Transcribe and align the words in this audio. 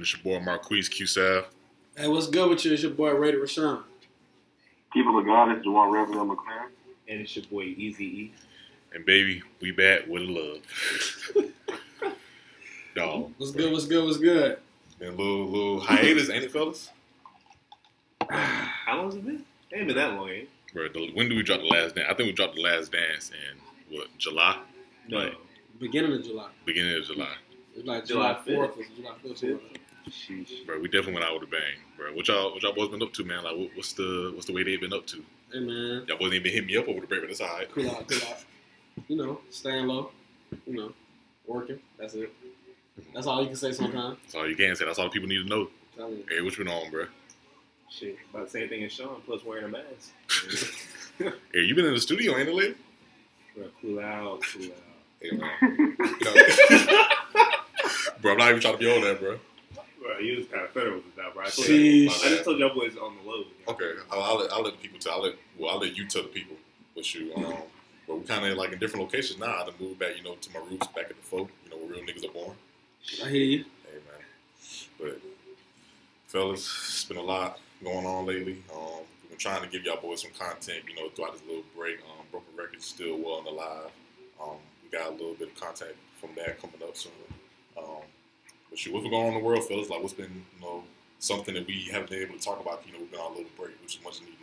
It's 0.00 0.12
your 0.12 0.22
boy 0.22 0.44
Marquise 0.44 0.88
QSAV. 0.88 1.44
Hey, 1.96 2.06
what's 2.06 2.28
good 2.28 2.48
with 2.48 2.64
you? 2.64 2.72
It's 2.72 2.82
your 2.82 2.92
boy 2.92 3.10
Ray 3.14 3.32
Rashawn. 3.32 3.82
People 4.92 5.18
of 5.18 5.26
God, 5.26 5.50
it's 5.50 5.66
Juwan 5.66 5.92
Reverend 5.92 6.30
McLaren. 6.30 6.70
And 7.08 7.20
it's 7.20 7.34
your 7.34 7.44
boy 7.46 7.62
Easy 7.62 8.04
E. 8.04 8.32
And 8.94 9.04
baby, 9.04 9.42
we 9.60 9.72
back 9.72 10.06
with 10.06 10.22
love. 10.22 10.62
Dog. 12.94 13.32
What's 13.38 13.52
bro. 13.52 13.64
good, 13.64 13.72
what's 13.72 13.86
good, 13.86 14.04
what's 14.04 14.18
good? 14.18 14.58
And 15.00 15.16
little, 15.16 15.46
little 15.46 15.80
hiatus, 15.80 16.30
ain't 16.30 16.44
it, 16.44 16.52
fellas? 16.52 16.90
How 18.30 18.96
long 18.96 19.06
has 19.06 19.16
it 19.16 19.24
been? 19.24 19.44
It 19.70 19.76
ain't 19.76 19.86
been 19.88 19.96
that 19.96 20.14
long, 20.14 20.30
eh? 20.30 20.44
Bro, 20.72 20.88
the, 20.94 21.10
when 21.14 21.28
do 21.28 21.36
we 21.36 21.42
drop 21.42 21.60
the 21.60 21.66
last 21.66 21.94
dance? 21.94 22.08
I 22.10 22.14
think 22.14 22.28
we 22.28 22.32
dropped 22.32 22.54
the 22.54 22.62
last 22.62 22.92
dance 22.92 23.30
in, 23.30 23.96
what, 23.96 24.06
July? 24.18 24.60
No. 25.08 25.18
Like, 25.18 25.34
beginning 25.80 26.12
of 26.12 26.24
July. 26.24 26.48
Beginning 26.64 26.96
of 26.96 27.04
July. 27.04 27.34
Like 27.84 28.04
July, 28.06 28.38
July 28.44 28.66
4th 28.66 28.78
or 28.78 28.84
July 28.96 29.12
5th. 29.24 29.60
Sheesh. 30.10 30.66
Bro, 30.66 30.80
we 30.80 30.88
definitely 30.88 31.14
went 31.14 31.24
out 31.26 31.34
with 31.34 31.48
a 31.48 31.50
bang, 31.50 31.76
bro. 31.96 32.12
What 32.14 32.28
y'all, 32.28 32.52
what 32.52 32.62
y'all 32.62 32.72
boys 32.74 32.88
been 32.88 33.02
up 33.02 33.12
to, 33.14 33.24
man? 33.24 33.44
Like, 33.44 33.56
what, 33.56 33.70
what's 33.74 33.92
the, 33.92 34.32
what's 34.34 34.46
the 34.46 34.52
way 34.52 34.62
they've 34.62 34.80
been 34.80 34.92
up 34.92 35.06
to? 35.08 35.24
Hey 35.52 35.60
man, 35.60 36.04
Y'all 36.06 36.18
wasn't 36.18 36.34
even 36.34 36.52
hitting 36.52 36.66
me 36.66 36.76
up 36.76 36.88
over 36.88 37.00
the 37.00 37.06
break, 37.06 37.22
but 37.22 37.30
it's 37.30 37.40
all 37.40 37.48
right. 37.48 37.70
cool 37.72 37.88
out, 37.90 38.06
cool 38.06 38.18
out. 38.28 38.44
You 39.08 39.16
know, 39.16 39.40
staying 39.50 39.86
low. 39.86 40.10
You 40.66 40.76
know, 40.76 40.92
working. 41.46 41.78
That's 41.98 42.14
it. 42.14 42.32
That's 43.14 43.26
all 43.26 43.40
you 43.42 43.46
can 43.48 43.56
say 43.56 43.72
sometimes. 43.72 44.18
That's 44.24 44.34
all 44.34 44.48
you 44.48 44.56
can 44.56 44.74
say. 44.76 44.84
That's 44.84 44.98
all 44.98 45.06
the 45.06 45.10
people 45.10 45.28
need 45.28 45.42
to 45.42 45.48
know. 45.48 45.68
Tell. 45.96 46.10
Hey, 46.28 46.40
what 46.42 46.56
you 46.58 46.64
been 46.64 46.72
on, 46.72 46.90
bro? 46.90 47.06
Shit. 47.90 48.18
About 48.30 48.46
the 48.46 48.50
same 48.50 48.68
thing 48.68 48.84
as 48.84 48.92
Sean, 48.92 49.20
plus 49.24 49.44
wearing 49.44 49.64
a 49.64 49.68
mask. 49.68 50.12
Hey, 51.18 51.62
you 51.62 51.74
been 51.74 51.84
in 51.86 51.94
the 51.94 52.00
studio, 52.00 52.36
ain't 52.38 52.48
it, 52.48 52.54
lady? 52.54 52.74
Bro, 53.56 53.66
cool 53.82 53.98
out, 53.98 54.40
cool 54.52 54.66
out. 54.66 54.72
Hey, 55.20 55.36
man. 55.36 55.50
Bro, 58.22 58.32
I'm 58.32 58.38
not 58.38 58.50
even 58.50 58.60
trying 58.60 58.74
to 58.74 58.78
be 58.78 58.88
on 58.88 59.00
that, 59.02 59.18
bro. 59.18 59.38
Bro, 60.08 60.20
you 60.20 60.38
was 60.38 60.46
kind 60.46 60.64
of 60.64 60.70
federal 60.70 60.94
with 60.96 61.16
that, 61.16 61.34
bro. 61.34 61.44
I, 61.44 61.50
told 61.50 61.68
Sheesh. 61.68 62.04
y'all- 62.06 62.14
I 62.24 62.28
just 62.30 62.44
told 62.44 62.58
y'all 62.58 62.74
boys 62.74 62.96
on 62.96 63.14
the 63.22 63.30
low. 63.30 63.36
you 63.40 63.44
know? 63.66 63.72
Okay, 63.74 63.92
I'll, 64.10 64.22
I'll, 64.22 64.38
let, 64.38 64.52
I'll 64.54 64.62
let 64.62 64.72
the 64.72 64.78
people 64.78 64.98
tell. 64.98 65.12
I'll 65.12 65.22
let 65.22 65.34
well, 65.58 65.70
I'll 65.72 65.78
let 65.80 65.94
you 65.98 66.06
tell 66.08 66.22
the 66.22 66.28
people. 66.28 66.56
But 66.94 67.14
you, 67.14 67.34
um, 67.36 67.54
but 68.06 68.18
we 68.18 68.24
kind 68.24 68.46
of 68.46 68.56
like 68.56 68.72
in 68.72 68.78
different 68.78 69.04
locations 69.04 69.38
now. 69.38 69.54
I 69.54 69.64
done 69.66 69.74
moved 69.78 69.98
back, 69.98 70.16
you 70.16 70.22
know, 70.24 70.34
to 70.36 70.50
my 70.54 70.60
roots 70.60 70.86
back 70.86 71.10
at 71.10 71.16
the 71.16 71.22
folk. 71.22 71.50
You 71.64 71.70
know, 71.70 71.76
where 71.76 71.88
real 71.96 72.04
niggas 72.06 72.24
are 72.26 72.32
born. 72.32 72.56
I 73.22 73.28
hear 73.28 73.42
you. 73.44 73.64
Hey 73.84 73.98
man, 74.08 74.22
but 74.98 75.20
fellas, 76.26 76.62
it's 76.66 77.04
been 77.04 77.18
a 77.18 77.22
lot 77.22 77.58
going 77.84 78.06
on 78.06 78.24
lately. 78.24 78.62
Um, 78.74 79.00
we've 79.22 79.28
been 79.32 79.38
trying 79.38 79.60
to 79.62 79.68
give 79.68 79.84
y'all 79.84 80.00
boys 80.00 80.22
some 80.22 80.30
content, 80.38 80.84
you 80.88 80.94
know, 80.94 81.10
throughout 81.10 81.34
this 81.34 81.42
little 81.46 81.64
break. 81.76 81.98
Um, 82.00 82.24
Broken 82.30 82.48
Records 82.56 82.86
still 82.86 83.18
well 83.18 83.40
and 83.40 83.48
alive. 83.48 83.90
Um, 84.42 84.56
we 84.82 84.88
got 84.98 85.08
a 85.08 85.12
little 85.12 85.34
bit 85.34 85.48
of 85.48 85.60
content 85.60 85.92
from 86.18 86.30
that 86.36 86.58
coming 86.62 86.76
up 86.82 86.96
soon. 86.96 87.12
Um, 87.76 88.02
but 88.70 88.78
shoot, 88.78 88.92
what's 88.92 89.02
been 89.04 89.10
going 89.12 89.26
on 89.28 89.32
in 89.34 89.38
the 89.40 89.44
world, 89.44 89.64
fellas? 89.66 89.88
Like, 89.88 90.00
what's 90.02 90.14
been, 90.14 90.44
you 90.56 90.64
know, 90.64 90.84
something 91.18 91.54
that 91.54 91.66
we 91.66 91.88
haven't 91.90 92.10
been 92.10 92.22
able 92.22 92.36
to 92.36 92.40
talk 92.44 92.60
about? 92.60 92.82
You 92.86 92.92
know, 92.92 92.98
we've 93.00 93.10
been 93.10 93.20
on 93.20 93.32
a 93.32 93.34
little 93.36 93.50
break, 93.56 93.80
which 93.82 93.96
is 93.96 94.04
much 94.04 94.20
needed. 94.20 94.34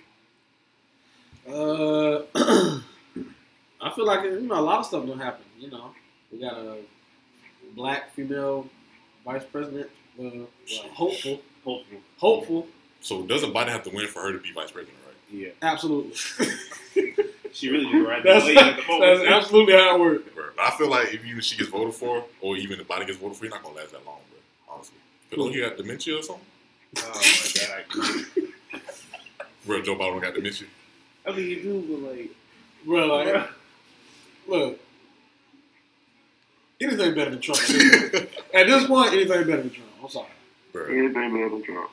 Uh, 1.48 2.24
I 3.82 3.94
feel 3.94 4.06
like 4.06 4.24
you 4.24 4.42
know 4.42 4.60
a 4.60 4.62
lot 4.62 4.80
of 4.80 4.86
stuff 4.88 5.06
don't 5.06 5.20
happen. 5.20 5.46
You 5.60 5.70
know, 5.70 5.92
we 6.32 6.40
got 6.40 6.54
a 6.58 6.78
black 7.76 8.14
female 8.16 8.68
vice 9.24 9.44
president. 9.52 9.90
Uh, 10.20 10.24
well, 10.24 10.48
hopeful, 10.94 11.42
Hopeful. 11.64 11.98
hopeful, 12.18 12.68
So 13.02 13.24
doesn't 13.24 13.54
Biden 13.54 13.68
have 13.70 13.84
to 13.84 13.90
win 13.90 14.08
for 14.08 14.22
her 14.22 14.32
to 14.32 14.40
be 14.40 14.52
vice 14.54 14.72
president, 14.72 14.98
right? 15.06 15.16
Yeah. 15.40 15.50
absolutely. 15.62 16.14
She 17.56 17.70
really 17.70 17.86
just 17.90 18.06
right 18.06 18.22
That's, 18.22 18.44
there 18.46 18.58
at 18.58 18.76
the 18.76 19.00
that's 19.00 19.30
absolutely 19.32 19.76
how 19.76 19.96
it 19.96 20.00
works. 20.02 20.24
Bro, 20.36 20.44
I 20.60 20.72
feel 20.72 20.90
like 20.90 21.14
if 21.14 21.26
even 21.26 21.40
she 21.40 21.56
gets 21.56 21.70
voted 21.70 21.94
for, 21.94 22.26
or 22.42 22.58
even 22.58 22.78
the 22.78 22.84
body 22.84 23.06
gets 23.06 23.18
voted 23.18 23.38
for, 23.38 23.46
you're 23.46 23.54
not 23.54 23.64
gonna 23.64 23.78
last 23.78 23.94
that 23.94 24.06
long, 24.06 24.20
bro. 24.30 24.76
Honestly, 24.76 24.98
because 25.30 25.46
don't 25.46 25.54
you 25.54 25.62
got 25.62 25.78
dementia 25.78 26.18
or 26.18 26.22
something? 26.22 26.46
Oh 26.98 27.22
my 27.96 28.02
god. 28.74 28.82
Bro, 29.66 29.82
Joe 29.84 29.96
Biden 29.96 30.22
got 30.22 30.34
dementia. 30.34 30.68
I 31.26 31.32
mean, 31.32 31.48
you 31.50 31.62
do, 31.62 32.02
but 32.04 32.12
like, 32.12 32.30
Bro, 32.86 33.08
like, 33.08 33.50
look, 34.50 34.80
anything 36.82 37.16
better 37.16 37.32
than 37.32 37.40
Trump. 37.40 37.62
At 37.62 37.68
this 37.70 38.12
point, 38.12 38.30
At 38.54 38.68
this 38.68 38.86
point, 38.86 39.14
anything 39.14 39.28
better 39.30 39.46
than 39.62 39.70
Trump. 39.72 39.90
I'm 40.04 40.10
sorry. 40.10 40.28
Bro, 40.74 40.86
Anything 40.88 41.14
better 41.14 41.50
than 41.50 41.64
Trump. 41.64 41.90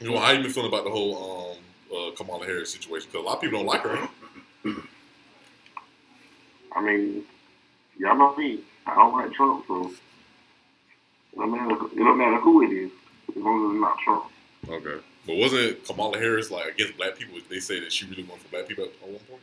you 0.00 0.10
know 0.10 0.18
how 0.18 0.32
you 0.32 0.42
been 0.42 0.50
feeling 0.50 0.68
about 0.68 0.82
the 0.82 0.90
whole 0.90 1.56
um 1.56 1.96
uh, 1.96 2.10
Kamala 2.16 2.44
Harris 2.44 2.72
situation? 2.72 3.08
Because 3.12 3.24
a 3.24 3.28
lot 3.28 3.36
of 3.36 3.40
people 3.42 3.58
don't 3.60 3.66
like 3.66 3.82
her. 3.82 4.08
Right? 4.64 4.76
I 6.74 6.80
mean, 6.82 7.24
y'all 7.98 8.16
know 8.16 8.34
me. 8.36 8.60
I 8.86 8.94
don't 8.94 9.12
like 9.12 9.32
Trump, 9.32 9.64
so 9.66 9.92
it 11.32 11.36
don't 11.36 11.50
matter, 11.50 11.74
it 11.74 11.98
don't 11.98 12.18
matter 12.18 12.40
who 12.40 12.62
it 12.62 12.72
is, 12.72 12.90
as 13.36 13.42
long 13.42 13.66
as 13.66 13.72
it's 13.72 13.80
not 13.80 13.98
Trump. 13.98 14.24
Okay, 14.68 15.04
but 15.26 15.36
wasn't 15.36 15.84
Kamala 15.86 16.18
Harris 16.18 16.50
like 16.50 16.74
against 16.74 16.96
black 16.96 17.16
people? 17.16 17.38
They 17.48 17.60
say 17.60 17.80
that 17.80 17.92
she 17.92 18.06
really 18.06 18.24
went 18.24 18.40
for 18.40 18.48
black 18.48 18.68
people 18.68 18.84
at 18.84 18.90
one 19.02 19.20
point. 19.28 19.42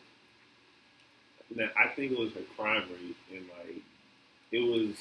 now, 1.56 1.70
I 1.78 1.90
think 1.90 2.12
it 2.12 2.20
was 2.20 2.34
her 2.34 2.42
crime 2.58 2.84
rate, 2.90 3.16
and 3.32 3.46
like, 3.58 3.82
it 4.52 4.60
was, 4.60 4.96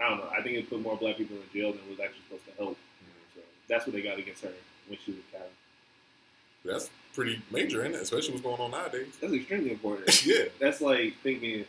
I 0.00 0.08
don't 0.08 0.18
know. 0.18 0.30
I 0.36 0.42
think 0.42 0.56
it 0.56 0.70
put 0.70 0.80
more 0.80 0.96
black 0.96 1.16
people 1.16 1.36
in 1.36 1.42
jail 1.52 1.72
than 1.72 1.82
it 1.82 1.90
was 1.90 2.00
actually 2.00 2.22
supposed 2.28 2.46
to 2.46 2.62
help. 2.62 2.76
Mm-hmm. 2.76 3.40
So 3.40 3.40
that's 3.68 3.86
what 3.86 3.94
they 3.94 4.02
got 4.02 4.18
against 4.18 4.42
her 4.44 4.52
when 4.88 4.98
she 5.04 5.12
was 5.12 5.20
a 5.28 5.36
child. 5.36 5.50
That's 6.66 6.90
pretty 7.14 7.42
major, 7.50 7.80
isn't 7.80 7.94
it? 7.94 8.02
Especially 8.02 8.32
what's 8.32 8.44
going 8.44 8.60
on 8.60 8.70
nowadays. 8.72 9.08
That's 9.20 9.32
extremely 9.32 9.72
important. 9.72 10.26
yeah. 10.26 10.44
That's 10.60 10.80
like 10.80 11.14
thinking 11.22 11.64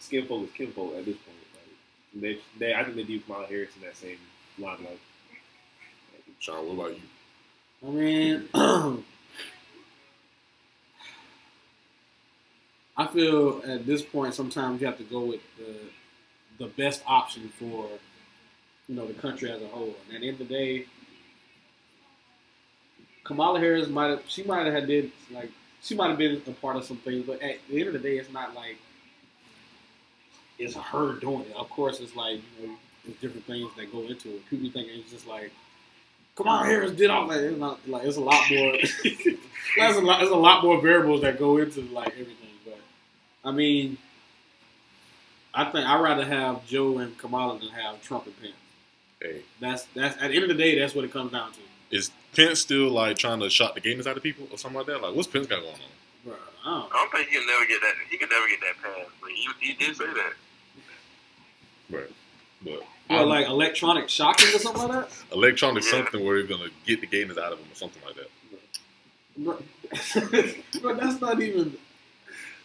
skinfolk 0.00 0.44
is 0.44 0.50
kinfolk 0.52 0.94
at 0.96 1.04
this 1.04 1.16
point. 1.16 1.36
Like, 1.54 2.22
they, 2.22 2.38
they, 2.58 2.74
I 2.74 2.84
think 2.84 2.96
they 2.96 3.02
view 3.02 3.20
Kamala 3.20 3.46
Harris 3.46 3.70
in 3.76 3.82
that 3.82 3.96
same 3.96 4.18
limelight. 4.58 5.00
Sean, 6.38 6.66
what 6.66 6.86
about 6.86 6.96
you? 6.96 7.02
I 7.84 7.90
mean, 7.90 8.48
I 12.96 13.06
feel 13.06 13.62
at 13.66 13.86
this 13.86 14.02
point 14.02 14.34
sometimes 14.34 14.80
you 14.80 14.86
have 14.86 14.98
to 14.98 15.04
go 15.04 15.20
with 15.20 15.40
the 15.56 15.76
the 16.58 16.66
best 16.66 17.02
option 17.06 17.48
for 17.58 17.88
you 18.88 18.94
know 18.94 19.06
the 19.06 19.14
country 19.14 19.50
as 19.50 19.62
a 19.62 19.66
whole. 19.66 19.94
And 20.06 20.16
at 20.16 20.20
the 20.20 20.28
end 20.28 20.40
of 20.40 20.48
the 20.48 20.54
day, 20.54 20.86
Kamala 23.32 23.58
Harris 23.60 23.88
might 23.88 24.08
have 24.08 24.22
she 24.28 24.42
might 24.42 24.70
have 24.70 24.86
did 24.86 25.10
like 25.30 25.50
she 25.82 25.94
might 25.94 26.08
have 26.08 26.18
been 26.18 26.40
a 26.46 26.50
part 26.52 26.76
of 26.76 26.84
some 26.84 26.98
things, 26.98 27.26
but 27.26 27.40
at 27.40 27.56
the 27.68 27.78
end 27.78 27.88
of 27.88 27.94
the 27.94 27.98
day, 27.98 28.18
it's 28.18 28.30
not 28.30 28.54
like 28.54 28.76
it's 30.58 30.74
her 30.74 31.14
doing 31.14 31.40
it. 31.40 31.56
Of 31.56 31.70
course, 31.70 32.00
it's 32.00 32.14
like 32.14 32.40
you 32.60 32.68
know, 32.68 32.74
there's 33.04 33.16
different 33.18 33.46
things 33.46 33.70
that 33.76 33.90
go 33.90 34.02
into 34.02 34.36
it. 34.36 34.46
People 34.50 34.70
think 34.70 34.88
it's 34.90 35.10
just 35.10 35.26
like 35.26 35.50
Kamala 36.36 36.66
Harris 36.66 36.92
did 36.92 37.08
all 37.08 37.26
that. 37.28 37.42
It's 37.42 37.58
not 37.58 37.80
like 37.88 38.04
it's 38.04 38.18
a 38.18 38.20
lot 38.20 38.44
more. 38.50 38.72
there's 39.76 39.96
a 39.96 40.00
lot. 40.00 40.18
There's 40.20 40.30
a 40.30 40.36
lot 40.36 40.62
more 40.62 40.80
variables 40.80 41.22
that 41.22 41.38
go 41.38 41.56
into 41.56 41.80
like 41.82 42.12
everything. 42.12 42.36
But 42.66 42.80
I 43.44 43.50
mean, 43.50 43.96
I 45.54 45.64
think 45.64 45.86
I'd 45.86 46.02
rather 46.02 46.24
have 46.26 46.66
Joe 46.66 46.98
and 46.98 47.16
Kamala 47.16 47.58
than 47.58 47.68
have 47.70 48.02
Trump 48.02 48.26
and 48.26 48.40
Pence. 48.40 48.52
Hey, 49.22 49.40
That's 49.58 49.84
that's 49.94 50.20
at 50.20 50.30
the 50.30 50.34
end 50.34 50.44
of 50.44 50.48
the 50.48 50.62
day, 50.62 50.78
that's 50.78 50.94
what 50.94 51.06
it 51.06 51.12
comes 51.12 51.32
down 51.32 51.50
to. 51.52 51.58
Is 51.92 52.10
Pence 52.34 52.58
still 52.60 52.88
like 52.90 53.16
trying 53.18 53.38
to 53.40 53.48
shot 53.50 53.74
the 53.74 53.80
gayness 53.80 54.06
out 54.08 54.16
of 54.16 54.22
people 54.24 54.48
or 54.50 54.58
something 54.58 54.78
like 54.78 54.86
that? 54.86 55.00
Like, 55.02 55.14
what's 55.14 55.28
Pence 55.28 55.46
got 55.46 55.60
going 55.60 55.74
on? 55.74 55.80
Bro, 56.24 56.34
I 56.64 56.70
don't. 56.70 56.92
I 56.92 56.96
don't 56.96 57.12
think 57.12 57.28
he'll 57.28 57.46
never 57.46 57.66
get 57.66 57.80
that. 57.82 57.94
He 58.10 58.16
can 58.18 58.28
never 58.28 58.48
get 58.48 58.60
that 58.60 58.82
pass. 58.82 59.06
But 59.20 59.30
he, 59.30 59.48
he 59.60 59.72
did 59.74 59.96
say 59.96 60.06
that. 60.06 60.32
Right. 61.90 62.10
But 62.64 62.82
Well, 63.10 63.22
um, 63.24 63.28
like 63.28 63.46
electronic 63.46 64.08
shocking 64.08 64.48
or 64.54 64.58
something 64.58 64.88
like 64.88 64.92
that. 65.08 65.10
electronic 65.32 65.84
Yeah. 65.84 65.90
something 65.90 66.24
where 66.24 66.38
they're 66.38 66.46
gonna 66.56 66.70
get 66.86 67.00
the 67.00 67.06
gayness 67.06 67.36
out 67.38 67.52
of 67.52 67.58
them 67.58 67.68
or 67.70 67.74
something 67.74 68.02
like 68.06 68.14
that. 68.16 68.30
But, 69.36 69.62
bro, 70.82 70.94
that's 70.94 71.20
not 71.20 71.40
even. 71.40 71.76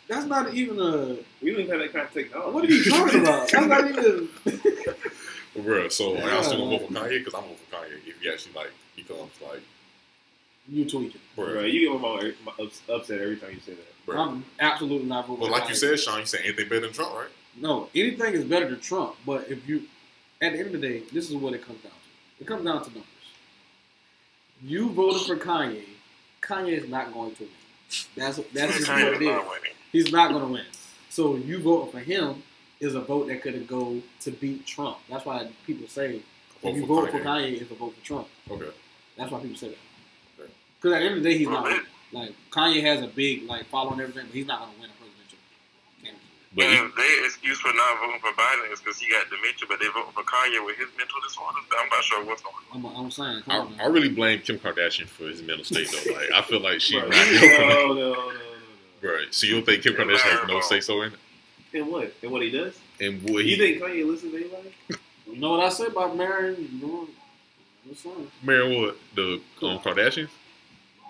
That's 0.07 0.25
not 0.25 0.53
even 0.53 0.80
a. 0.80 1.18
We 1.41 1.51
don't 1.51 1.62
even 1.62 1.69
have 1.71 1.80
that 1.80 1.91
kind 1.94 2.07
of 2.07 2.13
technology. 2.13 2.53
What 2.53 2.63
are 2.63 2.68
you 2.73 2.83
talking 2.85 3.21
about? 3.21 3.50
That's 3.51 3.68
not 3.68 3.89
even. 3.89 4.30
Bro, 5.63 5.89
so 5.89 6.15
are 6.18 6.30
y'all 6.30 6.44
still 6.44 6.59
gonna 6.59 6.77
vote 6.77 6.88
for 6.88 6.94
Kanye? 6.94 7.19
Because 7.19 7.33
I'm 7.33 7.41
voting 7.41 7.57
for 7.69 7.75
Kanye 7.75 8.07
if 8.07 8.21
he 8.21 8.30
actually 8.30 8.53
like, 8.53 8.71
You 10.69 10.89
tweaking. 10.89 11.21
bro. 11.35 11.53
Bro, 11.53 11.63
you 11.63 11.89
get 11.89 12.01
my 12.01 12.07
mom 12.07 12.33
my 12.45 12.63
ups- 12.65 12.81
upset 12.89 13.21
every 13.21 13.37
time 13.37 13.51
you 13.53 13.59
say 13.61 13.73
that. 13.73 14.05
bro. 14.05 14.19
I'm 14.21 14.45
absolutely 14.59 15.07
not 15.07 15.27
voting. 15.27 15.41
But 15.41 15.51
like 15.51 15.69
you 15.69 15.75
Kanye. 15.75 15.77
said, 15.77 15.99
Sean, 15.99 16.19
you 16.19 16.25
said 16.25 16.41
anything 16.43 16.67
better 16.67 16.81
than 16.81 16.91
Trump, 16.93 17.15
right? 17.15 17.27
No, 17.59 17.89
anything 17.95 18.33
is 18.33 18.43
better 18.45 18.69
than 18.69 18.79
Trump. 18.81 19.15
But 19.25 19.49
if 19.49 19.67
you, 19.67 19.83
at 20.41 20.53
the 20.53 20.59
end 20.59 20.67
of 20.75 20.81
the 20.81 20.87
day, 20.87 21.03
this 21.13 21.29
is 21.29 21.35
what 21.35 21.53
it 21.53 21.65
comes 21.65 21.81
down 21.81 21.91
to. 21.91 22.41
It 22.43 22.47
comes 22.47 22.63
down 22.65 22.83
to 22.83 22.89
numbers. 22.89 23.03
You 24.61 24.89
voted 24.89 25.21
for 25.21 25.35
Kanye. 25.37 25.83
Kanye 26.41 26.83
is 26.83 26.89
not 26.89 27.13
going 27.13 27.33
to 27.35 27.43
win. 27.43 27.51
That's 28.15 28.37
that's 28.53 28.77
just 28.77 28.87
what 28.89 28.97
Kanye's 28.97 29.15
it 29.15 29.21
is. 29.21 29.27
not 29.27 29.45
winning. 29.49 29.71
He's 29.91 30.11
not 30.11 30.31
going 30.31 30.45
to 30.45 30.51
win. 30.51 30.65
So 31.09 31.35
you 31.35 31.59
vote 31.59 31.91
for 31.91 31.99
him. 31.99 32.43
is 32.79 32.93
a 32.95 33.01
vote 33.01 33.27
that 33.27 33.41
could 33.41 33.67
go 33.67 34.01
to 34.21 34.31
beat 34.31 34.65
Trump. 34.67 34.97
That's 35.09 35.25
why 35.25 35.47
people 35.65 35.87
say 35.87 36.21
Vote 36.61 36.69
if 36.69 36.75
you 36.75 36.81
for 36.85 37.01
vote 37.05 37.11
for 37.11 37.19
Kanye. 37.19 37.23
Kanye, 37.53 37.61
it's 37.61 37.71
a 37.71 37.75
vote 37.75 37.95
for 37.95 38.05
Trump. 38.05 38.27
Okay. 38.51 38.69
That's 39.17 39.31
why 39.31 39.39
people 39.39 39.57
say 39.57 39.69
that. 39.69 39.77
Okay. 40.85 40.89
Because 40.89 40.94
at 40.94 41.00
the 41.00 41.06
end 41.06 41.18
of 41.18 41.24
the 41.24 41.29
day, 41.31 41.38
he's 41.38 41.47
not 41.50 41.71
it- 41.71 41.83
like 42.13 42.31
Kanye 42.51 42.81
has 42.83 43.03
a 43.03 43.07
big 43.07 43.44
like 43.47 43.65
following 43.65 44.00
everything, 44.00 44.25
but 44.27 44.33
he's 44.35 44.47
not 44.47 44.59
going 44.59 44.71
to 44.75 44.79
win 44.81 44.89
a 44.89 44.94
presidential 44.94 45.38
candidate. 46.01 46.24
But 46.56 46.65
he- 46.65 46.77
And 46.77 46.91
their 46.95 47.25
excuse 47.25 47.59
for 47.59 47.74
not 47.74 48.00
voting 48.00 48.19
for 48.21 48.31
Biden 48.31 48.71
is 48.71 48.79
because 48.79 48.97
he 48.97 49.09
got 49.12 49.29
dementia, 49.29 49.68
but 49.68 49.79
they 49.79 49.88
vote 49.88 50.13
for 50.13 50.24
Kanye 50.24 50.65
with 50.65 50.77
his 50.77 50.88
mental 50.97 51.19
disorders. 51.27 51.63
I'm 51.77 51.89
not 51.89 52.03
sure 52.03 52.24
what's 52.24 52.41
going 52.41 52.56
on. 52.71 52.85
I'm, 52.95 53.06
I'm 53.06 53.12
saying, 53.12 53.44
I, 53.47 53.57
on. 53.57 53.75
I 53.81 53.85
really 53.88 54.09
blame 54.09 54.39
Kim 54.39 54.57
Kardashian 54.57 55.07
for 55.07 55.24
his 55.27 55.41
mental 55.41 55.65
state 55.65 55.89
though. 55.91 56.13
Like 56.13 56.31
I 56.31 56.41
feel 56.44 56.62
like 56.62 56.80
she's 56.80 57.00
Bro, 57.01 57.09
not 57.09 57.31
no, 57.31 57.41
no, 57.41 57.53
no, 57.57 57.94
no, 57.94 58.13
no. 58.13 58.31
Right. 59.13 59.27
So 59.31 59.45
you 59.47 59.53
don't 59.56 59.65
think 59.65 59.83
Kim 59.83 59.94
Kardashian 59.94 60.39
has 60.39 60.47
no 60.47 60.62
say 60.62 60.80
so 60.80 61.01
in 61.01 61.12
it? 61.13 61.19
And 61.73 61.88
what? 61.91 62.13
And 62.23 62.31
what 62.31 62.41
he 62.41 62.50
does? 62.50 62.80
And 63.01 63.21
what 63.23 63.44
You 63.44 63.56
he 63.56 63.57
think 63.57 63.81
Kanye 63.83 64.07
listens 64.07 64.31
to 64.31 64.38
anybody? 64.39 64.73
you 65.30 65.35
know 65.39 65.51
what 65.51 65.59
I 65.59 65.69
said 65.69 65.88
about 65.89 66.15
marrying? 66.15 66.69
You 66.71 66.88
know, 66.88 67.07
what's 67.85 68.00
saying? 68.01 68.31
marrying 68.41 68.81
what 68.81 68.95
the 69.13 69.41
um, 69.62 69.77
Kardashians? 69.80 70.30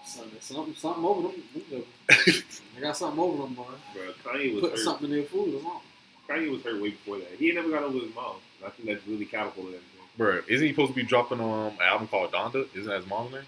Something, 0.07 0.39
something, 0.39 0.75
something 0.75 1.03
over 1.05 1.21
them. 1.29 1.43
them 1.53 1.63
jokers. 2.07 2.61
They 2.75 2.81
got 2.81 2.95
something 2.95 3.19
over 3.19 3.43
them, 3.43 3.53
boy. 3.55 3.63
Bro, 3.93 4.03
Kanye 4.33 4.53
was 4.53 4.61
Put 4.61 4.71
hurt. 4.71 4.79
something 4.79 5.05
in 5.09 5.15
their 5.17 5.23
food 5.25 5.55
or 5.55 5.61
something. 5.61 5.81
Kanye 6.29 6.51
was 6.51 6.61
hurt 6.63 6.81
way 6.81 6.91
before 6.91 7.17
that. 7.17 7.27
He 7.37 7.47
ain't 7.47 7.55
never 7.55 7.69
got 7.69 7.83
over 7.83 7.99
his 7.99 8.13
mom. 8.15 8.35
I 8.65 8.69
think 8.69 8.87
that's 8.89 9.05
really 9.07 9.25
catapulted 9.25 9.75
everything. 9.75 9.93
Bro, 10.17 10.41
isn't 10.47 10.65
he 10.65 10.73
supposed 10.73 10.91
to 10.91 10.95
be 10.95 11.03
dropping 11.03 11.39
um, 11.41 11.73
an 11.73 11.81
album 11.81 12.07
called 12.07 12.31
Donda? 12.31 12.67
Isn't 12.73 12.87
that 12.89 13.01
his 13.01 13.07
mom's 13.07 13.33
name? 13.33 13.43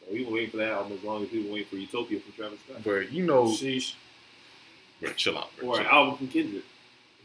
So 0.00 0.12
we 0.12 0.24
been 0.24 0.32
waiting 0.32 0.50
for 0.50 0.56
that 0.58 0.72
album 0.72 0.92
as 0.98 1.04
long 1.04 1.22
as 1.24 1.30
we've 1.30 1.44
been 1.44 1.52
waiting 1.52 1.68
for 1.68 1.76
Utopia 1.76 2.20
from 2.20 2.32
Travis 2.32 2.58
Scott. 2.68 2.82
Bro, 2.82 2.98
you 3.10 3.24
know, 3.24 3.44
Sheesh. 3.46 3.94
bro, 5.00 5.12
chill 5.12 5.38
out, 5.38 5.50
bro. 5.58 5.68
Or 5.70 5.80
an 5.80 5.86
out. 5.86 5.92
album 5.92 6.16
from 6.18 6.28
Kendrick. 6.28 6.64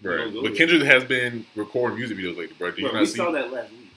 Bro, 0.02 0.12
You 0.14 0.18
don't 0.26 0.34
go 0.36 0.42
but. 0.44 0.56
Kendrick 0.56 0.84
has 0.84 1.04
been 1.04 1.46
recording 1.56 1.98
music 1.98 2.18
videos 2.18 2.38
lately, 2.38 2.56
bro. 2.60 2.72
Do 2.72 2.82
you 2.82 2.90
Bro, 2.90 3.00
we 3.00 3.06
see? 3.08 3.18
saw 3.18 3.32
that 3.32 3.52
last 3.52 3.72
week. 3.72 3.92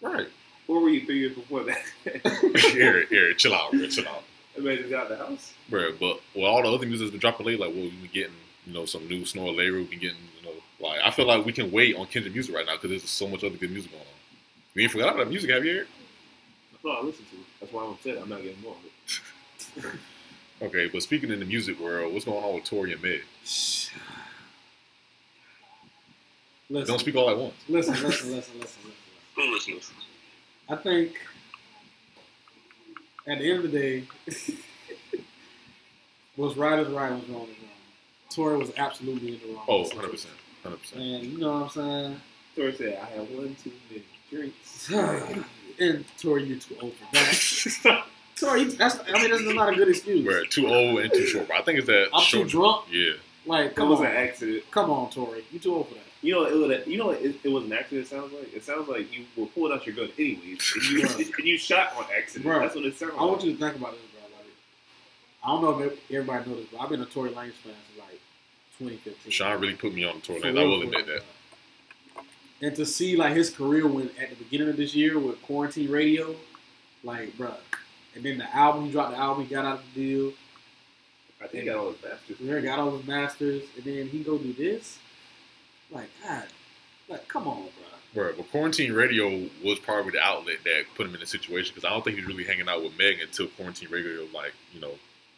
Right. 0.00 0.28
Where 0.66 0.80
were 0.80 0.88
you 0.88 1.04
three 1.04 1.18
years 1.20 1.34
before 1.34 1.64
that? 1.64 1.82
Eric, 2.76 3.08
Eric, 3.12 3.38
chill 3.38 3.54
out, 3.54 3.72
bro, 3.72 3.86
chill 3.88 4.06
out. 4.08 4.22
Imagine 4.56 4.90
got 4.90 5.08
the 5.08 5.16
house. 5.16 5.54
Bro, 5.68 5.92
but 5.98 6.20
with 6.34 6.44
all 6.44 6.62
the 6.62 6.68
other 6.68 6.86
music 6.86 7.06
that's 7.06 7.10
been 7.12 7.20
dropping 7.20 7.46
lately, 7.46 7.66
like, 7.66 7.74
well, 7.74 7.84
we 7.84 7.90
been 7.90 8.10
getting, 8.12 8.34
you 8.66 8.74
know, 8.74 8.84
some 8.84 9.06
new 9.08 9.24
Snore 9.24 9.52
Later, 9.52 9.74
we 9.74 9.84
been 9.84 9.98
getting, 9.98 10.18
you 10.40 10.46
know, 10.48 10.54
like, 10.86 11.00
I 11.04 11.10
feel 11.10 11.26
like 11.26 11.44
we 11.46 11.52
can 11.52 11.70
wait 11.72 11.96
on 11.96 12.06
Kendrick 12.06 12.34
music 12.34 12.54
right 12.54 12.66
now 12.66 12.74
because 12.74 12.90
there's 12.90 13.08
so 13.08 13.26
much 13.28 13.42
other 13.44 13.56
good 13.56 13.70
music 13.70 13.90
going 13.90 14.02
on. 14.02 14.06
We 14.74 14.82
ain't 14.82 14.92
forgot 14.92 15.08
about 15.14 15.18
that 15.24 15.28
music, 15.30 15.50
have 15.50 15.64
you, 15.64 15.72
Eric? 15.78 15.88
No, 16.84 16.90
I 16.90 17.02
listen 17.02 17.24
to 17.26 17.36
it. 17.36 17.46
That's 17.60 17.72
why 17.72 17.84
I'm 17.84 17.90
upset. 17.92 18.18
I'm 18.18 18.28
not 18.28 18.42
getting 18.42 18.60
more 18.62 18.74
of 18.74 19.84
it. 19.84 19.90
Okay, 20.60 20.86
but 20.86 21.02
speaking 21.02 21.32
in 21.32 21.40
the 21.40 21.44
music 21.44 21.80
world, 21.80 22.12
what's 22.12 22.24
going 22.24 22.44
on 22.44 22.54
with 22.54 22.62
Tory 22.62 22.92
and 22.92 23.02
Meg? 23.02 23.22
Listen, 23.44 23.90
Don't 26.70 27.00
speak 27.00 27.16
all 27.16 27.28
at 27.30 27.36
once. 27.36 27.54
listen, 27.68 27.94
listen, 27.94 28.08
listen, 28.32 28.32
listen, 28.60 28.60
listen. 28.60 28.82
Foolishness. 29.34 29.90
I 30.68 30.76
think 30.76 31.16
at 33.26 33.38
the 33.38 33.50
end 33.50 33.64
of 33.64 33.70
the 33.70 33.78
day, 33.78 34.04
was 36.36 36.56
right 36.56 36.78
as 36.78 36.88
right, 36.88 37.12
was 37.12 37.28
wrong 37.28 37.42
is 37.42 37.48
wrong. 37.48 37.48
Tory 38.30 38.56
was 38.56 38.72
absolutely 38.76 39.34
in 39.34 39.40
the 39.40 39.54
wrong. 39.54 39.64
Oh, 39.68 39.84
100%. 39.84 40.26
100%. 40.64 40.96
And 40.96 41.24
you 41.24 41.38
know 41.38 41.52
what 41.52 41.62
I'm 41.64 41.68
saying? 41.70 42.20
Tory 42.56 42.72
said, 42.74 42.98
I 43.02 43.04
had 43.06 43.36
one 43.36 43.56
too 43.62 43.72
many 43.90 44.04
drinks. 44.30 44.90
and 45.78 46.04
Tory, 46.18 46.44
you're 46.44 46.58
too 46.58 46.76
old 46.80 46.94
for 46.94 47.06
that. 47.14 48.04
Tory, 48.36 48.64
that's, 48.64 48.98
I 49.08 49.20
mean, 49.20 49.30
that's 49.30 49.54
not 49.54 49.72
a 49.72 49.76
good 49.76 49.88
excuse. 49.88 50.24
Bro, 50.24 50.44
too 50.44 50.66
old 50.68 51.00
and 51.00 51.12
too 51.12 51.26
short, 51.26 51.48
bro. 51.48 51.56
I 51.58 51.62
think 51.62 51.78
it's 51.78 51.86
that 51.88 52.08
I'm 52.14 52.24
too 52.24 52.44
drunk. 52.44 52.86
Yeah. 52.90 53.12
Like, 53.44 53.70
It 53.72 53.76
come 53.76 53.90
was 53.90 54.00
on, 54.00 54.06
an 54.06 54.12
accident. 54.12 54.64
come 54.70 54.90
on, 54.90 55.10
Tory, 55.10 55.44
you 55.52 55.58
too 55.58 55.74
old 55.74 55.88
for 55.88 55.94
that. 55.94 56.02
You 56.22 56.34
know, 56.34 56.44
it 56.44 56.54
was, 56.54 56.86
you 56.86 56.98
know, 56.98 57.10
it, 57.10 57.36
it 57.42 57.48
was 57.48 57.64
an 57.64 57.72
accident. 57.72 58.06
It 58.06 58.08
sounds 58.08 58.32
like 58.32 58.54
it 58.54 58.64
sounds 58.64 58.88
like 58.88 59.12
you 59.12 59.24
were 59.36 59.46
pulling 59.46 59.72
out 59.72 59.84
your 59.84 59.96
gun 59.96 60.08
anyways, 60.16 60.72
and 60.74 60.84
you, 60.84 61.02
and 61.38 61.46
you 61.46 61.58
shot 61.58 61.94
on 61.96 62.04
accident. 62.16 62.44
Bro, 62.44 62.60
That's 62.60 62.76
what 62.76 62.84
it 62.84 62.96
sounds 62.96 63.12
I 63.18 63.24
want 63.24 63.42
you 63.42 63.52
to 63.52 63.58
think 63.58 63.76
about 63.76 63.92
this, 63.92 64.00
bro. 64.12 64.22
Like, 64.38 64.46
I 65.44 65.48
don't 65.48 65.62
know 65.62 65.84
if 65.84 66.10
everybody 66.10 66.48
knows 66.48 66.60
this, 66.60 66.68
but 66.70 66.80
I've 66.80 66.88
been 66.90 67.02
a 67.02 67.06
Tory 67.06 67.30
Lanez 67.30 67.52
fan 67.54 67.74
since 67.74 67.98
like 67.98 68.20
2015. 68.78 69.32
Sean 69.32 69.60
really 69.60 69.74
put 69.74 69.92
me 69.94 70.04
on 70.04 70.16
the 70.16 70.20
tour 70.20 70.40
For. 70.40 70.46
I 70.46 70.52
will 70.52 70.82
admit 70.82 71.06
that. 71.06 71.22
And 72.62 72.76
to 72.76 72.86
see 72.86 73.16
like 73.16 73.34
his 73.34 73.50
career 73.50 73.88
when 73.88 74.08
at 74.20 74.30
the 74.30 74.36
beginning 74.36 74.68
of 74.68 74.76
this 74.76 74.94
year 74.94 75.18
with 75.18 75.42
Quarantine 75.42 75.90
Radio, 75.90 76.36
like, 77.02 77.36
bro, 77.36 77.52
And 78.14 78.24
then 78.24 78.38
the 78.38 78.56
album, 78.56 78.86
he 78.86 78.92
dropped 78.92 79.10
the 79.10 79.18
album, 79.18 79.44
he 79.44 79.50
got 79.52 79.64
out 79.64 79.78
of 79.78 79.84
the 79.94 80.00
deal. 80.00 80.32
I 81.42 81.48
think 81.48 81.64
I 81.64 81.66
got 81.66 81.78
all 81.78 81.90
his 81.90 82.00
bastards. 82.00 82.38
He 82.38 82.60
got 82.60 82.78
all 82.78 82.96
his 82.96 83.06
masters, 83.06 83.62
and 83.74 83.84
then 83.84 84.06
he 84.06 84.22
go 84.22 84.38
do 84.38 84.52
this. 84.52 84.98
Like, 85.92 86.08
God, 86.26 86.44
like, 87.08 87.28
come 87.28 87.46
on, 87.46 87.62
bruh. 87.64 88.14
Bro, 88.14 88.34
but 88.36 88.50
quarantine 88.50 88.92
radio 88.92 89.48
was 89.64 89.78
probably 89.78 90.10
the 90.12 90.20
outlet 90.20 90.56
that 90.64 90.82
put 90.96 91.06
him 91.06 91.14
in 91.14 91.20
the 91.20 91.26
situation 91.26 91.72
because 91.74 91.86
I 91.86 91.90
don't 91.90 92.04
think 92.04 92.16
he 92.16 92.22
was 92.22 92.28
really 92.34 92.44
hanging 92.44 92.68
out 92.68 92.82
with 92.82 92.96
Meg 92.98 93.20
until 93.20 93.46
quarantine 93.48 93.88
radio, 93.90 94.26
like 94.34 94.52
you 94.74 94.80
know, 94.80 94.92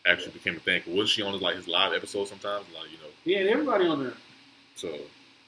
actually 0.07 0.33
became 0.33 0.57
a 0.57 0.61
thing. 0.61 0.83
Wasn't 0.87 1.09
she 1.09 1.23
on 1.23 1.33
his 1.33 1.43
like 1.43 1.57
his 1.57 1.69
live 1.69 1.93
episodes 1.93 2.31
sometimes? 2.31 2.65
Like 2.75 2.91
you 2.91 2.99
know, 2.99 3.11
Yeah, 3.25 3.39
and 3.41 3.49
everybody 3.51 3.87
on 3.87 4.03
there. 4.03 4.15
so. 4.77 4.97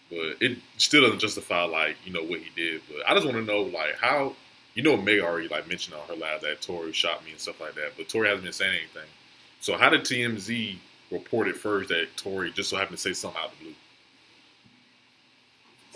But 0.09 0.37
it 0.41 0.59
still 0.77 1.03
doesn't 1.03 1.19
justify 1.19 1.65
like 1.65 1.97
you 2.05 2.13
know 2.13 2.23
what 2.23 2.39
he 2.39 2.51
did. 2.55 2.81
But 2.89 3.09
I 3.11 3.15
just 3.15 3.27
want 3.27 3.39
to 3.39 3.43
know 3.45 3.63
like 3.63 3.97
how 4.01 4.35
you 4.75 4.85
know 4.85 4.97
Meg 4.97 5.19
already 5.19 5.49
like 5.49 5.67
mentioned 5.69 5.97
on 5.97 6.07
her 6.07 6.15
live 6.15 6.43
that 6.43 6.63
Tory 6.63 6.93
shot 6.93 7.25
me 7.25 7.33
and 7.33 7.41
stuff 7.41 7.61
like 7.61 7.75
that, 7.75 7.95
but 7.97 8.09
Tory 8.09 8.29
hasn't 8.29 8.45
been 8.45 8.53
saying 8.53 8.71
anything. 8.79 9.09
So 9.61 9.77
how 9.77 9.91
did 9.91 10.03
TMZ 10.03 10.77
report 11.11 11.49
it 11.49 11.57
first 11.57 11.89
that 11.89 12.17
Tory 12.17 12.53
just 12.53 12.71
so 12.71 12.77
happened 12.77 12.99
to 12.99 13.03
say 13.03 13.15
something 13.15 13.41
out 13.43 13.51
of 13.51 13.59
the 13.59 13.65
blue? 13.65 13.75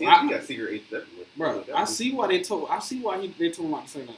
See, 0.00 0.06
I- 0.06 0.22
he 0.24 0.30
got 0.30 0.44
secret 0.44 0.70
agents 0.72 0.92
everywhere. 0.92 1.26
Bro, 1.36 1.64
I 1.74 1.84
see 1.84 2.12
why 2.12 2.26
they 2.28 2.42
told. 2.42 2.68
I 2.70 2.78
see 2.78 3.00
why 3.00 3.20
he, 3.20 3.28
they 3.38 3.50
told 3.50 3.66
him 3.66 3.72
not 3.72 3.84
to 3.86 3.90
say 3.90 4.00
that. 4.06 4.16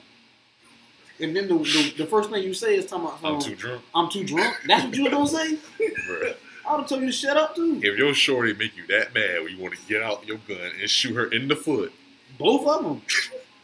And 1.20 1.36
then 1.36 1.48
the, 1.48 1.54
the, 1.58 1.94
the 1.98 2.06
first 2.06 2.30
thing 2.30 2.42
you 2.42 2.54
say 2.54 2.76
is 2.76 2.86
talking 2.86 3.06
about 3.06 3.18
I'm 3.22 3.34
um, 3.34 3.40
too 3.40 3.54
drunk. 3.54 3.82
I'm 3.94 4.08
too 4.08 4.24
drunk. 4.24 4.56
That's 4.66 4.84
what 4.84 4.94
you 4.96 5.04
were 5.04 5.10
gonna 5.10 5.26
say. 5.28 5.58
Bruh. 6.08 6.34
I 6.66 6.72
would 6.72 6.80
have 6.82 6.88
told 6.88 7.00
you 7.00 7.08
to 7.08 7.12
shut 7.12 7.36
up 7.36 7.56
too. 7.56 7.80
If 7.82 7.98
your 7.98 8.14
shorty 8.14 8.54
make 8.54 8.76
you 8.76 8.86
that 8.86 9.12
mad 9.14 9.40
where 9.40 9.48
you 9.48 9.60
want 9.60 9.74
to 9.74 9.80
get 9.88 10.02
out 10.02 10.24
your 10.26 10.38
gun 10.48 10.70
and 10.80 10.88
shoot 10.88 11.14
her 11.14 11.26
in 11.26 11.48
the 11.48 11.56
foot, 11.56 11.92
Both 12.38 12.66
of 12.66 12.84
them. 12.84 13.02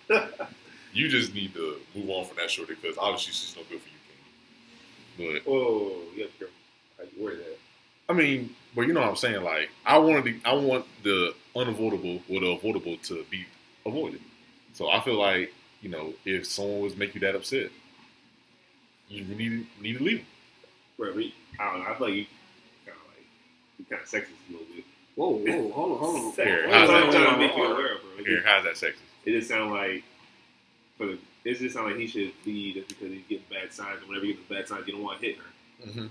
you 0.93 1.09
just 1.09 1.33
need 1.35 1.55
to 1.55 1.77
move 1.95 2.11
on 2.11 2.25
from 2.27 2.37
that 2.39 2.51
shorty 2.51 2.75
because 2.75 2.99
obviously 2.99 3.33
she's 3.33 3.55
no 3.57 3.63
good 3.71 3.81
for 3.81 3.89
you, 5.23 5.33
But 5.43 5.51
Oh, 5.51 6.03
you 6.17 6.23
have 6.25 6.39
to 6.41 6.49
how 6.99 7.05
you 7.17 7.25
word 7.25 7.39
that. 7.39 7.59
I 8.09 8.13
mean, 8.15 8.55
but 8.79 8.87
you 8.87 8.93
know 8.93 9.01
what 9.01 9.09
I'm 9.09 9.17
saying? 9.17 9.43
Like, 9.43 9.71
I 9.85 9.99
wanted 9.99 10.25
to, 10.25 10.49
I 10.49 10.53
want 10.53 10.85
the 11.03 11.35
unavoidable 11.57 12.23
or 12.31 12.39
the 12.39 12.47
avoidable 12.47 12.97
to 12.97 13.25
be 13.29 13.45
avoided. 13.85 14.21
So 14.73 14.89
I 14.89 15.01
feel 15.01 15.19
like 15.19 15.53
you 15.83 15.89
know, 15.89 16.15
if 16.25 16.47
someone 16.47 16.83
was 16.83 16.97
make 16.97 17.13
you 17.13 17.21
that 17.23 17.35
upset, 17.35 17.71
you 19.09 19.25
need 19.25 19.67
need 19.83 19.99
to 19.99 20.05
leave. 20.05 20.25
Bro, 20.97 21.15
we, 21.15 21.35
I 21.59 21.73
don't 21.73 21.83
know. 21.83 21.91
I 21.91 21.95
feel 21.97 22.07
like 22.07 22.17
you 22.19 22.27
kind 22.87 22.97
of 22.97 23.09
like 23.09 23.27
you 23.81 23.85
kind 23.87 24.01
of 24.01 24.09
sexist 24.09 24.49
a 24.49 24.53
little 24.53 24.67
bit. 24.73 24.85
Whoa, 25.17 25.31
whoa, 25.31 25.73
hold 25.73 25.93
on, 25.93 25.99
hold 25.99 26.17
on. 26.17 26.33
Here, 26.35 26.71
how's 26.71 26.89
what 26.89 27.01
that? 27.01 27.13
Trying 27.13 27.35
to 27.35 27.39
make 27.41 27.57
you 27.57 27.65
aware 27.65 27.97
of, 27.97 28.03
bro. 28.03 28.25
Here, 28.25 28.43
how's 28.45 28.63
that 28.63 28.75
sexist? 28.75 29.03
It 29.25 29.33
just 29.33 29.49
sound 29.49 29.73
like 29.73 30.05
for 30.97 31.07
the. 31.07 31.19
It 31.45 31.55
just 31.59 31.75
sound 31.75 31.89
like 31.89 31.97
he 31.97 32.07
should 32.07 32.31
leave 32.47 32.77
just 32.77 32.89
because 32.91 33.11
he's 33.11 33.25
getting 33.29 33.45
bad 33.51 33.73
signs, 33.73 33.99
and 33.99 34.09
whenever 34.09 34.27
he 34.27 34.35
gets 34.35 34.49
bad 34.49 34.69
signs, 34.69 34.87
you 34.87 34.93
don't 34.93 35.03
want 35.03 35.21
to 35.21 35.27
hit 35.27 35.37
her. 35.39 35.89
Mm-hmm. 35.89 36.07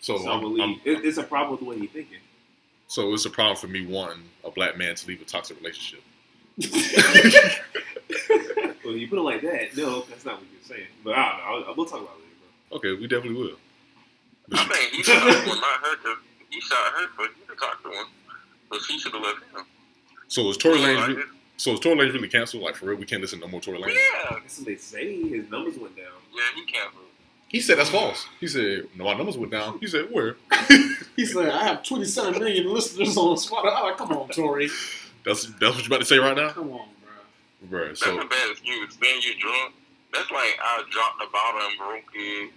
So, 0.00 0.18
So, 0.18 0.28
I'm- 0.30 0.44
I'm, 0.44 0.60
I'm- 0.60 0.80
It, 0.84 1.04
it's 1.04 1.18
a 1.18 1.22
problem 1.22 1.50
with 1.52 1.60
the 1.60 1.66
way 1.66 1.78
he's 1.78 1.90
thinking. 1.90 2.18
so 2.88 3.12
it's 3.14 3.24
a 3.24 3.30
problem 3.30 3.56
for 3.56 3.66
me 3.68 3.84
wanting 3.86 4.22
a 4.44 4.50
black 4.50 4.76
man 4.78 4.94
to 4.94 5.06
leave 5.08 5.20
a 5.20 5.24
toxic 5.24 5.58
relationship. 5.58 6.02
Well, 8.84 8.94
you 8.94 9.08
put 9.08 9.18
it 9.18 9.22
like 9.22 9.42
that, 9.42 9.76
no, 9.76 10.02
that's 10.02 10.24
not 10.24 10.34
what 10.36 10.44
you're 10.52 10.62
saying. 10.76 10.86
But 11.02 11.14
I 11.14 11.28
don't 11.28 11.38
know. 11.62 11.66
I'll, 11.70 11.74
we'll 11.76 11.86
talk 11.86 12.02
about 12.02 12.14
it 12.18 12.22
later, 12.22 12.36
bro. 12.70 12.78
Okay, 12.78 12.92
we 13.00 13.08
definitely 13.08 13.34
will. 13.42 13.56
I 14.52 14.64
think 14.64 14.92
he 14.92 15.02
shot 15.02 15.24
one, 15.24 15.60
not 15.60 15.80
her, 15.80 15.96
'cause 15.96 16.18
he 16.50 16.60
shot 16.60 16.92
her, 16.94 17.08
but 17.18 17.30
he 17.36 17.44
could 17.48 17.58
talk 17.58 17.82
to 17.82 17.88
him. 17.90 18.06
But 18.70 18.80
she 18.82 18.96
should 19.00 19.12
have 19.12 19.22
left 19.22 19.38
him. 19.52 19.64
So 20.28 20.48
is 20.50 20.56
Tory 20.56 20.78
Lanez? 20.78 21.08
Like, 21.08 21.16
re- 21.16 21.22
So 21.56 21.72
is 21.72 21.80
Tory 21.80 21.96
Lanez 21.96 22.12
really 22.12 22.28
canceled? 22.28 22.62
Like 22.62 22.76
for 22.76 22.86
real, 22.86 22.96
we 22.96 23.06
can't 23.06 23.20
listen 23.22 23.40
to 23.40 23.46
no 23.46 23.50
more 23.50 23.60
Tory 23.60 23.78
Lanez. 23.80 23.94
yeah, 23.94 24.36
That's 24.40 24.58
what 24.58 24.66
they 24.68 24.76
say. 24.76 25.20
His 25.30 25.50
numbers 25.50 25.76
went 25.78 25.96
down. 25.96 26.06
yeah, 26.32 26.42
he 26.54 26.64
canceled. 26.70 27.02
He 27.48 27.60
said 27.60 27.78
that's 27.78 27.90
false. 27.90 28.26
He 28.40 28.46
said 28.48 28.88
no, 28.96 29.04
my 29.04 29.14
numbers 29.14 29.38
went 29.38 29.52
down. 29.52 29.78
He 29.78 29.86
said 29.86 30.06
where? 30.10 30.36
He 31.16 31.24
said, 31.24 31.48
I 31.48 31.64
have 31.64 31.82
27 31.82 32.36
million 32.38 32.68
listeners 32.68 33.16
on 33.16 33.36
Spotify. 33.40 33.88
Like, 33.88 33.96
come 33.96 34.12
on, 34.12 34.28
Tory. 34.28 34.68
That's 35.24 35.48
that's 35.56 35.72
what 35.72 35.78
you're 35.80 35.88
about 35.88 36.00
to 36.00 36.04
say 36.04 36.18
right 36.18 36.36
now, 36.36 36.52
Come 36.52 36.68
on, 36.76 36.92
bro. 37.00 37.68
bro. 37.72 37.88
That's 37.88 38.04
So 38.04 38.12
a 38.20 38.24
bad 38.28 38.50
excuse. 38.52 38.92
Then 39.00 39.16
you 39.24 39.32
drunk. 39.40 39.72
That's 40.12 40.28
like 40.30 40.60
I 40.60 40.84
dropped 40.92 41.16
the 41.16 41.28
bottle 41.32 41.64
and 41.64 41.78
broke 41.80 42.12
it. 42.12 42.52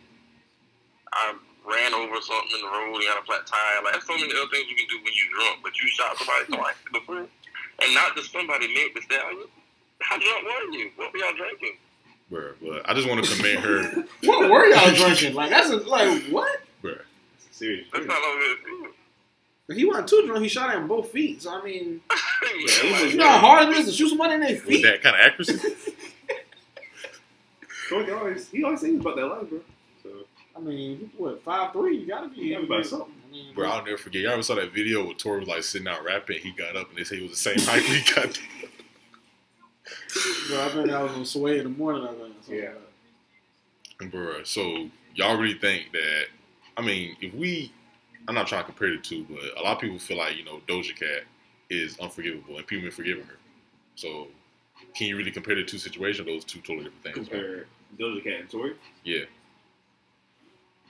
I 1.15 1.39
ran 1.63 1.93
over 1.95 2.19
something 2.19 2.51
in 2.51 2.61
the 2.61 2.67
road 2.67 2.99
and 2.99 3.07
got 3.07 3.23
a 3.23 3.25
flat 3.25 3.47
tire. 3.47 3.79
Like, 3.87 3.93
there's 3.95 4.07
so 4.11 4.19
many 4.19 4.27
other 4.35 4.51
things 4.51 4.67
you 4.67 4.75
can 4.75 4.91
do 4.91 4.99
when 5.07 5.13
you're 5.15 5.31
drunk. 5.39 5.63
But 5.63 5.71
you 5.79 5.87
shot 5.87 6.19
somebody 6.19 6.43
twice 6.51 6.75
in 6.83 6.91
the 6.99 7.03
foot. 7.07 7.29
And 7.79 7.89
not 7.95 8.11
just 8.19 8.35
somebody 8.35 8.67
meant 8.75 8.91
to 8.99 9.01
stab 9.07 9.23
you. 9.39 9.47
How 10.03 10.19
drunk 10.19 10.43
were 10.43 10.75
you? 10.75 10.91
What 10.99 11.15
were 11.15 11.19
y'all 11.23 11.31
drinking? 11.39 11.79
Bro, 12.29 12.53
but 12.61 12.87
I 12.89 12.93
just 12.93 13.07
want 13.09 13.23
to 13.25 13.35
commend 13.35 13.59
her, 13.59 14.03
What 14.23 14.49
were 14.51 14.67
y'all 14.67 14.93
drinking? 14.93 15.33
Like, 15.33 15.49
that's 15.49 15.69
a, 15.69 15.77
like, 15.77 16.23
what? 16.25 16.61
bro. 16.81 16.91
That's 16.93 17.47
a 17.49 17.53
serious. 17.53 17.87
That's 17.91 18.05
not 18.05 18.19
no 18.21 18.39
good. 19.67 19.77
He 19.77 19.85
wasn't 19.85 20.07
too 20.07 20.23
drunk. 20.25 20.41
He 20.43 20.49
shot 20.49 20.69
at 20.69 20.77
him 20.77 20.87
both 20.87 21.11
feet. 21.11 21.41
So 21.43 21.51
I 21.51 21.63
mean, 21.63 22.01
Yeah, 22.83 23.03
you 23.03 23.17
know 23.17 23.27
how 23.27 23.37
hard 23.37 23.69
it 23.69 23.77
is 23.77 23.85
to 23.87 23.91
shoot 23.91 24.09
somebody 24.09 24.33
in 24.35 24.39
their 24.41 24.51
With 24.53 24.63
feet. 24.63 24.83
that 24.83 25.01
kind 25.03 25.15
of 25.15 25.21
accuracy. 25.21 25.59
Troy 27.87 28.15
always 28.17 28.49
he 28.49 28.63
always 28.63 28.81
thinks 28.81 29.01
about 29.01 29.15
that 29.15 29.25
life, 29.25 29.49
bro. 29.49 29.59
So 30.03 30.09
I 30.55 30.59
mean, 30.59 31.11
what 31.17 31.43
five 31.43 31.71
three? 31.73 31.97
You 31.99 32.07
gotta 32.07 32.29
be 32.29 32.41
Yeah, 32.41 32.81
something. 32.83 33.11
I 33.27 33.31
mean, 33.31 33.53
Bro, 33.55 33.69
I'll 33.69 33.83
never 33.85 33.97
forget. 33.97 34.21
Y'all 34.23 34.31
ever 34.33 34.43
saw 34.43 34.55
that 34.55 34.71
video 34.73 35.05
where 35.05 35.13
Tory 35.15 35.39
was 35.39 35.47
like 35.47 35.63
sitting 35.63 35.87
out 35.87 36.03
rapping? 36.03 36.39
He 36.39 36.51
got 36.51 36.75
up 36.75 36.89
and 36.89 36.97
they 36.97 37.03
say 37.03 37.17
he 37.17 37.23
was 37.23 37.31
the 37.31 37.37
same 37.37 37.59
height 37.59 37.83
when 37.87 37.99
he 38.01 38.13
got 38.13 38.39
bro, 40.47 40.61
I 40.65 40.69
think 40.69 40.89
I 40.91 41.03
was 41.03 41.11
on 41.13 41.25
Sway 41.25 41.57
in 41.59 41.63
the 41.65 41.69
morning. 41.69 42.03
I 42.07 42.13
think. 42.13 42.33
So, 42.41 42.53
Yeah. 42.53 42.71
Bruh, 44.01 44.45
so 44.47 44.89
y'all 45.15 45.37
really 45.37 45.57
think 45.59 45.91
that? 45.91 46.25
I 46.77 46.81
mean, 46.81 47.17
if 47.21 47.33
we, 47.33 47.71
I'm 48.27 48.35
not 48.35 48.47
trying 48.47 48.61
to 48.61 48.65
compare 48.65 48.89
the 48.91 48.97
two, 48.97 49.25
but 49.29 49.39
a 49.57 49.61
lot 49.61 49.75
of 49.75 49.79
people 49.81 49.99
feel 49.99 50.17
like 50.17 50.37
you 50.37 50.45
know 50.45 50.61
Doja 50.67 50.95
Cat 50.97 51.23
is 51.69 51.99
unforgivable 51.99 52.57
and 52.57 52.65
people 52.65 52.83
been 52.83 52.91
forgiving 52.91 53.25
her. 53.25 53.35
So, 53.95 54.27
can 54.95 55.07
you 55.07 55.17
really 55.17 55.31
compare 55.31 55.55
the 55.55 55.63
two 55.65 55.77
situations? 55.77 56.25
Those 56.27 56.45
two 56.45 56.59
totally 56.61 56.85
different 56.85 57.03
things. 57.03 57.17
right? 57.17 57.29
compare 57.29 57.65
Doja 57.99 58.23
Cat 58.23 58.39
and 58.41 58.49
Tory. 58.49 58.73
Yeah, 59.03 59.25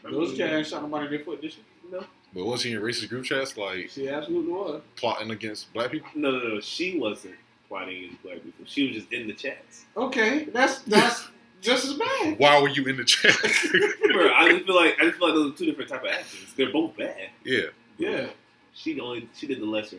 Those 0.03 0.37
cats 0.37 0.53
ain't 0.53 0.67
shot 0.67 0.83
nobody 0.83 1.05
in 1.05 1.11
their 1.11 1.19
foot, 1.21 1.41
did 1.41 1.53
she? 1.53 1.59
No. 1.91 2.05
but 2.33 2.45
was 2.45 2.61
he 2.63 2.69
in 2.71 2.79
your 2.79 2.87
racist 2.87 3.09
group 3.09 3.25
chats 3.25 3.57
like 3.57 3.89
She 3.89 4.07
absolutely 4.07 4.51
was. 4.53 4.81
plotting 4.95 5.31
against 5.31 5.73
black 5.73 5.89
people? 5.91 6.09
No, 6.13 6.31
no, 6.31 6.47
no. 6.55 6.59
She 6.61 6.99
wasn't 6.99 7.33
plotting 7.69 8.03
against 8.05 8.23
black 8.23 8.43
people. 8.43 8.65
She 8.65 8.87
was 8.87 8.97
just 8.97 9.13
in 9.13 9.27
the 9.27 9.33
chats. 9.33 9.85
Okay, 9.95 10.45
that's 10.45 10.79
that's 10.79 11.27
just 11.61 11.85
as 11.85 11.93
bad. 11.93 12.37
Why 12.39 12.61
were 12.61 12.69
you 12.69 12.85
in 12.85 12.97
the 12.97 13.03
chat? 13.05 13.35
Bro, 14.13 14.31
I 14.33 14.49
just 14.51 14.65
feel 14.65 14.75
like 14.75 14.95
I 14.99 15.05
just 15.05 15.17
feel 15.17 15.27
like 15.27 15.35
those 15.35 15.53
are 15.53 15.57
two 15.57 15.65
different 15.65 15.89
type 15.89 16.03
of 16.03 16.09
actions. 16.09 16.53
They're 16.57 16.71
both 16.73 16.97
bad. 16.97 17.29
yeah, 17.45 17.61
Yeah, 17.97 18.27
She 18.73 18.93
the 18.95 19.01
only 19.01 19.29
she 19.35 19.47
did 19.47 19.61
the 19.61 19.65
lesser. 19.65 19.97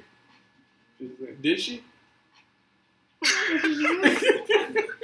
She 0.98 1.06
was 1.06 1.14
there. 1.20 1.32
did 1.32 1.60
she? 1.60 1.82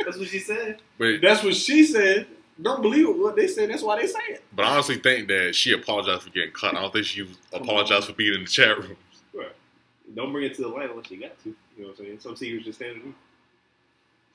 That's 0.04 0.18
what 0.18 0.28
she 0.28 0.38
said. 0.38 0.78
but 0.98 1.20
That's 1.22 1.42
what 1.42 1.54
she 1.54 1.84
said. 1.84 2.26
Don't 2.60 2.80
believe 2.80 3.06
what 3.08 3.36
they 3.36 3.46
said. 3.48 3.68
That's 3.70 3.82
why 3.82 4.00
they 4.00 4.06
say 4.06 4.18
it. 4.30 4.42
but 4.54 4.64
I 4.64 4.70
honestly 4.70 4.96
think 4.96 5.28
that 5.28 5.54
she 5.54 5.72
apologized 5.72 6.22
for 6.22 6.30
getting 6.30 6.52
caught. 6.52 6.74
I 6.74 6.80
don't 6.80 6.92
think 6.92 7.04
she 7.04 7.28
apologized 7.52 8.06
for 8.06 8.14
being 8.14 8.32
in 8.34 8.40
the 8.44 8.46
chat 8.48 8.78
room. 8.78 8.96
Right. 10.16 10.22
Don't 10.22 10.32
bring 10.32 10.44
it 10.46 10.54
to 10.56 10.62
the 10.62 10.68
light 10.68 10.90
unless 10.90 11.10
you 11.10 11.20
got 11.20 11.38
to. 11.44 11.48
You 11.50 11.54
know 11.82 11.88
what 11.88 11.98
I'm 11.98 12.04
saying? 12.06 12.20
Some 12.20 12.36
secrets 12.36 12.64
just 12.64 12.78
stand 12.78 12.96
to 13.02 13.14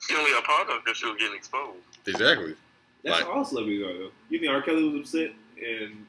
She 0.08 0.16
only 0.16 0.32
apologized 0.38 0.84
because 0.86 0.98
she 0.98 1.06
was 1.08 1.18
getting 1.18 1.36
exposed. 1.36 1.78
Exactly. 2.08 2.56
That's 3.04 3.18
Like- 3.18 3.26
how 3.26 3.32
all 3.40 3.46
celebrities 3.46 3.82
are, 3.84 3.94
though. 3.98 4.12
You 4.30 4.40
think 4.40 4.52
R. 4.52 4.62
Kelly 4.62 4.84
was 4.90 5.02
upset 5.02 5.32
and. 5.58 6.06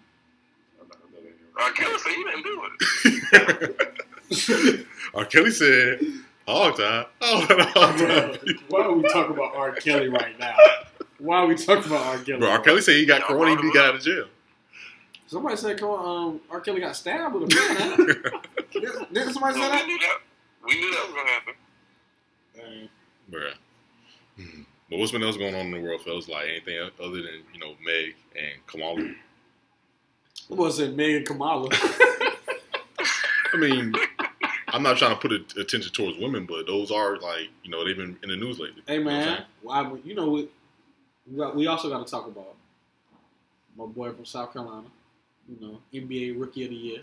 I'm 0.81 0.89
not 0.89 0.99
gonna 1.01 1.13
go 1.15 1.21
there. 1.23 1.33
R. 1.65 1.73
Kelly 1.73 1.99
said 1.99 2.13
he 2.13 2.25
didn't 2.25 2.45
do 2.45 2.63
it. 3.85 4.87
R. 5.15 5.25
Kelly 5.27 5.51
said, 5.51 6.01
"Hog 6.47 6.77
time, 6.79 7.07
hog 7.21 7.99
time." 7.99 8.57
Why 8.69 8.81
are 8.83 8.93
we 8.93 9.03
talking 9.11 9.35
about 9.35 9.55
R. 9.55 9.73
Kelly 9.73 10.09
right 10.09 10.39
now? 10.39 10.57
Why 11.19 11.39
are 11.39 11.47
we 11.47 11.55
talking 11.55 11.85
about 11.93 12.07
R. 12.07 12.19
Kelly? 12.19 12.39
Bro, 12.41 12.49
R. 12.51 12.59
Kelly 12.61 12.81
said 12.81 12.97
he 12.97 13.05
got 13.07 13.23
corona 13.23 13.53
and 13.53 13.61
he 13.61 13.73
got 13.73 13.87
out 13.91 13.95
of 13.97 14.03
jail. 14.03 14.27
Somebody 15.33 15.57
said 15.57 15.79
come 15.81 15.89
on, 15.89 16.29
um, 16.35 16.41
R. 16.51 16.61
Kelly 16.61 16.81
got 16.81 16.95
stabbed 16.95 17.35
with 17.35 17.45
a 17.45 17.47
pen. 17.47 17.77
Huh? 17.79 18.39
Didn't 18.73 19.15
didn't 19.15 19.33
somebody 19.33 19.55
So 19.55 19.61
say 19.63 19.67
we 19.71 19.77
that? 19.79 19.87
knew 19.87 19.99
that. 19.99 20.19
We 20.67 20.75
knew 20.81 20.91
that 20.93 21.07
was 21.07 21.15
gonna 21.15 21.31
happen. 21.31 22.89
Bruh. 23.31 23.55
Hmm. 24.37 24.63
But 24.91 24.99
what's 24.99 25.11
been 25.13 25.23
else 25.23 25.39
going 25.39 25.55
on 25.55 25.67
in 25.67 25.71
the 25.71 25.81
world, 25.81 26.03
fellas? 26.03 26.29
Like 26.29 26.49
anything 26.49 26.79
other 27.03 27.17
than 27.23 27.43
you 27.55 27.61
know 27.61 27.75
Meg 27.83 28.15
and 28.37 28.67
Kamala? 28.67 29.11
What 30.49 30.59
was 30.59 30.81
it, 30.81 30.95
Meg 30.97 31.15
and 31.15 31.27
Kamala? 31.27 31.69
I 31.73 33.57
mean, 33.57 33.95
I'm 34.69 34.83
not 34.83 34.99
trying 34.99 35.15
to 35.15 35.21
put 35.21 35.33
attention 35.57 35.93
towards 35.93 36.19
women, 36.19 36.45
but 36.45 36.67
those 36.67 36.91
are 36.91 37.17
like 37.19 37.49
you 37.63 37.71
know 37.71 37.87
they've 37.87 37.97
been 37.97 38.19
in 38.23 38.29
the 38.29 38.37
news 38.37 38.59
lately. 38.59 38.83
hey 38.87 38.99
You 38.99 39.05
know 39.05 39.11
what 39.11 39.15
I'm 39.15 39.19
man, 39.25 39.35
saying? 39.37 39.47
why 39.63 39.81
would- 39.83 40.05
you 40.05 40.15
know? 40.15 40.29
We, 40.31 40.49
we 41.55 41.67
also 41.69 41.89
got 41.89 42.05
to 42.07 42.11
talk 42.11 42.27
about 42.27 42.55
my 43.79 43.87
boy 43.87 44.13
from 44.13 44.27
South 44.27 44.53
Carolina. 44.53 44.89
You 45.61 45.67
know, 45.67 45.81
NBA 45.93 46.39
Rookie 46.41 46.65
of 46.65 46.71
the 46.71 46.77
Year. 46.77 47.01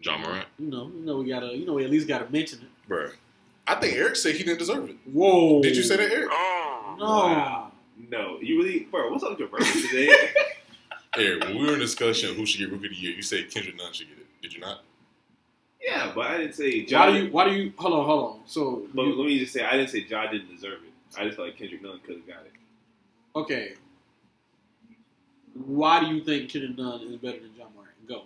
Ja 0.00 0.16
Morant, 0.18 0.46
You 0.58 0.66
know, 0.70 0.90
you 0.94 1.04
know 1.04 1.18
we 1.18 1.28
gotta, 1.28 1.56
you 1.56 1.64
know, 1.66 1.74
we 1.74 1.84
at 1.84 1.90
least 1.90 2.08
gotta 2.08 2.28
mention 2.30 2.60
it. 2.62 2.90
bruh. 2.90 3.12
I 3.66 3.76
think 3.76 3.94
Eric 3.94 4.16
said 4.16 4.34
he 4.34 4.42
didn't 4.42 4.58
deserve 4.58 4.88
it. 4.90 4.96
Whoa! 5.04 5.62
Did 5.62 5.76
you 5.76 5.82
say 5.84 5.96
that, 5.96 6.10
Eric? 6.10 6.28
Oh. 6.32 6.96
No. 6.98 7.04
Wow. 7.06 7.72
No. 8.10 8.38
You 8.40 8.58
really. 8.62 8.80
Bro, 8.90 9.10
what's 9.12 9.22
up 9.22 9.30
with 9.30 9.38
your 9.38 9.48
brother 9.48 9.64
today? 9.70 10.08
Eric, 11.16 11.44
when 11.44 11.58
we 11.58 11.66
were 11.66 11.74
in 11.74 11.78
discussion 11.78 12.30
of 12.30 12.36
who 12.36 12.44
should 12.46 12.58
get 12.58 12.70
Rookie 12.72 12.86
of 12.86 12.92
the 12.92 12.96
Year, 12.98 13.12
you 13.14 13.22
said 13.22 13.50
Kendrick 13.50 13.76
Nunn 13.76 13.92
should 13.92 14.08
get 14.08 14.18
it. 14.18 14.26
Did 14.42 14.52
you 14.54 14.60
not? 14.60 14.80
yeah, 15.80 16.10
but 16.14 16.26
I 16.26 16.38
didn't 16.38 16.54
say 16.54 16.84
Why 16.90 17.10
do 17.12 17.24
you? 17.24 17.30
Why 17.32 17.48
do 17.48 17.54
you? 17.54 17.72
Hold 17.76 17.94
on, 17.94 18.04
hold 18.06 18.24
on. 18.34 18.40
So, 18.46 18.88
But 18.94 19.02
you- 19.06 19.14
let 19.14 19.26
me 19.26 19.38
just 19.38 19.52
say, 19.52 19.62
I 19.64 19.76
didn't 19.76 19.90
say 19.90 20.04
Ja 20.08 20.28
didn't 20.30 20.50
deserve 20.54 20.80
it. 20.84 20.92
I 21.18 21.24
just 21.24 21.36
felt 21.36 21.48
like 21.48 21.58
Kendrick 21.58 21.82
Nunn 21.82 22.00
could 22.04 22.16
have 22.16 22.26
got 22.26 22.44
it. 22.46 22.52
okay. 23.36 23.74
Why 25.54 26.00
do 26.00 26.06
you 26.14 26.22
think 26.24 26.50
Kendrick 26.50 26.76
Nunn 26.78 27.00
is 27.02 27.16
better 27.16 27.38
than 27.40 27.50
Ja 27.56 27.64
Morant? 27.74 27.90
Go. 28.08 28.22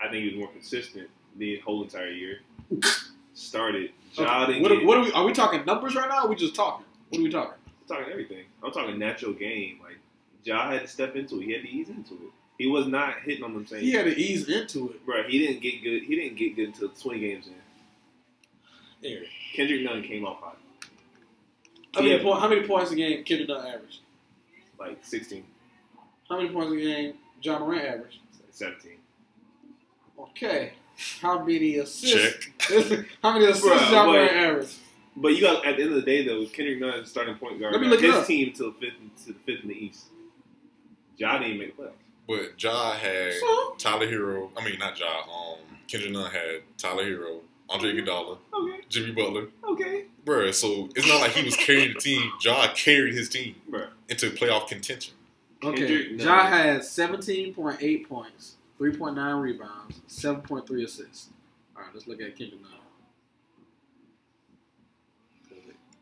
I 0.00 0.08
think 0.08 0.24
he 0.24 0.30
was 0.30 0.38
more 0.38 0.48
consistent 0.52 1.08
the 1.36 1.58
whole 1.60 1.82
entire 1.82 2.10
year. 2.10 2.40
Started. 3.34 3.90
Okay, 4.18 4.60
What, 4.62 4.84
what 4.84 4.96
are 4.98 5.02
we? 5.02 5.12
Are 5.12 5.24
we 5.24 5.32
talking 5.32 5.64
numbers 5.66 5.94
right 5.94 6.08
now? 6.08 6.20
Or 6.20 6.20
are 6.22 6.28
we 6.28 6.36
just 6.36 6.54
talking? 6.54 6.86
What 7.10 7.18
are 7.20 7.22
we 7.22 7.30
talking? 7.30 7.52
I'm 7.82 7.86
talking 7.96 8.10
everything. 8.12 8.44
I'm 8.64 8.72
talking 8.72 8.98
natural 8.98 9.32
game. 9.34 9.78
Like 9.82 9.98
Ja 10.44 10.70
had 10.70 10.82
to 10.82 10.88
step 10.88 11.16
into 11.16 11.40
it. 11.40 11.44
He 11.44 11.52
had 11.52 11.62
to 11.62 11.68
ease 11.68 11.88
into 11.90 12.14
it. 12.14 12.30
He 12.58 12.66
was 12.66 12.86
not 12.86 13.16
hitting 13.22 13.44
on 13.44 13.52
them 13.52 13.66
saying, 13.66 13.84
He 13.84 13.92
had 13.92 14.06
to 14.06 14.16
ease 14.16 14.48
into 14.48 14.90
it. 14.90 15.04
bro. 15.04 15.22
He 15.24 15.38
didn't 15.38 15.60
get 15.60 15.82
good. 15.82 16.04
He 16.04 16.16
didn't 16.16 16.38
get 16.38 16.56
good 16.56 16.68
until 16.68 16.88
20 16.88 17.20
games 17.20 17.46
in. 17.48 17.54
Eric. 19.10 19.28
Kendrick 19.54 19.82
Nunn 19.82 20.02
came 20.02 20.24
off 20.24 20.40
hot, 20.40 20.56
How 21.94 22.00
many, 22.00 22.18
po- 22.22 22.34
how 22.40 22.48
many 22.48 22.66
points 22.66 22.90
a 22.90 22.94
game 22.96 23.22
Kendrick 23.24 23.48
Nunn 23.50 23.66
averaged? 23.66 23.98
like 24.78 24.98
16, 25.02 25.44
How 26.28 26.36
many 26.36 26.48
points 26.50 26.72
a 26.72 26.76
game 26.76 27.14
Ja 27.42 27.58
Morant 27.58 27.84
averaged? 27.86 28.18
17. 28.50 28.92
Okay. 30.18 30.72
How 31.20 31.44
many 31.44 31.76
assists? 31.76 32.46
Check. 32.68 33.06
how 33.22 33.34
many 33.34 33.46
assists 33.46 33.66
Bruh, 33.68 33.92
Ja 33.92 34.06
wait. 34.10 34.12
Morant 34.18 34.32
averaged? 34.36 34.74
But 35.18 35.28
you 35.28 35.40
got 35.40 35.64
at 35.64 35.76
the 35.76 35.82
end 35.84 35.92
of 35.92 35.96
the 35.96 36.02
day 36.02 36.26
though, 36.26 36.44
Kendrick 36.46 36.80
Nunn 36.80 37.00
is 37.00 37.10
starting 37.10 37.36
point 37.36 37.58
guard. 37.60 37.72
Let 37.72 37.80
me 37.80 37.86
got 37.88 37.94
look 37.96 38.02
it 38.02 38.06
his 38.10 38.16
up. 38.16 38.26
team 38.26 38.52
to 38.54 38.64
the 38.64 38.72
fifth 38.72 39.24
to 39.26 39.32
the 39.32 39.38
fifth 39.46 39.62
in 39.62 39.68
the 39.68 39.74
East. 39.74 40.06
Ja 41.16 41.38
didn't 41.38 41.58
make 41.58 41.76
the 41.76 41.82
playoffs. 41.84 41.92
But 42.28 42.62
Ja 42.62 42.92
had 42.92 43.32
So? 43.34 43.74
Tyler 43.78 44.06
Herro. 44.08 44.50
I 44.56 44.64
mean, 44.64 44.78
not 44.78 44.98
Ja. 44.98 45.06
Um, 45.06 45.58
Kendrick 45.86 46.12
Nunn 46.12 46.30
had 46.30 46.62
Tyler 46.76 47.04
Herro, 47.04 47.40
Andre 47.70 47.92
Iguodala, 47.92 48.38
Okay, 48.52 48.80
Jimmy 48.88 49.12
Butler. 49.12 49.46
okay, 49.70 50.04
Bruh, 50.24 50.52
so 50.52 50.88
it's 50.96 51.06
not 51.06 51.20
like 51.20 51.30
he 51.32 51.44
was 51.44 51.56
carrying 51.56 51.94
the 51.94 52.00
team. 52.00 52.32
Ja 52.44 52.66
carried 52.74 53.14
his 53.14 53.28
team 53.28 53.54
bro. 53.68 53.86
into 54.08 54.30
playoff 54.30 54.66
contention. 54.68 55.14
Okay. 55.66 55.78
Kendrick 55.86 56.20
Ja 56.20 56.36
Nunn. 56.44 56.52
had 56.52 56.80
17.8 56.80 58.08
points, 58.08 58.56
3.9 58.80 59.40
rebounds, 59.42 60.00
7.3 60.08 60.84
assists. 60.84 61.30
All 61.76 61.82
right, 61.82 61.90
let's 61.94 62.06
look 62.06 62.20
at 62.20 62.36
Kendrick 62.36 62.60
Nunn. 62.62 62.70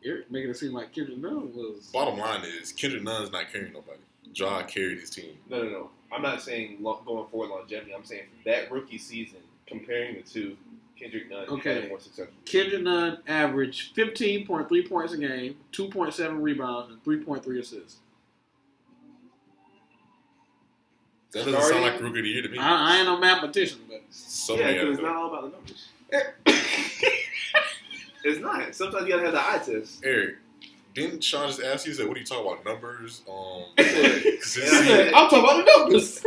Eric 0.05 0.31
making 0.31 0.51
it 0.51 0.57
seem 0.57 0.73
like 0.73 0.93
Kendrick 0.93 1.19
Nunn 1.19 1.53
was. 1.55 1.89
Bottom 1.93 2.19
line 2.19 2.43
is 2.45 2.73
Kendrick 2.73 3.03
Nunn's 3.03 3.33
not 3.33 3.51
carrying 3.51 3.73
nobody. 3.73 3.99
Ja 4.35 4.63
carried 4.63 4.99
his 5.01 5.11
team. 5.11 5.37
No, 5.49 5.63
no, 5.63 5.69
no. 5.71 5.91
I'm 6.13 6.21
not 6.23 6.43
saying 6.43 6.79
lo- 6.81 7.01
going 7.07 7.27
forward 7.29 7.51
longevity. 7.51 7.95
I'm 7.95 8.05
saying 8.05 8.25
for 8.43 8.51
that 8.51 8.71
rookie 8.71 8.99
season, 8.99 9.39
comparing 9.67 10.17
the 10.17 10.23
two, 10.23 10.57
Kendrick 10.99 11.31
Nunn 11.31 11.47
Okay. 11.49 11.75
had 11.77 11.85
a 11.85 11.89
more 11.89 12.01
successful. 12.01 12.35
Kendrick 12.45 12.83
Nunn 12.83 13.19
averaged 13.27 13.97
15.3 13.97 14.89
points 14.89 15.13
a 15.15 15.19
game, 15.19 15.57
2.7 15.73 16.43
rebounds, 16.43 16.93
and 16.93 17.03
3.3 17.03 17.59
assists. 17.61 17.97
That 21.35 21.45
doesn't 21.47 21.63
sound 21.63 21.83
like 21.83 22.01
rookie 22.01 22.19
of 22.21 22.25
the 22.25 22.31
year 22.31 22.43
to 22.43 22.49
me. 22.49 22.59
I, 22.59 22.95
I 22.95 22.97
ain't 22.99 23.07
no 23.07 23.19
mathematician, 23.19 23.81
but 23.89 24.03
So 24.11 24.57
yeah, 24.57 24.67
many 24.67 24.79
because 24.79 24.95
it's 24.95 25.03
not 25.03 25.17
all 25.17 25.29
about 25.35 25.43
the 25.43 25.57
numbers. 25.57 25.89
it's 28.25 28.41
not. 28.41 28.75
Sometimes 28.75 29.07
you 29.07 29.13
gotta 29.13 29.25
have 29.25 29.33
the 29.33 29.41
eye 29.41 29.59
test. 29.59 30.01
Eric, 30.05 30.37
didn't 30.95 31.25
Sean 31.25 31.49
just 31.49 31.61
ask 31.63 31.87
you? 31.87 31.93
He 31.93 31.97
said, 31.99 32.07
"What 32.09 32.17
are 32.17 32.21
you 32.21 32.27
talking 32.27 32.47
about? 32.47 32.65
Numbers? 32.65 33.23
Um, 33.29 33.65
he 33.77 33.85
consistency?" 34.33 34.87
said, 34.87 35.13
I'm 35.13 35.29
talking 35.29 35.39
about 35.41 35.65
the 35.65 35.79
numbers. 35.79 36.27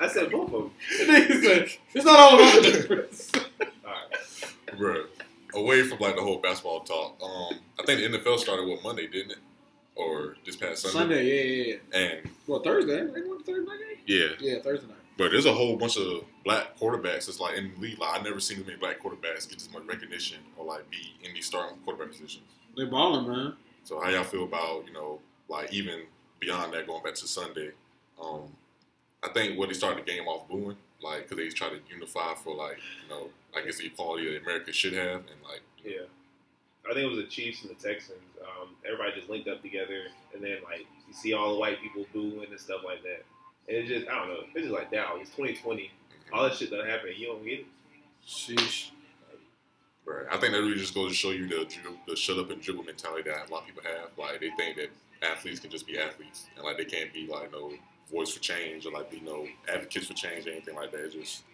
I 0.00 0.08
said 0.08 0.30
both 0.32 0.52
of 0.54 0.62
them. 0.62 0.70
Nigga 1.00 1.42
said, 1.42 1.68
it's 1.94 2.04
not 2.06 2.18
all 2.18 2.34
about 2.36 2.62
the 2.62 2.78
numbers. 2.78 3.30
All 3.84 3.92
right. 3.92 4.78
Bruh, 4.78 5.06
away 5.54 5.82
from 5.82 5.98
like 5.98 6.16
the 6.16 6.22
whole 6.22 6.38
basketball 6.38 6.80
talk. 6.80 7.20
Um, 7.22 7.58
I 7.78 7.84
think 7.84 8.00
the 8.00 8.18
NFL 8.18 8.38
started 8.38 8.66
what 8.66 8.82
Monday, 8.82 9.06
didn't 9.06 9.32
it? 9.32 9.38
Or 9.96 10.36
this 10.46 10.56
past 10.56 10.82
Sunday? 10.82 10.98
Sunday, 10.98 11.24
yeah, 11.26 11.42
yeah, 11.42 11.78
yeah. 11.92 11.98
And 12.00 12.30
Well, 12.46 12.60
Thursday. 12.60 13.00
They 13.04 13.28
went 13.28 13.44
Thursday 13.44 13.68
night 13.68 13.89
yeah. 14.10 14.28
Yeah, 14.40 14.60
Thursday 14.60 14.86
night. 14.88 14.96
but 15.16 15.30
there's 15.30 15.46
a 15.46 15.52
whole 15.52 15.76
bunch 15.76 15.96
of 15.96 16.24
black 16.44 16.76
quarterbacks 16.78 17.26
that's 17.26 17.40
like 17.40 17.56
in 17.56 17.72
the 17.74 17.80
league. 17.80 17.98
Like 17.98 18.20
I 18.20 18.22
never 18.22 18.40
seen 18.40 18.58
too 18.58 18.64
many 18.64 18.78
black 18.78 19.00
quarterbacks 19.00 19.48
get 19.48 19.58
this 19.58 19.70
much 19.72 19.84
recognition 19.86 20.38
or 20.56 20.64
like 20.64 20.88
be 20.90 21.14
in 21.22 21.34
these 21.34 21.46
starting 21.46 21.78
quarterback 21.84 22.12
positions. 22.12 22.44
They 22.76 22.84
balling, 22.84 23.28
man. 23.28 23.54
So 23.84 24.00
how 24.00 24.10
y'all 24.10 24.24
feel 24.24 24.44
about 24.44 24.86
you 24.86 24.92
know 24.92 25.20
like 25.48 25.72
even 25.72 26.02
beyond 26.38 26.72
that 26.74 26.86
going 26.86 27.02
back 27.02 27.14
to 27.16 27.28
Sunday? 27.28 27.70
Um, 28.22 28.44
I 29.22 29.28
think 29.28 29.58
what 29.58 29.68
they 29.68 29.74
started 29.74 30.04
the 30.04 30.10
game 30.10 30.26
off 30.28 30.48
booing 30.48 30.76
like 31.02 31.22
because 31.28 31.36
they 31.36 31.48
try 31.48 31.68
to 31.70 31.78
unify 31.90 32.34
for 32.34 32.54
like 32.54 32.78
you 33.02 33.08
know 33.08 33.28
I 33.56 33.64
guess 33.64 33.78
the 33.78 33.86
equality 33.86 34.30
that 34.32 34.42
America 34.42 34.72
should 34.72 34.92
have, 34.94 35.20
and 35.20 35.40
like 35.44 35.62
Yeah. 35.84 36.06
I 36.88 36.94
think 36.94 37.04
it 37.04 37.08
was 37.14 37.18
the 37.18 37.30
Chiefs 37.30 37.62
and 37.62 37.70
the 37.70 37.74
Texans. 37.74 38.18
Um, 38.40 38.70
everybody 38.86 39.12
just 39.14 39.28
linked 39.28 39.48
up 39.48 39.60
together, 39.62 40.04
and 40.34 40.42
then 40.42 40.58
like 40.64 40.86
you 41.06 41.12
see 41.14 41.34
all 41.34 41.52
the 41.52 41.58
white 41.58 41.80
people 41.82 42.06
booing 42.12 42.46
and 42.50 42.58
stuff 42.60 42.80
like 42.84 43.02
that. 43.02 43.22
And 43.70 43.78
it's 43.78 43.88
just 43.88 44.08
I 44.08 44.18
don't 44.18 44.28
know. 44.28 44.40
It's 44.54 44.66
just 44.66 44.74
like 44.74 44.90
now 44.90 45.14
it's 45.20 45.30
2020. 45.30 45.90
All 46.32 46.42
that 46.42 46.54
shit 46.54 46.70
done 46.70 46.86
happened. 46.86 47.14
You 47.16 47.28
don't 47.28 47.44
get 47.44 47.60
it. 47.60 47.66
Sheesh. 48.26 48.90
Right. 50.04 50.26
I 50.30 50.38
think 50.38 50.52
that 50.52 50.58
really 50.58 50.74
just 50.74 50.94
goes 50.94 51.10
to 51.10 51.16
show 51.16 51.30
you 51.30 51.46
the, 51.46 51.68
the 52.08 52.16
shut 52.16 52.38
up 52.38 52.50
and 52.50 52.60
dribble 52.60 52.82
mentality 52.82 53.30
that 53.30 53.48
a 53.48 53.52
lot 53.52 53.62
of 53.62 53.66
people 53.66 53.82
have. 53.84 54.10
Like 54.18 54.40
they 54.40 54.50
think 54.56 54.76
that 54.76 54.88
athletes 55.22 55.60
can 55.60 55.70
just 55.70 55.86
be 55.86 55.98
athletes, 55.98 56.46
and 56.56 56.64
like 56.64 56.78
they 56.78 56.84
can't 56.84 57.12
be 57.12 57.28
like 57.28 57.52
no 57.52 57.72
voice 58.10 58.30
for 58.32 58.40
change 58.40 58.86
or 58.86 58.92
like 58.92 59.10
be 59.10 59.20
no 59.20 59.46
advocates 59.72 60.06
for 60.06 60.14
change 60.14 60.46
or 60.46 60.50
anything 60.50 60.74
like 60.74 60.90
that. 60.90 61.04
It 61.04 61.12
just 61.12 61.44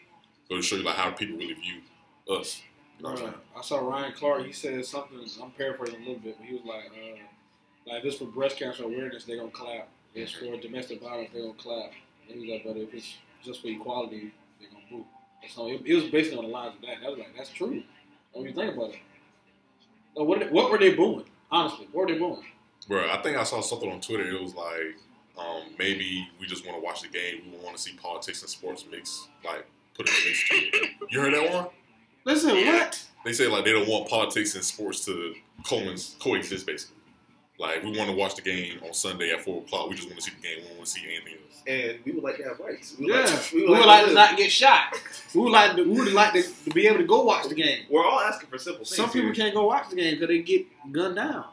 goes 0.49 0.63
to 0.63 0.63
show 0.63 0.77
you 0.77 0.85
like 0.85 0.97
how 0.97 1.11
people 1.11 1.37
really 1.37 1.55
view 1.55 1.83
us. 2.31 2.63
You 2.99 3.05
know 3.05 3.11
what 3.11 3.21
I'm 3.21 3.27
Right. 3.27 3.37
I 3.59 3.63
saw 3.63 3.79
Ryan 3.79 4.13
Clark. 4.15 4.47
He 4.47 4.53
said 4.53 4.85
something. 4.87 5.19
I'm 5.43 5.51
paraphrasing 5.51 5.97
a 5.97 5.99
little 5.99 6.15
bit, 6.17 6.37
but 6.39 6.47
he 6.47 6.55
was 6.55 6.65
like, 6.65 6.87
uh, 6.87 7.19
"Like 7.87 7.99
if 7.99 8.05
it's 8.07 8.17
for 8.17 8.25
breast 8.25 8.57
cancer 8.57 8.85
awareness, 8.85 9.25
they're 9.25 9.37
gonna 9.37 9.51
clap. 9.51 9.89
If 10.15 10.23
it's 10.23 10.33
for 10.33 10.57
domestic 10.57 11.03
violence, 11.03 11.31
they're 11.33 11.43
gonna 11.43 11.55
clap." 11.55 11.93
And 12.29 12.41
he 12.43 12.51
was 12.51 12.51
like, 12.51 12.65
"But 12.75 12.77
if 12.83 12.95
it's 12.95 13.15
just 13.45 13.61
for 13.63 13.69
equality, 13.69 14.33
they're 14.61 14.69
gonna 14.71 14.85
boo." 14.91 15.05
So 15.49 15.69
it, 15.69 15.83
it 15.85 15.95
was 15.95 16.05
basically 16.05 16.39
on 16.39 16.45
the 16.45 16.51
lines 16.51 16.75
of 16.77 16.81
that. 16.83 16.97
And 16.99 17.07
I 17.07 17.11
was 17.11 17.19
like, 17.19 17.37
"That's 17.37 17.51
true." 17.51 17.83
When 18.33 18.45
you 18.47 18.53
think 18.53 18.75
about 18.75 18.91
it, 18.91 18.99
so 20.15 20.25
what, 20.25 20.41
did- 20.41 20.51
what 20.53 20.71
were 20.71 20.79
they 20.79 20.95
booing? 20.95 21.25
Honestly, 21.51 21.89
what 21.93 22.07
were 22.07 22.13
they 22.13 22.19
booing? 22.19 22.45
Bro, 22.89 23.09
I 23.11 23.21
think 23.23 23.37
I 23.37 23.45
saw 23.45 23.61
something 23.61 23.91
on 23.91 24.01
Twitter. 24.01 24.25
It 24.29 24.41
was 24.41 24.55
like 24.55 24.97
um, 25.39 25.63
maybe 25.79 26.29
we 26.41 26.47
just 26.47 26.67
want 26.67 26.77
to 26.79 26.85
watch 26.85 27.03
the 27.03 27.09
game. 27.09 27.51
We 27.51 27.65
want 27.65 27.77
to 27.77 27.83
see 27.83 27.93
politics 27.95 28.43
and 28.43 28.51
sports 28.51 28.85
mix, 28.91 29.27
like 29.45 29.67
put 29.95 30.09
in 30.09 30.15
the 30.15 30.29
mix. 30.29 30.91
You 31.11 31.21
heard 31.21 31.35
that 31.35 31.53
one? 31.53 31.67
Listen, 32.25 32.51
what? 32.67 33.03
They 33.25 33.33
say 33.33 33.47
like 33.47 33.65
they 33.65 33.73
don't 33.73 33.89
want 33.89 34.09
politics 34.09 34.55
and 34.55 34.63
sports 34.65 35.05
to 35.07 35.35
co- 35.67 35.95
coexist, 36.21 36.67
basically. 36.67 36.96
Like 37.59 37.83
we 37.83 37.97
want 37.97 38.11
to 38.11 38.17
watch 38.17 38.35
the 38.37 38.43
game 38.43 38.79
on 38.85 38.93
Sunday 38.93 39.31
at 39.33 39.41
four 39.43 39.63
o'clock. 39.63 39.89
We 39.89 39.97
just 39.97 40.09
want 40.09 40.19
to 40.21 40.23
see 40.23 40.33
the 40.37 40.43
game. 40.43 40.57
We 40.59 40.69
don't 40.69 40.77
want 40.77 40.87
to 40.87 40.93
see 40.93 41.05
anything 41.07 41.35
else. 41.43 41.63
And 41.67 41.99
we 42.05 42.13
would 42.13 42.23
like 42.23 42.37
to 42.37 42.45
have 42.45 42.59
rights. 42.61 42.95
We 42.99 43.07
would 43.07 43.15
Yeah, 43.15 43.21
like, 43.23 43.53
we 43.53 43.63
we 43.63 43.69
would 43.69 43.79
would 43.79 43.87
like 43.87 44.07
to 44.07 44.13
not 44.13 44.37
get 44.37 44.53
shot. 44.53 44.95
We 45.35 45.41
would 45.41 45.53
like 45.53 45.75
to, 45.77 45.83
we 45.83 46.01
would 46.01 46.13
like 46.13 46.33
to, 46.35 46.43
to 46.43 46.71
be 46.71 46.87
able 46.87 46.99
to 46.99 47.05
go 47.05 47.23
watch 47.25 47.49
the 47.49 47.55
game. 47.55 47.87
We're 47.91 48.05
all 48.05 48.21
asking 48.21 48.51
for 48.51 48.59
simple 48.59 48.85
things. 48.85 48.95
Some 48.97 49.07
people 49.11 49.29
here. 49.29 49.35
can't 49.35 49.55
go 49.55 49.67
watch 49.67 49.89
the 49.91 49.97
game 49.97 50.15
because 50.15 50.29
they 50.29 50.43
get 50.43 50.67
gunned 50.93 51.17
down. 51.17 51.47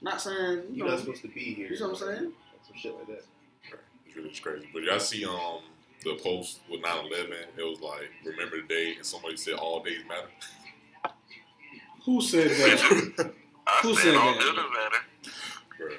Not 0.00 0.20
saying 0.20 0.62
you 0.70 0.76
You're 0.76 0.86
know. 0.86 0.92
not 0.92 1.00
supposed 1.00 1.22
to 1.22 1.28
be 1.28 1.54
here. 1.54 1.68
You 1.68 1.78
know 1.80 1.88
what 1.88 2.02
I'm 2.02 2.08
saying? 2.16 2.32
Some 2.66 2.76
shit 2.76 2.94
like 2.94 3.06
that. 3.08 3.24
It's 4.06 4.16
really 4.16 4.30
just 4.30 4.42
crazy. 4.42 4.68
But 4.72 4.82
y'all 4.84 4.98
see 5.00 5.24
um 5.24 5.60
the 6.04 6.14
post 6.14 6.60
with 6.70 6.80
9-11, 6.80 7.32
It 7.58 7.62
was 7.62 7.80
like 7.80 8.08
remember 8.24 8.56
the 8.62 8.66
day, 8.66 8.94
and 8.96 9.04
somebody 9.04 9.36
said 9.36 9.54
all 9.54 9.82
days 9.82 9.98
matter. 10.08 10.28
Who 12.06 12.22
said 12.22 12.50
that? 12.50 13.32
I 13.72 13.80
Who 13.82 13.94
said 13.94 14.02
said 14.02 14.14
all 14.16 14.32
that? 14.32 14.40
doesn't 14.40 14.56
matter. 14.56 14.96
Bruh. 15.80 15.96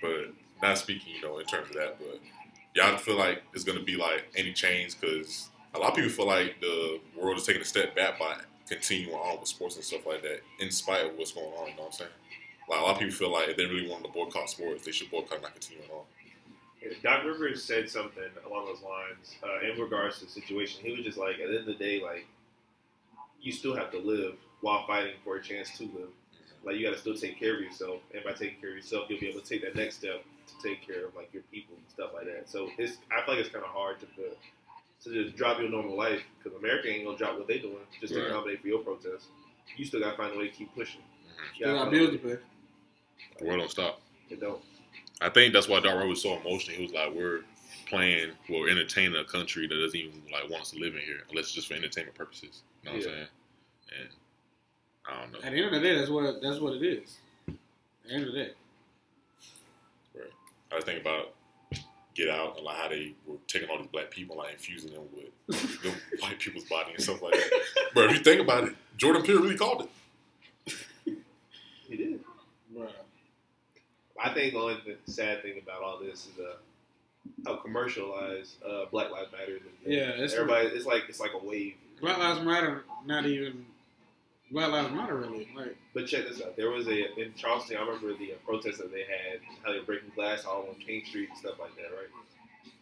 But 0.00 0.66
not 0.66 0.78
speaking, 0.78 1.14
you 1.14 1.22
know, 1.22 1.38
in 1.38 1.46
terms 1.46 1.68
of 1.70 1.76
that, 1.76 1.98
but 1.98 2.18
y'all 2.74 2.96
feel 2.96 3.16
like 3.16 3.42
it's 3.54 3.64
gonna 3.64 3.82
be 3.82 3.96
like 3.96 4.26
any 4.36 4.52
change 4.52 4.98
because 5.00 5.48
a 5.74 5.78
lot 5.78 5.90
of 5.90 5.94
people 5.96 6.10
feel 6.10 6.26
like 6.26 6.60
the 6.60 7.00
world 7.16 7.36
is 7.38 7.44
taking 7.44 7.62
a 7.62 7.64
step 7.64 7.94
back 7.94 8.18
by 8.18 8.36
continuing 8.68 9.14
on 9.14 9.38
with 9.40 9.48
sports 9.48 9.76
and 9.76 9.84
stuff 9.84 10.06
like 10.06 10.22
that, 10.22 10.40
in 10.58 10.70
spite 10.70 11.06
of 11.06 11.16
what's 11.16 11.32
going 11.32 11.46
on. 11.46 11.68
You 11.68 11.74
know 11.76 11.82
what 11.82 11.86
I'm 11.86 11.92
saying? 11.92 12.10
Like 12.68 12.80
a 12.80 12.82
lot 12.82 12.92
of 12.92 12.98
people 12.98 13.14
feel 13.14 13.32
like 13.32 13.48
if 13.48 13.56
they 13.56 13.66
really 13.66 13.88
want 13.88 14.04
to 14.04 14.10
boycott 14.10 14.48
sports, 14.48 14.84
they 14.84 14.92
should 14.92 15.10
boycott, 15.10 15.42
not 15.42 15.52
continue 15.52 15.82
on. 15.92 16.04
Yeah, 16.82 16.92
Doc 17.02 17.24
Rivers 17.24 17.62
said 17.64 17.90
something 17.90 18.22
along 18.46 18.66
those 18.66 18.82
lines 18.82 19.34
uh, 19.42 19.68
in 19.68 19.78
regards 19.78 20.18
to 20.20 20.24
the 20.24 20.30
situation. 20.30 20.80
He 20.82 20.92
was 20.92 21.04
just 21.04 21.18
like, 21.18 21.34
at 21.40 21.48
the 21.48 21.58
end 21.58 21.58
of 21.58 21.66
the 21.66 21.74
day, 21.74 22.00
like, 22.02 22.26
you 23.42 23.52
still 23.52 23.74
have 23.76 23.90
to 23.90 23.98
live 23.98 24.34
while 24.60 24.86
fighting 24.86 25.14
for 25.24 25.36
a 25.36 25.42
chance 25.42 25.76
to 25.78 25.84
live. 25.84 26.08
Like, 26.64 26.76
you 26.76 26.84
got 26.84 26.92
to 26.92 26.98
still 27.00 27.14
take 27.14 27.38
care 27.38 27.54
of 27.54 27.60
yourself, 27.60 28.00
and 28.14 28.22
by 28.22 28.32
taking 28.32 28.60
care 28.60 28.70
of 28.70 28.76
yourself, 28.76 29.08
you'll 29.08 29.20
be 29.20 29.28
able 29.28 29.40
to 29.40 29.46
take 29.48 29.62
that 29.62 29.74
next 29.74 29.96
step 29.96 30.22
to 30.46 30.68
take 30.68 30.86
care 30.86 31.06
of 31.06 31.14
like 31.14 31.32
your 31.32 31.42
people 31.50 31.74
and 31.76 31.84
stuff 31.88 32.10
like 32.14 32.26
that. 32.26 32.48
So 32.50 32.68
it's, 32.76 32.98
I 33.10 33.24
feel 33.24 33.34
like 33.36 33.44
it's 33.44 33.52
kind 33.54 33.64
of 33.64 33.70
hard 33.70 33.98
to 34.00 34.06
put, 34.06 34.36
to 35.04 35.24
just 35.24 35.36
drop 35.36 35.58
your 35.58 35.70
normal 35.70 35.96
life 35.96 36.20
because 36.42 36.58
America 36.58 36.88
ain't 36.88 37.06
gonna 37.06 37.16
drop 37.16 37.38
what 37.38 37.46
they 37.48 37.58
doing 37.58 37.76
just 38.00 38.12
to 38.12 38.20
Right. 38.20 38.28
accommodate 38.30 38.60
for 38.60 38.68
your 38.68 38.80
protest. 38.80 39.26
You 39.76 39.84
still 39.86 40.00
got 40.00 40.10
to 40.12 40.16
find 40.18 40.34
a 40.34 40.38
way 40.38 40.48
to 40.48 40.54
keep 40.54 40.74
pushing. 40.74 41.00
Mm-hmm. 41.00 41.42
You 41.42 41.54
Still 41.54 41.66
gotta 41.68 41.78
got 41.78 41.84
find 41.84 41.96
a 41.96 41.98
bills 41.98 42.10
to 42.20 42.28
pay. 42.36 42.42
The 43.38 43.44
world 43.46 43.60
don't 43.60 43.70
stop. 43.70 44.00
It 44.28 44.40
don't. 44.40 44.60
I 45.22 45.28
think 45.30 45.54
that's 45.54 45.68
why 45.68 45.80
Doc 45.80 45.94
Rivers 45.94 46.08
was 46.08 46.22
so 46.22 46.38
emotional. 46.40 46.76
He 46.76 46.82
was 46.82 46.92
like, 46.92 47.14
"We're 47.14 47.40
playing, 47.88 48.32
we're 48.48 48.68
entertaining 48.68 49.16
a 49.16 49.24
country 49.24 49.66
that 49.66 49.74
doesn't 49.74 49.98
even 49.98 50.22
like 50.32 50.48
want 50.50 50.62
us 50.62 50.70
to 50.72 50.78
live 50.78 50.94
in 50.94 51.00
here, 51.00 51.20
unless 51.30 51.46
it's 51.46 51.52
just 51.52 51.68
for 51.68 51.74
entertainment 51.74 52.14
purposes." 52.16 52.62
You 52.82 52.90
know 52.90 52.96
what 52.96 53.04
Yeah. 53.04 53.08
I'm 53.10 53.14
saying? 53.16 53.28
And 54.00 54.08
I 55.08 55.20
don't 55.22 55.32
know. 55.32 55.38
At 55.38 55.52
the 55.52 55.56
end 55.58 55.66
of 55.66 55.72
the 55.72 55.80
day, 55.80 55.94
that's 55.98 56.10
what 56.10 56.40
that's 56.42 56.60
what 56.60 56.74
it 56.74 56.82
is. 56.82 57.18
At 57.48 57.54
the 58.08 58.14
end 58.14 58.26
of 58.26 58.32
the 58.32 58.38
day, 58.38 58.50
Right. 60.14 60.30
I 60.72 60.74
was 60.76 60.84
thinking 60.84 61.02
about 61.02 61.34
Get 62.14 62.28
Out 62.28 62.56
and 62.56 62.64
like 62.66 62.76
how 62.76 62.88
they 62.88 63.14
were 63.26 63.36
taking 63.46 63.68
all 63.68 63.78
these 63.78 63.86
black 63.88 64.10
people 64.10 64.34
and 64.36 64.44
like 64.44 64.52
infusing 64.54 64.92
them 64.92 65.02
with 65.48 65.82
them 65.82 65.94
white 66.20 66.38
people's 66.38 66.64
body 66.64 66.92
and 66.94 67.02
stuff 67.02 67.22
like 67.22 67.32
that. 67.34 67.50
But 67.94 68.06
if 68.06 68.12
you 68.18 68.22
think 68.22 68.40
about 68.40 68.64
it, 68.64 68.74
Jordan 68.96 69.22
Peele 69.22 69.40
really 69.42 69.56
called 69.56 69.82
it. 71.06 71.16
He 71.88 71.96
did. 71.96 72.20
Bruh. 72.76 72.88
I 74.22 74.32
think 74.34 74.52
the 74.52 74.58
only 74.60 74.76
th- 74.84 74.98
sad 75.06 75.42
thing 75.42 75.54
about 75.62 75.82
all 75.82 75.98
this 75.98 76.26
is 76.26 76.38
uh, 76.38 76.56
how 77.46 77.56
commercialized 77.56 78.62
uh, 78.64 78.84
Black 78.92 79.10
Lives 79.10 79.32
Matter 79.32 79.56
is. 79.56 79.62
Yeah, 79.84 80.10
it's 80.16 80.34
everybody. 80.34 80.68
It's 80.68 80.86
like 80.86 81.04
it's 81.08 81.20
like 81.20 81.32
a 81.34 81.44
wave. 81.44 81.74
Black 82.00 82.18
Lives 82.18 82.44
Matter. 82.44 82.84
Not 83.06 83.26
even 83.26 83.64
Black 84.50 84.70
Lives 84.70 84.92
Matter 84.92 85.16
really. 85.16 85.48
Like 85.56 85.76
But 85.94 86.06
check 86.06 86.28
this 86.28 86.42
out. 86.42 86.56
There 86.56 86.70
was 86.70 86.88
a 86.88 87.20
in 87.20 87.34
Charleston. 87.36 87.76
I 87.76 87.80
remember 87.80 88.14
the 88.16 88.32
uh, 88.32 88.36
protest 88.44 88.78
that 88.78 88.92
they 88.92 89.00
had, 89.02 89.40
how 89.62 89.72
they 89.72 89.78
were 89.78 89.84
breaking 89.84 90.10
glass 90.14 90.44
all 90.44 90.66
on 90.68 90.74
King 90.74 91.04
Street 91.06 91.28
and 91.28 91.38
stuff 91.38 91.58
like 91.60 91.76
that, 91.76 91.90
right? 91.94 92.10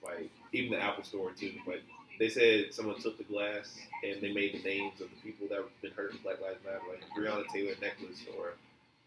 Like 0.03 0.31
even 0.53 0.71
the 0.71 0.83
Apple 0.83 1.05
Store 1.05 1.31
too. 1.33 1.53
But 1.67 1.81
they 2.19 2.29
said 2.29 2.73
someone 2.73 3.01
took 3.01 3.19
the 3.19 3.25
glass 3.25 3.77
and 4.03 4.21
they 4.21 4.33
made 4.33 4.55
the 4.55 4.63
names 4.63 5.01
of 5.01 5.09
the 5.11 5.17
people 5.23 5.47
that 5.49 5.59
have 5.59 5.83
been 5.83 5.93
hurt 5.93 6.13
in 6.13 6.19
Black 6.19 6.41
Lives 6.41 6.59
Matter, 6.65 6.81
like 6.89 7.03
Breonna 7.17 7.47
Taylor 7.53 7.75
necklace 7.81 8.25
or 8.37 8.55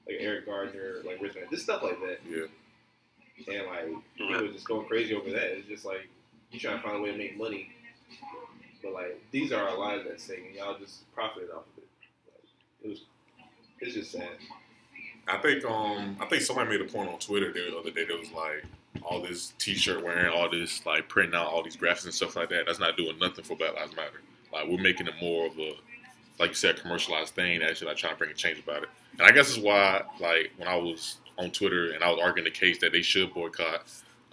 like 0.08 0.17
Eric 0.19 0.45
Garner, 0.45 1.02
like 1.06 1.21
Richmond, 1.21 1.47
just 1.50 1.63
stuff 1.63 1.84
like 1.84 2.00
that. 2.02 2.19
Yeah. 2.30 2.45
And 3.47 3.67
like 3.67 4.04
people 4.15 4.41
were 4.41 4.54
just 4.54 4.67
going 4.67 4.88
crazy 4.88 5.15
over 5.15 5.32
that. 5.32 5.58
It's 5.58 5.67
just 5.67 5.86
like 5.86 6.08
you 6.52 6.60
trying 6.60 6.78
to 6.78 6.84
find 6.84 6.97
a 6.97 7.02
way 7.02 7.12
to 7.12 7.17
make 7.17 7.38
money, 7.38 7.71
but 8.84 8.93
like 8.93 9.19
these 9.32 9.52
are 9.52 9.67
our 9.67 9.78
lives 9.78 10.06
at 10.08 10.21
stake, 10.21 10.43
and 10.47 10.56
y'all 10.56 10.78
just 10.78 11.12
profited 11.13 11.50
off 11.50 11.63
of 11.76 11.78
it. 11.78 11.81
It 12.84 12.89
was, 12.89 13.02
it's 13.80 13.96
just 13.96 14.12
sad. 14.12 14.30
I 15.28 15.38
think 15.38 15.63
um 15.65 16.17
I 16.20 16.26
think 16.26 16.41
somebody 16.41 16.70
made 16.70 16.82
a 16.82 16.91
point 16.91 17.10
on 17.10 17.20
Twitter 17.20 17.52
the 17.52 17.78
other 17.78 17.91
day 17.91 18.06
that 18.06 18.20
was 18.20 18.32
like 18.32 18.65
all 19.04 19.22
this 19.22 19.54
T-shirt 19.58 20.04
wearing, 20.04 20.28
all 20.28 20.50
this 20.50 20.86
like 20.86 21.08
printing 21.08 21.36
out 21.36 21.48
all 21.48 21.63
these 21.63 21.78
graphics 21.78 22.06
and 22.06 22.13
stuff 22.13 22.36
like 22.36 22.50
that. 22.50 22.65
That's 22.65 22.80
not 22.80 22.98
doing 22.98 23.17
nothing 23.20 23.44
for 23.44 23.56
Black 23.56 23.76
Lives 23.76 23.96
Matter. 23.96 24.22
Like 24.52 24.67
we're 24.67 24.82
making 24.82 25.08
it 25.08 25.13
more 25.22 25.48
of 25.48 25.58
a 25.58 25.74
like 26.39 26.50
you 26.50 26.56
said 26.56 26.82
commercialized 26.82 27.36
thing. 27.36 27.62
Actually, 27.62 27.88
like 27.88 27.98
trying 27.98 28.13
to 28.13 28.20
bring 28.20 28.32
a 28.32 28.34
change 28.34 28.60
about 28.60 28.84
it. 28.84 28.89
And 29.20 29.28
I 29.28 29.32
guess 29.32 29.50
is 29.50 29.60
why 29.60 30.04
like 30.20 30.52
when 30.58 30.67
I 30.67 30.76
was 30.76 31.17
on 31.38 31.52
Twitter 31.52 31.91
and 31.91 32.04
I 32.04 32.12
was 32.12 32.20
arguing 32.22 32.46
the 32.46 32.52
case 32.52 32.80
that 32.80 32.91
they 32.91 33.02
should 33.02 33.34
boycott 33.34 33.84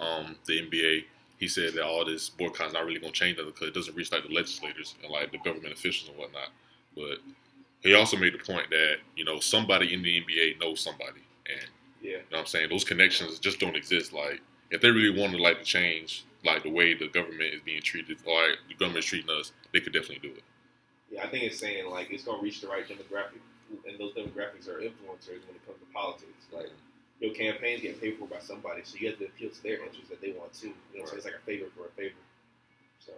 um 0.00 0.36
the 0.46 0.60
NBA. 0.60 1.04
He 1.38 1.46
said 1.46 1.74
that 1.74 1.84
all 1.84 2.04
this 2.04 2.30
boycott 2.30 2.68
is 2.68 2.72
not 2.72 2.84
really 2.84 2.98
going 2.98 3.12
to 3.12 3.18
change 3.18 3.38
nothing 3.38 3.52
because 3.52 3.68
it 3.68 3.74
doesn't 3.74 3.94
reach 3.94 4.10
like 4.10 4.26
the 4.26 4.34
legislators 4.34 4.96
and 5.04 5.12
like 5.12 5.30
the 5.30 5.38
government 5.38 5.72
officials 5.72 6.08
and 6.08 6.18
whatnot. 6.18 6.48
But 6.96 7.18
he 7.82 7.94
also 7.94 8.16
made 8.16 8.34
the 8.34 8.38
point 8.38 8.70
that 8.70 8.96
you 9.16 9.24
know 9.24 9.38
somebody 9.40 9.94
in 9.94 10.02
the 10.02 10.20
NBA 10.22 10.60
knows 10.60 10.80
somebody, 10.80 11.22
and 11.46 11.70
Yeah, 12.02 12.10
you 12.10 12.16
know 12.16 12.22
what 12.30 12.40
I'm 12.40 12.46
saying 12.46 12.68
those 12.70 12.84
connections 12.84 13.38
just 13.38 13.60
don't 13.60 13.76
exist. 13.76 14.12
Like 14.12 14.40
if 14.70 14.80
they 14.80 14.90
really 14.90 15.18
wanted 15.18 15.40
like 15.40 15.58
to 15.58 15.64
change 15.64 16.24
like 16.44 16.62
the 16.62 16.70
way 16.70 16.94
the 16.94 17.08
government 17.08 17.54
is 17.54 17.60
being 17.64 17.82
treated, 17.82 18.16
or 18.24 18.40
like, 18.48 18.58
the 18.68 18.74
government 18.74 19.04
is 19.04 19.06
treating 19.06 19.30
us, 19.30 19.52
they 19.72 19.80
could 19.80 19.92
definitely 19.92 20.28
do 20.28 20.34
it. 20.34 20.44
yeah. 21.10 21.24
I 21.24 21.28
think 21.28 21.44
it's 21.44 21.58
saying 21.58 21.90
like 21.90 22.10
it's 22.10 22.24
gonna 22.24 22.42
reach 22.42 22.60
the 22.60 22.68
right 22.68 22.86
demographic, 22.86 23.42
and 23.86 23.98
those 23.98 24.12
demographics 24.14 24.68
are 24.68 24.78
influencers 24.78 25.42
when 25.46 25.56
it 25.56 25.66
comes 25.66 25.78
to 25.80 25.92
politics. 25.92 26.46
Like 26.52 26.70
your 27.20 27.34
campaign's 27.34 27.82
get 27.82 28.00
paid 28.00 28.18
for 28.18 28.26
by 28.26 28.38
somebody, 28.40 28.82
so 28.84 28.96
you 28.98 29.08
have 29.08 29.18
to 29.18 29.26
appeal 29.26 29.50
to 29.50 29.62
their 29.62 29.82
interests 29.82 30.08
that 30.10 30.20
they 30.20 30.32
want 30.32 30.52
to. 30.54 30.68
You 30.94 31.00
know, 31.00 31.06
so 31.06 31.16
it's 31.16 31.24
like 31.24 31.34
a 31.34 31.44
favor 31.44 31.66
for 31.76 31.86
a 31.86 31.90
favor. 31.90 32.14
So 33.04 33.12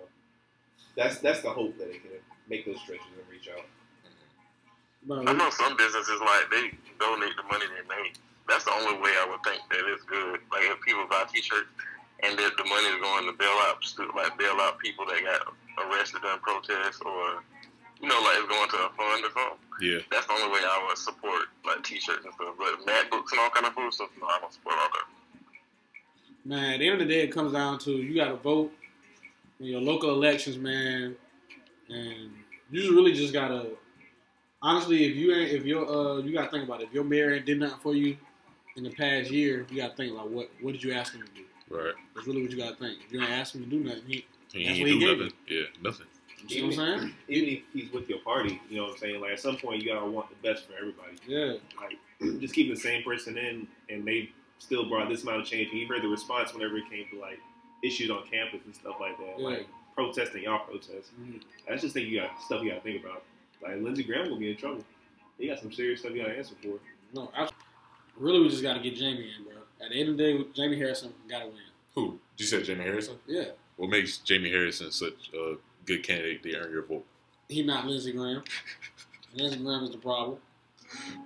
that's 0.97 1.19
that's 1.19 1.43
the 1.43 1.51
hope 1.51 1.77
that 1.79 1.89
it 1.91 2.03
can 2.03 2.13
make 2.49 2.65
those 2.67 2.81
stretches 2.81 3.07
and 3.17 3.29
reach 3.31 3.49
out. 3.49 3.65
Bro, 5.07 5.25
I 5.27 5.33
know 5.33 5.51
some 5.51 5.77
businesses 5.77 6.21
like 6.21 6.51
they 6.51 6.71
donate 6.99 7.35
the 7.37 7.45
money 7.51 7.65
they 7.73 7.85
make. 7.89 8.15
That's 8.49 8.65
the 8.65 8.73
only 8.73 9.01
way 9.01 9.11
I 9.17 9.27
would 9.31 9.43
think 9.45 9.63
that 9.71 9.85
it's 9.93 10.03
good. 10.05 10.41
Like 10.53 10.65
if 10.69 10.81
people 10.83 11.07
buy 11.09 11.25
T-shirts 11.33 11.71
and 12.23 12.39
that 12.39 12.53
the 12.59 12.65
money 12.65 12.89
is 12.93 13.01
going 13.01 13.25
to 13.27 13.33
bail 13.39 13.57
out, 13.71 13.83
stu- 13.83 14.11
like 14.17 14.37
bail 14.37 14.59
out 14.61 14.79
people 14.79 15.07
that 15.07 15.23
got 15.25 15.55
arrested 15.87 16.21
during 16.23 16.39
protests, 16.41 17.01
or 17.01 17.41
you 18.03 18.09
know, 18.09 18.21
like 18.21 18.37
it's 18.45 18.49
going 18.49 18.69
to 18.71 18.77
a 18.77 18.91
fund 18.97 19.25
or 19.25 19.33
something. 19.33 19.59
Yeah, 19.81 20.01
That's 20.11 20.27
the 20.27 20.33
only 20.35 20.53
way 20.53 20.61
I 20.61 20.85
would 20.89 20.99
support 20.99 21.49
like 21.65 21.83
T-shirts 21.85 22.25
and 22.25 22.35
stuff. 22.35 22.55
But 22.59 22.85
MacBooks 22.85 23.33
and 23.33 23.41
all 23.41 23.51
kind 23.51 23.67
of 23.67 23.73
food 23.73 23.93
stuff, 23.95 24.11
no, 24.21 24.27
I 24.27 24.39
don't 24.41 24.53
support 24.53 24.77
all 24.77 24.89
that. 24.93 25.07
man, 26.45 26.75
at 26.75 26.79
the 26.81 26.89
end 26.89 27.01
of 27.01 27.09
the 27.09 27.15
day, 27.15 27.23
it 27.23 27.33
comes 27.33 27.53
down 27.53 27.79
to 27.81 27.91
you 27.93 28.15
got 28.15 28.29
to 28.29 28.37
vote 28.37 28.73
in 29.61 29.67
your 29.67 29.81
local 29.81 30.11
elections, 30.11 30.59
man. 30.59 31.17
and 31.89 32.31
you 32.71 32.95
really 32.95 33.13
just 33.13 33.33
gotta. 33.33 33.69
Honestly, 34.63 35.05
if 35.07 35.17
you 35.17 35.35
ain't, 35.35 35.51
if 35.53 35.65
you're, 35.65 35.87
uh, 35.89 36.19
you 36.19 36.33
gotta 36.33 36.51
think 36.51 36.65
about 36.65 36.81
it. 36.83 36.89
If 36.89 36.93
your 36.95 37.05
mayor 37.05 37.35
ain't 37.35 37.47
did 37.47 37.59
nothing 37.61 37.79
for 37.83 37.95
you 37.95 38.17
in 38.77 38.85
the 38.85 38.91
past 38.91 39.31
year, 39.31 39.67
you 39.71 39.79
gotta 39.79 39.95
think 39.97 40.13
like, 40.13 40.27
what, 40.29 40.51
what 40.61 40.73
did 40.73 40.83
you 40.83 40.93
ask 40.93 41.15
him 41.15 41.23
to 41.23 41.33
do? 41.33 41.45
Right. 41.75 41.95
That's 42.15 42.27
really 42.27 42.43
what 42.43 42.51
you 42.51 42.59
gotta 42.59 42.77
think. 42.77 42.99
If 43.07 43.13
you 43.13 43.21
ain't 43.21 43.31
ask 43.31 43.55
him 43.55 43.63
to 43.65 43.71
do 43.71 43.81
nothing, 43.81 44.03
he, 44.07 44.27
He 44.53 44.65
That's 44.65 44.79
ain't 44.79 44.81
what 44.81 44.89
he 44.91 44.99
do 44.99 45.07
gave 45.07 45.19
nothing. 45.19 45.33
Yeah, 45.49 45.63
nothing. 45.83 46.07
you 46.43 46.49
see 46.49 46.63
what 46.79 46.79
I'm 46.89 47.01
saying? 47.01 47.15
Even 47.29 47.49
if 47.49 47.61
he's 47.73 47.93
with 47.93 48.09
your 48.09 48.19
party, 48.19 48.61
you 48.69 48.77
know 48.77 48.85
what 48.85 48.93
I'm 48.93 48.99
saying? 48.99 49.21
Like 49.21 49.33
at 49.33 49.41
some 49.41 49.57
point, 49.57 49.83
you 49.83 49.93
gotta 49.95 50.07
want 50.07 50.27
the 50.29 50.49
best 50.49 50.67
for 50.67 50.75
everybody. 50.75 51.17
Yeah. 51.27 51.55
Like 51.81 52.41
just 52.41 52.55
keeping 52.55 52.75
the 52.75 52.81
same 52.81 53.03
person 53.03 53.39
in, 53.39 53.67
and 53.89 54.05
they 54.07 54.31
still 54.59 54.87
brought 54.91 55.09
this 55.09 55.23
amount 55.23 55.41
of 55.41 55.47
change. 55.47 55.71
And 55.71 55.79
you 55.81 55.87
heard 55.87 56.03
the 56.03 56.09
response 56.09 56.53
whenever 56.53 56.77
it 56.77 56.85
came 56.91 57.07
to 57.13 57.19
like 57.19 57.39
issues 57.83 58.11
on 58.11 58.25
campus 58.31 58.61
and 58.67 58.75
stuff 58.75 58.97
like 59.01 59.17
that, 59.17 59.37
Yeah. 59.39 59.47
like 59.47 59.67
protesting 59.95 60.43
y'all 60.43 60.67
protest. 60.67 61.13
Mhm. 61.19 61.41
That's 61.67 61.81
just 61.81 61.95
thing 61.95 62.07
you 62.09 62.21
got 62.21 62.43
stuff 62.43 62.63
you 62.63 62.69
gotta 62.71 62.83
think 62.83 63.03
about. 63.03 63.25
Like 63.63 63.81
Lindsey 63.83 64.05
Graham 64.05 64.31
will 64.31 64.39
be 64.39 64.51
in 64.51 64.57
trouble. 64.57 64.85
He 65.39 65.49
got 65.49 65.59
some 65.59 65.73
serious 65.73 66.01
stuff 66.01 66.13
he 66.13 66.19
gotta 66.19 66.37
answer 66.37 66.55
for. 66.63 66.79
No, 67.15 67.31
I, 67.37 67.49
really, 68.17 68.41
we 68.41 68.49
just 68.49 68.63
gotta 68.63 68.81
get 68.81 68.97
Jamie 68.97 69.31
in, 69.39 69.45
bro. 69.45 69.55
At 69.83 69.91
the 69.91 70.01
end 70.01 70.11
of 70.11 70.17
the 70.17 70.23
day, 70.23 70.45
Jamie 70.55 70.79
Harrison 70.79 71.13
gotta 71.29 71.47
win. 71.47 71.57
Who? 71.95 72.19
You 72.37 72.47
said 72.47 72.65
Jamie 72.65 72.85
Harrison? 72.85 73.17
Yeah. 73.27 73.47
What 73.77 73.91
makes 73.91 74.19
Jamie 74.19 74.51
Harrison 74.51 74.91
such 74.91 75.31
a 75.35 75.55
good 75.87 76.03
candidate 76.03 76.43
to 76.43 76.57
earn 76.57 76.71
your 76.71 76.83
vote? 76.85 77.05
He 77.49 77.63
not 77.63 77.87
Lindsey 77.87 78.13
Graham. 78.13 78.45
Lindsey 79.35 79.59
Graham 79.59 79.85
is 79.85 79.91
the 79.91 79.99
problem. 79.99 80.39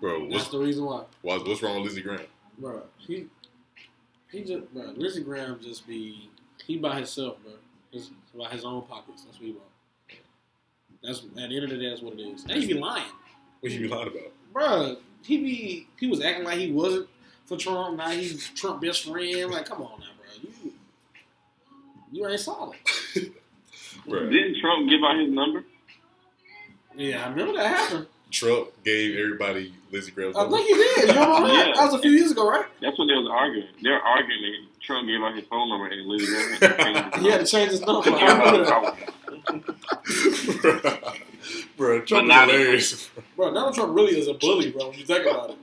Bro, 0.01 0.29
That's 0.29 0.35
what's 0.35 0.49
the 0.49 0.59
reason 0.59 0.85
why. 0.85 1.05
what's, 1.23 1.45
what's 1.45 1.63
wrong 1.63 1.77
with 1.77 1.85
Lindsey 1.87 2.03
Graham? 2.03 2.27
Bro, 2.59 2.83
he 2.99 3.27
he 4.31 4.43
just 4.45 4.73
bro, 4.73 4.93
Lindsey 4.97 5.23
Graham 5.23 5.59
just 5.61 5.87
be 5.87 6.31
he 6.65 6.77
by 6.77 6.97
himself, 6.97 7.37
bro. 7.43 7.53
His 7.91 8.11
by 8.37 8.49
his 8.51 8.65
own 8.65 8.83
pockets. 8.83 9.25
That's 9.25 9.39
what 9.39 9.47
he 9.47 9.53
want. 9.53 9.65
That's 11.05 11.21
at 11.21 11.35
the 11.35 11.43
end 11.43 11.65
of 11.65 11.71
the 11.71 11.77
day, 11.77 11.89
that's 11.91 12.03
what 12.03 12.15
it 12.15 12.21
is. 12.23 12.45
And 12.45 12.53
he 12.53 12.67
be 12.67 12.75
lying, 12.75 13.05
What 13.61 13.73
you 13.73 13.81
be 13.81 13.89
lying 13.89 14.09
about? 14.09 14.33
bro. 14.53 14.97
He 15.23 15.39
be 15.39 15.87
he 15.99 16.07
was 16.07 16.21
acting 16.23 16.45
like 16.45 16.59
he 16.59 16.71
wasn't 16.73 17.09
for 17.47 17.57
Trump. 17.57 17.97
Now 17.97 18.11
he's 18.11 18.49
Trump 18.51 18.81
best 18.83 19.05
friend. 19.05 19.51
Like, 19.51 19.67
come 19.67 19.83
on 19.83 20.01
now, 20.01 20.07
bro. 20.19 20.51
You 20.63 20.73
you 22.13 22.29
ain't 22.29 22.41
solid. 22.41 22.77
Bro, 24.07 24.29
Didn't 24.29 24.61
Trump 24.61 24.91
give 24.91 25.01
out 25.03 25.19
his 25.19 25.31
number? 25.31 25.65
Yeah, 26.95 27.25
I 27.25 27.31
remember 27.31 27.55
that 27.55 27.69
happened. 27.75 28.07
Trump 28.31 28.69
gave 28.85 29.17
everybody 29.19 29.73
Lindsey 29.91 30.11
Graham's 30.13 30.37
I 30.37 30.43
number. 30.43 30.57
think 30.59 30.69
he 30.69 30.75
did. 30.75 30.97
You 31.15 31.21
remember 31.23 31.49
that? 31.49 31.67
Yeah. 31.69 31.73
That 31.75 31.85
was 31.87 31.95
a 31.95 31.99
few 32.01 32.11
years 32.11 32.31
ago, 32.33 32.47
right? 32.51 32.67
That's 32.83 32.99
what 32.99 33.07
they 33.07 33.15
was 33.15 33.29
arguing. 33.33 33.69
They 33.83 33.89
were 33.91 34.03
arguing 34.03 34.43
that 34.43 34.81
Trump 34.83 35.09
gave 35.09 35.23
out 35.23 35.35
his 35.35 35.47
phone 35.47 35.71
number 35.71 35.87
and 35.87 36.07
Lindsey 36.07 36.27
Graham 36.27 36.53
had 36.53 36.61
to 36.61 36.85
change 36.85 37.15
his 37.15 37.23
He 37.25 37.31
had 37.31 37.41
to 37.41 37.47
change 37.47 37.71
his 37.71 37.81
number. 37.81 38.11
I 38.11 38.33
remember 38.39 38.65
that. 38.67 38.99
bro, 41.77 42.01
Trump 42.03 42.31
is 42.31 42.35
hilarious. 42.35 43.11
Bro, 43.37 43.55
Donald 43.55 43.75
Trump 43.75 43.95
really 43.95 44.19
is 44.19 44.29
a 44.29 44.35
bully, 44.35 44.71
bro. 44.71 44.89
When 44.91 44.99
you 44.99 45.05
think 45.05 45.27
about 45.27 45.51
it, 45.51 45.57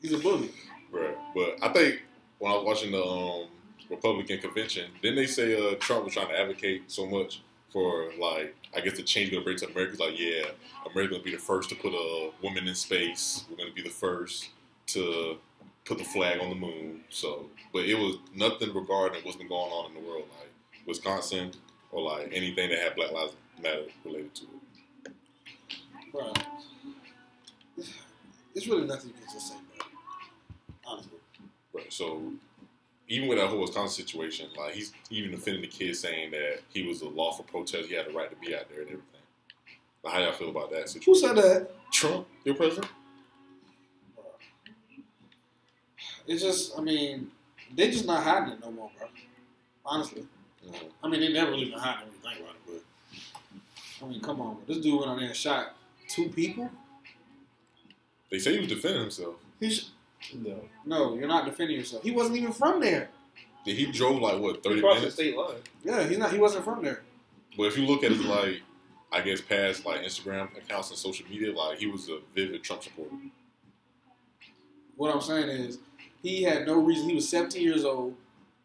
he's 0.00 0.12
a 0.12 0.18
bully. 0.18 0.50
Bro, 0.90 1.14
but 1.34 1.56
I 1.62 1.72
think 1.72 2.02
when 2.38 2.52
I 2.52 2.56
was 2.56 2.64
watching 2.64 2.92
the 2.92 3.02
um, 3.02 3.46
Republican 3.88 4.38
convention, 4.40 4.90
didn't 5.02 5.16
they 5.16 5.26
say 5.26 5.54
uh, 5.54 5.76
Trump 5.76 6.04
was 6.04 6.14
trying 6.14 6.28
to 6.28 6.38
advocate 6.38 6.90
so 6.90 7.06
much 7.06 7.42
for 7.70 8.10
like 8.18 8.54
I 8.76 8.80
guess 8.80 8.96
the 8.96 9.02
change 9.02 9.30
gonna 9.30 9.44
bring 9.44 9.56
to 9.58 9.66
America? 9.66 9.92
It's 9.92 10.00
like, 10.00 10.18
yeah, 10.18 10.44
America's 10.90 11.18
gonna 11.18 11.24
be 11.24 11.32
the 11.32 11.38
first 11.42 11.68
to 11.70 11.74
put 11.74 11.92
a 11.92 12.30
woman 12.42 12.66
in 12.66 12.74
space. 12.74 13.44
We're 13.48 13.56
gonna 13.56 13.72
be 13.72 13.82
the 13.82 13.90
first 13.90 14.50
to 14.88 15.38
put 15.84 15.98
the 15.98 16.04
flag 16.04 16.40
on 16.40 16.48
the 16.50 16.56
moon. 16.56 17.00
So, 17.10 17.50
but 17.72 17.84
it 17.84 17.94
was 17.94 18.16
nothing 18.34 18.74
regarding 18.74 19.22
what's 19.22 19.36
been 19.36 19.48
going 19.48 19.70
on 19.70 19.90
in 19.90 20.02
the 20.02 20.08
world, 20.08 20.24
like 20.38 20.50
Wisconsin 20.86 21.52
or 21.92 22.02
like 22.02 22.30
anything 22.32 22.70
that 22.70 22.78
had 22.78 22.96
Black 22.96 23.12
Lives 23.12 23.34
Matter 23.62 23.84
related 24.04 24.34
to 24.34 24.42
it. 24.44 25.12
Bro, 26.12 26.32
it's 28.54 28.68
really 28.68 28.86
nothing 28.86 29.10
you 29.10 29.14
can 29.14 29.32
just 29.32 29.48
say, 29.48 29.54
bro. 29.76 29.86
Honestly. 30.86 31.18
Right. 31.72 31.92
So 31.92 32.32
even 33.08 33.28
with 33.28 33.38
that 33.38 33.48
whole 33.48 33.60
Wisconsin 33.60 34.04
situation, 34.04 34.48
like 34.56 34.74
he's 34.74 34.92
even 35.10 35.30
defending 35.30 35.62
the 35.62 35.68
kid 35.68 35.96
saying 35.96 36.30
that 36.32 36.60
he 36.72 36.86
was 36.86 37.02
a 37.02 37.08
lawful 37.08 37.44
protest, 37.44 37.88
he 37.88 37.94
had 37.94 38.06
the 38.06 38.12
right 38.12 38.30
to 38.30 38.36
be 38.36 38.54
out 38.54 38.68
there 38.68 38.80
and 38.80 38.88
everything. 38.88 39.20
But 40.02 40.12
how 40.12 40.20
y'all 40.20 40.32
feel 40.32 40.50
about 40.50 40.70
that 40.70 40.88
situation? 40.88 41.12
Who 41.12 41.18
said 41.18 41.36
that? 41.36 41.70
Trump, 41.90 42.26
your 42.44 42.54
president? 42.54 42.90
It's 46.26 46.42
just, 46.42 46.78
I 46.78 46.82
mean, 46.82 47.30
they're 47.74 47.90
just 47.90 48.06
not 48.06 48.22
hiding 48.22 48.54
it 48.54 48.60
no 48.60 48.70
more, 48.70 48.90
bro. 48.98 49.08
Honestly. 49.84 50.26
Mhm. 50.66 50.90
I 51.02 51.08
mean, 51.08 51.20
they 51.20 51.32
never 51.32 51.50
really 51.50 51.66
been 51.70 51.78
hiding 51.78 52.08
it 52.08 52.12
when 52.12 52.14
you 52.14 52.20
think 52.20 52.40
about 52.40 52.54
it, 52.54 52.62
but 52.66 52.82
I 54.02 54.06
mean, 54.06 54.20
come 54.20 54.40
on. 54.40 54.58
This 54.66 54.78
dude 54.78 54.98
went 54.98 55.10
on 55.10 55.18
there 55.18 55.26
and 55.28 55.36
shot 55.36 55.74
two 56.08 56.28
people. 56.28 56.70
They 58.30 58.38
say 58.38 58.54
he 58.54 58.58
was 58.60 58.68
defending 58.68 59.02
himself. 59.02 59.36
He 59.60 59.70
sh- 59.70 59.88
No. 60.34 60.68
no, 60.84 61.14
you're 61.14 61.28
not 61.28 61.44
defending 61.44 61.76
yourself. 61.76 62.02
He 62.02 62.10
wasn't 62.10 62.36
even 62.38 62.52
from 62.52 62.80
there. 62.80 63.10
Did 63.64 63.76
he 63.76 63.90
drove 63.90 64.20
like 64.20 64.40
what 64.40 64.62
thirty 64.62 64.78
Across 64.80 65.02
the 65.02 65.10
state 65.10 65.36
line. 65.36 65.56
Yeah, 65.84 66.06
he's 66.06 66.18
not. 66.18 66.32
He 66.32 66.38
wasn't 66.38 66.64
from 66.64 66.82
there. 66.82 67.02
But 67.56 67.64
if 67.64 67.78
you 67.78 67.86
look 67.86 68.02
at 68.04 68.10
his 68.10 68.24
like, 68.24 68.60
I 69.12 69.20
guess 69.20 69.40
past 69.40 69.86
like 69.86 70.02
Instagram 70.02 70.56
accounts 70.56 70.90
and 70.90 70.98
social 70.98 71.26
media, 71.28 71.52
like 71.52 71.78
he 71.78 71.86
was 71.86 72.08
a 72.08 72.18
vivid 72.34 72.62
Trump 72.62 72.82
supporter. 72.82 73.14
What 74.96 75.14
I'm 75.14 75.20
saying 75.20 75.48
is, 75.48 75.78
he 76.22 76.42
had 76.42 76.66
no 76.66 76.80
reason. 76.80 77.08
He 77.08 77.14
was 77.14 77.28
17 77.28 77.62
years 77.62 77.84
old 77.84 78.14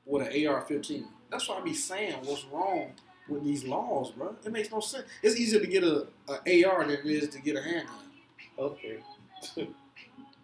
with 0.05 0.27
an 0.27 0.47
AR-15. 0.47 1.05
That's 1.31 1.47
why 1.47 1.57
I 1.57 1.61
be 1.61 1.73
saying, 1.73 2.15
what's 2.23 2.45
wrong 2.45 2.91
with 3.29 3.43
these 3.43 3.63
laws, 3.65 4.11
bro? 4.11 4.35
It 4.43 4.51
makes 4.51 4.71
no 4.71 4.79
sense. 4.79 5.05
It's 5.21 5.37
easier 5.37 5.59
to 5.59 5.67
get 5.67 5.83
a, 5.83 6.07
a 6.45 6.63
AR 6.65 6.83
than 6.85 6.91
it 6.91 7.05
is 7.05 7.29
to 7.29 7.39
get 7.39 7.55
a 7.55 7.61
handgun. 7.61 7.95
Okay. 8.57 8.97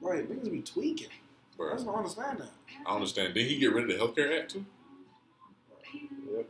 Right? 0.01 0.29
Niggas 0.29 0.51
be 0.51 0.61
tweaking. 0.61 1.07
I 1.07 1.57
Bro, 1.57 1.73
just 1.73 1.85
don't 1.85 1.95
understand 1.95 2.39
that. 2.39 2.49
I 2.85 2.93
understand. 2.93 3.33
Did 3.33 3.47
he 3.47 3.57
get 3.57 3.73
rid 3.73 3.85
of 3.85 3.89
the 3.89 3.97
Health 3.97 4.15
Care 4.15 4.39
Act 4.39 4.51
too? 4.51 4.65
Yep. 6.31 6.47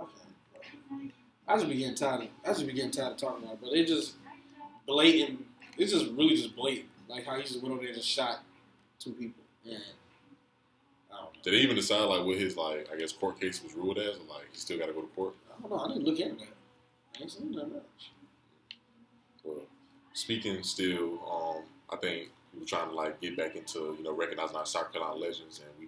Okay. 0.00 1.12
I 1.46 1.56
just 1.56 1.68
be 1.68 1.76
getting 1.76 1.94
tired. 1.94 2.22
Of, 2.22 2.28
I 2.44 2.48
just 2.48 2.66
be 2.66 2.72
getting 2.72 2.90
tired 2.90 3.12
of 3.12 3.16
talking 3.18 3.42
about 3.44 3.54
it, 3.54 3.60
but 3.60 3.72
it 3.72 3.86
just 3.86 4.14
blatant. 4.86 5.44
It's 5.76 5.92
just 5.92 6.06
really 6.12 6.36
just 6.36 6.54
blatant. 6.56 6.88
Like 7.08 7.26
how 7.26 7.36
he 7.36 7.42
just 7.42 7.60
went 7.60 7.72
over 7.72 7.80
there 7.80 7.88
and 7.90 7.98
just 7.98 8.08
shot 8.08 8.38
two 8.98 9.12
people. 9.12 9.42
And 9.64 9.74
I 9.74 9.78
don't 9.78 9.80
know. 9.80 9.97
Did 11.48 11.54
they 11.54 11.62
even 11.62 11.76
decide 11.76 12.02
like 12.04 12.26
what 12.26 12.36
his 12.36 12.58
like 12.58 12.90
I 12.92 12.96
guess 12.98 13.10
court 13.10 13.40
case 13.40 13.62
was 13.62 13.72
ruled 13.72 13.96
as, 13.96 14.16
or 14.16 14.34
like 14.34 14.44
he 14.52 14.58
still 14.58 14.78
got 14.78 14.88
to 14.88 14.92
go 14.92 15.00
to 15.00 15.06
court? 15.06 15.34
I 15.48 15.62
don't 15.62 15.70
know. 15.70 15.78
I 15.78 15.88
didn't 15.88 16.04
look 16.04 16.20
into 16.20 16.44
that. 16.44 16.54
I 17.16 17.22
ain't 17.22 17.30
seen 17.30 17.52
that 17.52 17.72
much. 17.72 18.12
Well, 19.42 19.62
speaking 20.12 20.62
still, 20.62 21.18
um, 21.26 21.62
I 21.88 21.96
think 21.96 22.28
we 22.52 22.60
were 22.60 22.66
trying 22.66 22.90
to 22.90 22.94
like 22.94 23.18
get 23.22 23.34
back 23.34 23.56
into 23.56 23.96
you 23.96 24.04
know 24.04 24.12
recognizing 24.12 24.56
our 24.56 24.66
South 24.66 24.92
Carolina 24.92 25.18
legends, 25.18 25.60
and 25.60 25.70
we 25.80 25.86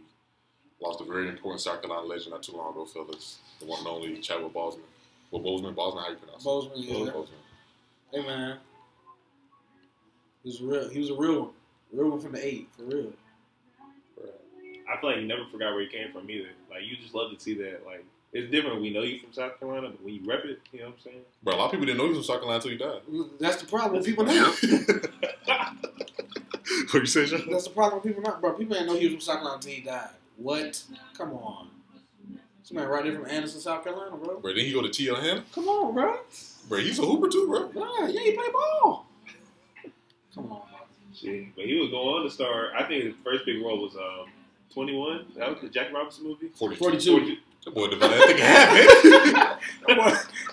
lost 0.81 1.03
a 1.03 1.05
very 1.05 1.29
important 1.29 1.61
South 1.61 1.83
Carolina 1.83 2.07
legend 2.07 2.31
not 2.31 2.43
too 2.43 2.57
long 2.57 2.73
ago, 2.73 2.87
fellas. 2.87 3.41
The 3.59 3.67
one 3.67 3.81
and 3.81 3.89
only 3.89 4.17
Chadwick 4.17 4.55
Boseman. 4.55 4.81
Well, 5.31 5.43
Boseman, 5.43 5.75
Boseman, 5.75 6.03
how 6.03 6.09
you 6.09 6.17
pronounce 6.17 6.47
it? 6.47 6.73
yeah. 6.77 7.13
Boseman. 7.13 7.29
Hey 8.15 8.27
man, 8.27 8.57
he 10.43 10.49
was 10.49 10.63
real. 10.63 10.89
He 10.89 11.01
was 11.01 11.11
a 11.11 11.15
real 11.15 11.41
one. 11.43 11.51
Real 11.93 12.11
one 12.13 12.21
from 12.23 12.33
the 12.33 12.47
eight, 12.47 12.67
for 12.75 12.85
real. 12.85 13.13
I 14.91 14.97
feel 15.01 15.11
like 15.11 15.21
you 15.21 15.27
never 15.27 15.45
forgot 15.47 15.73
where 15.73 15.83
you 15.83 15.89
came 15.89 16.11
from 16.13 16.29
either. 16.31 16.49
Like 16.71 16.83
you 16.85 16.97
just 16.97 17.15
love 17.15 17.33
to 17.33 17.39
see 17.41 17.55
that. 17.55 17.87
Like 17.87 18.05
it's 18.33 18.51
different. 18.51 18.81
We 18.81 18.91
know 18.91 19.03
you 19.03 19.19
from 19.21 19.33
South 19.33 19.59
Carolina, 19.59 19.89
but 19.91 20.03
when 20.03 20.15
you 20.15 20.23
rep 20.25 20.45
it, 20.45 20.61
you 20.73 20.81
know 20.81 20.87
what 20.87 20.95
I'm 20.95 21.01
saying? 21.05 21.21
Bro, 21.43 21.55
a 21.55 21.57
lot 21.57 21.65
of 21.67 21.71
people 21.73 21.87
didn't 21.87 21.99
know 21.99 22.05
he 22.05 22.11
was 22.11 22.27
from 22.27 22.35
South 22.35 22.43
Carolina 22.43 22.57
until 22.57 22.71
he 22.73 22.77
died. 22.77 23.01
That's 23.39 23.57
the 23.57 23.67
problem. 23.67 24.03
People 24.03 24.25
know. 24.25 24.53
what 26.93 27.01
you 27.01 27.07
say, 27.07 27.27
Sean? 27.27 27.43
That's 27.51 27.65
the 27.65 27.71
problem. 27.75 28.03
People 28.03 28.23
not, 28.23 28.41
bro. 28.41 28.53
People 28.55 28.75
didn't 28.75 28.89
know 28.89 28.97
he 28.97 29.07
was 29.07 29.15
from 29.15 29.21
South 29.21 29.37
Carolina 29.37 29.57
until 29.57 29.73
he 29.73 29.81
died. 29.81 30.11
What? 30.37 30.83
Come 31.17 31.33
on. 31.35 31.69
This 32.63 32.73
man 32.73 32.89
right 32.89 33.03
there 33.05 33.15
from 33.15 33.27
Anderson, 33.27 33.61
South 33.61 33.83
Carolina, 33.85 34.17
bro. 34.17 34.39
Bro, 34.39 34.55
then 34.55 34.65
he 34.65 34.73
go 34.73 34.83
to 34.83 34.89
T.L. 34.89 35.17
Hanna. 35.17 35.45
Come 35.55 35.69
on, 35.69 35.93
bro. 35.95 36.19
Bro, 36.69 36.79
he's 36.79 36.99
a 36.99 37.03
hooper 37.03 37.29
too, 37.29 37.47
bro. 37.49 37.71
Yeah, 37.75 38.09
yeah, 38.09 38.21
he 38.21 38.33
play 38.33 38.47
ball. 38.53 39.07
Come 40.35 40.45
on, 40.53 40.63
bro. 40.69 40.79
Shit. 41.15 41.55
But 41.57 41.65
he 41.65 41.81
was 41.81 41.91
going 41.91 42.09
on 42.09 42.23
to 42.25 42.31
start. 42.31 42.71
I 42.77 42.85
think 42.85 43.05
his 43.05 43.15
first 43.25 43.45
big 43.45 43.61
role 43.61 43.83
was 43.83 43.97
um 43.97 44.29
21. 44.75 45.27
That 45.37 45.51
was 45.51 45.61
the 45.63 45.69
Jackie 45.69 45.93
Robinson 45.93 46.25
movie. 46.25 46.49
42. 46.55 46.79
42. 46.85 47.37
That 47.65 47.75
boy 47.75 47.89
divided 47.89 48.19
that 48.19 48.27
thing 48.27 48.39
in 48.39 49.35
half, 49.35 49.61
man. 49.87 49.97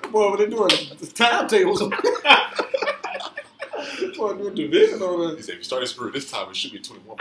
boy, 0.03 0.09
boy, 0.11 0.29
what 0.31 0.39
they 0.39 0.47
doing? 0.47 0.69
The 0.99 1.07
timetables. 1.07 1.81
boy, 4.17 4.33
doing 4.33 4.55
division 4.55 5.01
on 5.01 5.29
He 5.29 5.35
that. 5.35 5.43
said, 5.45 5.53
if 5.53 5.57
you 5.59 5.63
start 5.63 5.81
his 5.83 5.93
career 5.93 6.11
this 6.11 6.29
time, 6.29 6.49
it 6.49 6.55
should 6.55 6.71
be 6.71 6.79
21. 6.79 7.17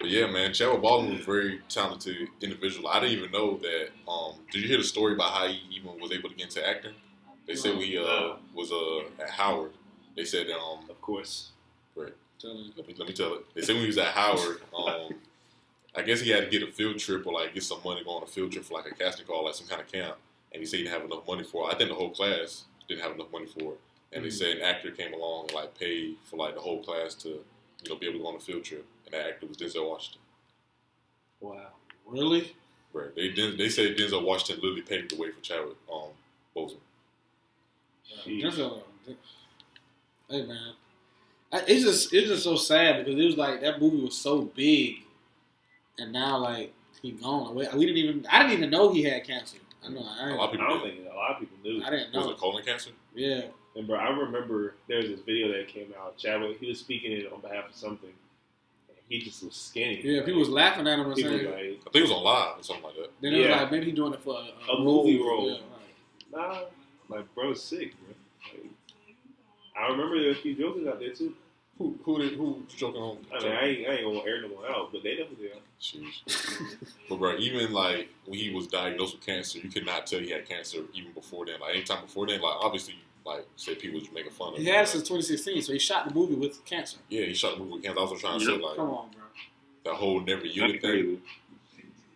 but 0.00 0.10
yeah, 0.10 0.26
man, 0.26 0.52
Chadwick 0.54 0.82
Baldwin 0.82 1.12
was 1.12 1.20
a 1.22 1.24
very 1.24 1.60
talented 1.68 2.28
individual. 2.40 2.88
I 2.88 3.00
didn't 3.00 3.18
even 3.18 3.30
know 3.32 3.58
that. 3.58 3.88
Um, 4.08 4.34
did 4.50 4.62
you 4.62 4.68
hear 4.68 4.78
the 4.78 4.84
story 4.84 5.12
about 5.14 5.32
how 5.32 5.46
he 5.48 5.60
even 5.72 5.98
was 6.00 6.12
able 6.12 6.28
to 6.30 6.34
get 6.34 6.46
into 6.46 6.66
acting? 6.66 6.94
They 7.46 7.56
said 7.56 7.76
when 7.76 7.86
he 7.86 7.98
uh, 7.98 8.02
No. 8.02 8.36
was 8.54 8.72
uh, 8.72 9.22
at 9.22 9.30
Howard, 9.30 9.72
they 10.16 10.24
said, 10.24 10.46
um, 10.50 10.88
Of 10.88 11.00
course. 11.00 11.50
Tell 12.38 12.54
you. 12.56 12.72
let 12.76 12.88
me, 12.88 12.94
let 12.98 13.06
me 13.06 13.14
tell 13.14 13.34
it. 13.34 13.44
They 13.54 13.60
said 13.62 13.74
when 13.74 13.82
he 13.82 13.86
was 13.86 13.98
at 13.98 14.08
Howard, 14.08 14.62
um, 14.76 15.10
I 15.94 16.02
guess 16.02 16.20
he 16.20 16.30
had 16.30 16.44
to 16.44 16.50
get 16.50 16.66
a 16.66 16.72
field 16.72 16.98
trip 16.98 17.26
or 17.26 17.32
like 17.34 17.52
get 17.54 17.62
some 17.62 17.80
money 17.84 18.00
to 18.00 18.04
go 18.04 18.12
on 18.12 18.22
a 18.22 18.26
field 18.26 18.50
trip 18.52 18.64
for 18.64 18.74
like 18.74 18.90
a 18.90 18.94
casting 18.94 19.26
call, 19.26 19.44
like 19.44 19.54
some 19.54 19.66
kind 19.66 19.80
of 19.80 19.90
camp. 19.90 20.16
and 20.52 20.60
he 20.60 20.66
said 20.66 20.78
he 20.78 20.82
didn't 20.84 21.00
have 21.00 21.10
enough 21.10 21.26
money 21.26 21.42
for 21.42 21.68
it. 21.70 21.74
I 21.74 21.78
think 21.78 21.88
the 21.88 21.94
whole 21.94 22.10
class 22.10 22.64
didn't 22.86 23.02
have 23.02 23.12
enough 23.12 23.32
money 23.32 23.46
for 23.46 23.72
it, 23.72 23.80
and 24.12 24.22
they 24.24 24.28
Mhm. 24.28 24.32
said 24.38 24.56
an 24.58 24.62
actor 24.62 24.90
came 24.90 25.14
along 25.14 25.46
and 25.46 25.52
like 25.54 25.78
paid 25.78 26.16
for 26.24 26.36
like 26.36 26.54
the 26.54 26.60
whole 26.60 26.82
class 26.82 27.14
to 27.16 27.28
you 27.82 27.88
know 27.88 27.96
be 27.96 28.06
able 28.06 28.18
to 28.18 28.22
go 28.22 28.28
on 28.28 28.34
a 28.36 28.40
field 28.40 28.62
trip, 28.64 28.84
and 29.06 29.14
that 29.14 29.26
actor 29.26 29.46
was 29.46 29.56
Denzel 29.56 29.88
Washington. 29.88 30.20
Wow. 31.40 31.72
Really? 32.06 32.54
Right? 32.92 33.14
They 33.14 33.28
they 33.30 33.68
said 33.70 33.96
Denzel 33.96 34.22
Washington 34.24 34.62
literally 34.62 34.82
paved 34.82 35.10
the 35.12 35.16
way 35.16 35.30
for 35.30 35.40
Chadwick 35.40 35.76
um, 35.90 36.10
Boseman. 36.54 36.80
Denzel- 38.26 38.82
Hey 40.28 40.46
man, 40.46 40.74
I- 41.52 41.64
it's 41.66 41.84
just 41.84 42.12
it's 42.14 42.28
just 42.28 42.44
so 42.44 42.56
sad 42.56 43.04
because 43.04 43.18
it 43.20 43.24
was 43.24 43.36
like 43.36 43.60
that 43.62 43.80
movie 43.80 44.00
was 44.02 44.16
so 44.16 44.42
big, 44.42 45.02
and 45.98 46.12
now 46.12 46.38
like 46.38 46.72
he 47.00 47.12
gone. 47.12 47.54
We, 47.54 47.66
we 47.74 47.86
didn't 47.86 47.98
even 47.98 48.26
I 48.30 48.38
didn't 48.42 48.58
even 48.58 48.70
know 48.70 48.92
he 48.92 49.02
had 49.04 49.24
cancer. 49.24 49.58
I 49.84 49.88
know 49.90 50.00
I, 50.06 50.30
A 50.30 50.34
lot 50.34 50.44
of 50.44 50.48
I 50.48 50.52
people 50.52 50.68
don't 50.68 50.82
think 50.82 51.00
a 51.10 51.14
lot 51.14 51.32
of 51.32 51.40
people 51.40 51.56
knew. 51.64 51.82
I 51.84 51.90
didn't 51.90 52.12
know. 52.12 52.18
Was 52.20 52.26
know. 52.28 52.32
it 52.34 52.38
colon 52.38 52.64
cancer? 52.64 52.90
Yeah, 53.14 53.42
And 53.76 53.86
bro, 53.86 53.98
I 53.98 54.08
remember 54.10 54.74
there 54.88 54.98
was 54.98 55.08
this 55.08 55.20
video 55.20 55.48
that 55.52 55.66
came 55.68 55.92
out. 56.00 56.16
Chadwick, 56.16 56.58
he 56.60 56.68
was 56.68 56.78
speaking 56.78 57.12
it 57.12 57.32
on 57.32 57.40
behalf 57.40 57.68
of 57.68 57.74
something. 57.74 58.10
He 59.08 59.18
just 59.20 59.42
was 59.44 59.54
skinny. 59.54 60.00
yeah. 60.02 60.22
People 60.22 60.38
was 60.40 60.48
laughing 60.48 60.86
at 60.88 60.98
him 60.98 61.06
and 61.06 61.14
People 61.16 61.32
saying. 61.32 61.44
like, 61.46 61.54
I 61.56 61.90
think 61.90 61.96
it 61.96 62.02
was 62.02 62.10
on 62.12 62.22
live 62.24 62.58
or 62.58 62.62
something 62.62 62.84
like 62.84 62.94
that. 62.94 63.10
Then 63.20 63.34
it 63.34 63.38
was 63.40 63.46
Yeah. 63.48 63.60
like 63.62 63.70
maybe 63.72 63.86
he 63.86 63.92
doing 63.92 64.14
it 64.14 64.20
for 64.22 64.34
a, 64.36 64.72
A 64.72 64.80
movie 64.80 65.20
role. 65.20 65.50
Yeah, 65.50 65.58
right. 66.38 66.48
nah, 67.10 67.14
like 67.16 67.34
bro's 67.34 67.62
sick, 67.62 67.92
bro. 68.00 68.14
Like, 68.62 68.70
I 69.76 69.90
remember 69.90 70.18
there 70.20 70.28
was 70.28 70.38
a 70.38 70.40
few 70.42 70.54
jokers 70.54 70.86
out 70.86 71.00
there 71.00 71.12
too. 71.12 71.34
Who 71.82 71.98
who 72.04 72.18
did 72.18 72.34
who 72.34 72.44
was 72.44 72.74
joking 72.76 73.00
on? 73.02 73.18
I 73.34 73.42
mean, 73.42 73.52
I 73.52 73.60
ain't, 73.66 73.88
I 73.88 73.92
ain't 73.94 74.04
gonna 74.04 74.20
air 74.28 74.40
them 74.40 74.52
out, 74.68 74.92
but 74.92 75.02
they 75.02 75.16
know 75.18 75.24
who 75.24 75.36
they 75.36 75.50
are. 75.50 75.62
Jeez. 75.80 76.76
but 77.08 77.18
bro, 77.18 77.36
even 77.38 77.72
like 77.72 78.08
when 78.26 78.38
he 78.38 78.50
was 78.54 78.68
diagnosed 78.68 79.14
with 79.16 79.26
cancer, 79.26 79.58
you 79.58 79.68
could 79.68 79.84
not 79.84 80.06
tell 80.06 80.20
he 80.20 80.30
had 80.30 80.48
cancer 80.48 80.78
even 80.94 81.10
before 81.12 81.44
then. 81.44 81.58
Like 81.60 81.74
anytime 81.74 82.02
before 82.04 82.26
then, 82.28 82.40
like 82.40 82.54
obviously, 82.60 82.94
like 83.26 83.44
say 83.56 83.74
people 83.74 83.98
was 83.98 84.08
making 84.12 84.30
fun 84.30 84.52
of 84.52 84.58
He 84.60 84.64
him. 84.68 84.74
had 84.74 84.84
it 84.84 84.88
since 84.88 85.02
2016, 85.08 85.62
so 85.62 85.72
he 85.72 85.78
shot 85.80 86.08
the 86.08 86.14
movie 86.14 86.34
with 86.36 86.64
cancer. 86.64 86.98
Yeah, 87.08 87.24
he 87.24 87.34
shot 87.34 87.54
the 87.54 87.60
movie 87.64 87.72
with 87.74 87.82
cancer. 87.84 87.98
I 88.00 88.04
was 88.04 88.20
trying 88.20 88.38
to 88.38 88.44
say 88.44 88.52
like 88.52 88.76
Come 88.76 88.90
on, 88.90 89.08
bro. 89.10 89.22
that 89.84 89.94
whole 89.94 90.20
never 90.20 90.42
That's 90.42 90.54
unit 90.56 90.80
thing. 90.80 90.90
crazy. 90.90 91.20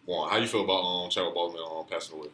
Juan, 0.06 0.30
how 0.30 0.36
you 0.36 0.46
feel 0.46 0.62
about 0.62 0.82
um 0.82 1.10
Chadwick 1.10 1.34
Boseman 1.34 1.80
um 1.80 1.86
passing 1.90 2.18
away? 2.18 2.28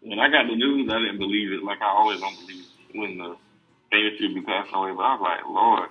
When 0.00 0.18
I 0.18 0.30
got 0.30 0.46
the 0.46 0.56
news, 0.56 0.88
I 0.90 0.98
didn't 0.98 1.18
believe 1.18 1.52
it. 1.52 1.62
Like 1.62 1.82
I 1.82 1.88
always 1.90 2.20
don't 2.20 2.38
believe 2.40 2.64
when 2.94 3.18
the 3.18 3.36
baby 3.90 4.16
should 4.18 4.34
be 4.34 4.42
passing 4.42 4.74
away. 4.74 4.92
But 4.92 5.02
I 5.02 5.14
was 5.14 5.20
like, 5.22 5.46
Lord, 5.48 5.88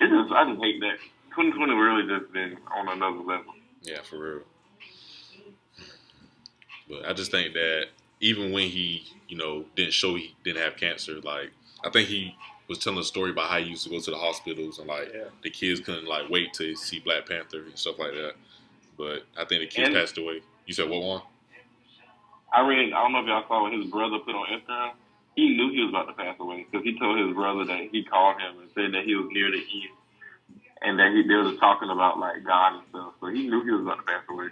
it 0.00 0.08
just 0.08 0.32
I 0.32 0.44
just 0.50 0.60
hate 0.62 0.80
that. 0.80 0.96
2020 1.36 1.72
really 1.74 2.18
just 2.18 2.32
been 2.32 2.56
on 2.76 2.88
another 2.88 3.18
level. 3.18 3.54
Yeah, 3.82 4.02
for 4.02 4.18
real. 4.18 4.42
But 6.88 7.06
I 7.06 7.12
just 7.12 7.30
think 7.30 7.54
that 7.54 7.86
even 8.20 8.52
when 8.52 8.68
he, 8.68 9.04
you 9.28 9.36
know, 9.36 9.64
didn't 9.76 9.92
show 9.92 10.14
he 10.16 10.34
didn't 10.44 10.62
have 10.62 10.76
cancer, 10.76 11.20
like 11.20 11.50
I 11.84 11.90
think 11.90 12.08
he 12.08 12.34
was 12.68 12.78
telling 12.78 12.98
a 12.98 13.04
story 13.04 13.30
about 13.30 13.48
how 13.50 13.58
he 13.58 13.70
used 13.70 13.84
to 13.84 13.90
go 13.90 14.00
to 14.00 14.10
the 14.10 14.16
hospitals 14.16 14.78
and 14.78 14.88
like 14.88 15.10
Yeah. 15.14 15.24
the 15.42 15.50
kids 15.50 15.80
couldn't 15.80 16.06
like 16.06 16.28
wait 16.28 16.52
to 16.54 16.74
see 16.76 17.00
Black 17.00 17.26
Panther 17.28 17.62
and 17.64 17.78
stuff 17.78 17.98
like 17.98 18.12
that. 18.12 18.34
But 18.98 19.24
I 19.38 19.44
think 19.44 19.60
the 19.62 19.66
kids 19.66 19.88
And- 19.88 19.94
passed 19.94 20.18
away. 20.18 20.42
You 20.66 20.74
said 20.74 20.88
what 20.88 21.02
one? 21.02 21.22
I 22.52 22.66
read, 22.66 22.92
I 22.92 23.02
don't 23.02 23.12
know 23.12 23.20
if 23.20 23.26
y'all 23.26 23.46
saw 23.46 23.62
what 23.62 23.72
his 23.72 23.86
brother 23.86 24.18
put 24.18 24.34
on 24.34 24.46
Instagram. 24.48 24.92
He 25.36 25.56
knew 25.56 25.70
he 25.70 25.80
was 25.80 25.90
about 25.90 26.06
to 26.08 26.12
pass 26.14 26.36
away 26.40 26.66
because 26.70 26.84
he 26.84 26.98
told 26.98 27.18
his 27.18 27.34
brother 27.34 27.64
that 27.64 27.88
he 27.92 28.04
called 28.04 28.40
him 28.40 28.60
and 28.60 28.70
said 28.74 28.92
that 28.94 29.04
he 29.04 29.14
was 29.14 29.28
near 29.30 29.50
the 29.50 29.58
end 29.58 29.96
and 30.82 30.98
that 30.98 31.12
he 31.12 31.22
they 31.22 31.34
was 31.34 31.58
talking 31.58 31.90
about 31.90 32.18
like 32.18 32.42
God 32.44 32.74
and 32.74 32.82
stuff. 32.90 33.12
So 33.20 33.26
he 33.28 33.46
knew 33.48 33.64
he 33.64 33.70
was 33.70 33.82
about 33.82 33.98
to 33.98 34.02
pass 34.02 34.22
away. 34.28 34.48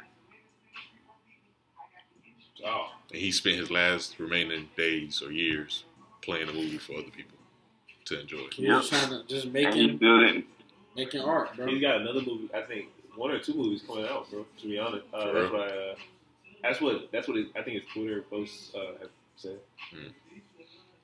Oh, 2.67 2.88
And 3.12 3.21
he 3.21 3.31
spent 3.31 3.57
his 3.57 3.71
last 3.71 4.19
remaining 4.19 4.69
days 4.77 5.23
or 5.23 5.31
years 5.31 5.85
playing 6.23 6.49
a 6.49 6.53
movie 6.53 6.79
for 6.79 6.95
other 6.95 7.11
people 7.11 7.38
to 8.07 8.21
enjoy. 8.21 8.47
He 8.53 8.69
was 8.69 8.88
trying 8.88 9.11
to 9.11 9.23
just 9.29 9.47
And 9.47 9.57
he 9.57 9.64
making 9.64 9.97
still 9.99 10.21
didn't. 10.21 10.45
making 10.97 11.21
art, 11.21 11.55
bro. 11.57 11.67
he's 11.67 11.81
got 11.81 12.01
another 12.01 12.21
movie. 12.21 12.51
I 12.55 12.62
think 12.62 12.87
one 13.17 13.31
or 13.31 13.38
two 13.38 13.55
movies 13.55 13.83
coming 13.87 14.07
out, 14.07 14.29
bro. 14.31 14.45
To 14.61 14.67
be 14.69 14.79
honest, 14.79 15.05
uh, 15.14 15.25
that's 15.25 15.35
real? 15.35 15.53
what 15.53 15.61
I, 15.73 15.75
uh, 15.77 15.95
that's 16.62 16.81
what 16.81 17.12
that's 17.12 17.29
what 17.29 17.37
it, 17.37 17.47
I 17.57 17.62
think 17.62 17.81
his 17.83 17.93
Twitter 17.93 18.23
posts 18.23 18.73
uh, 18.75 18.99
have 19.01 19.11
said. 19.37 19.59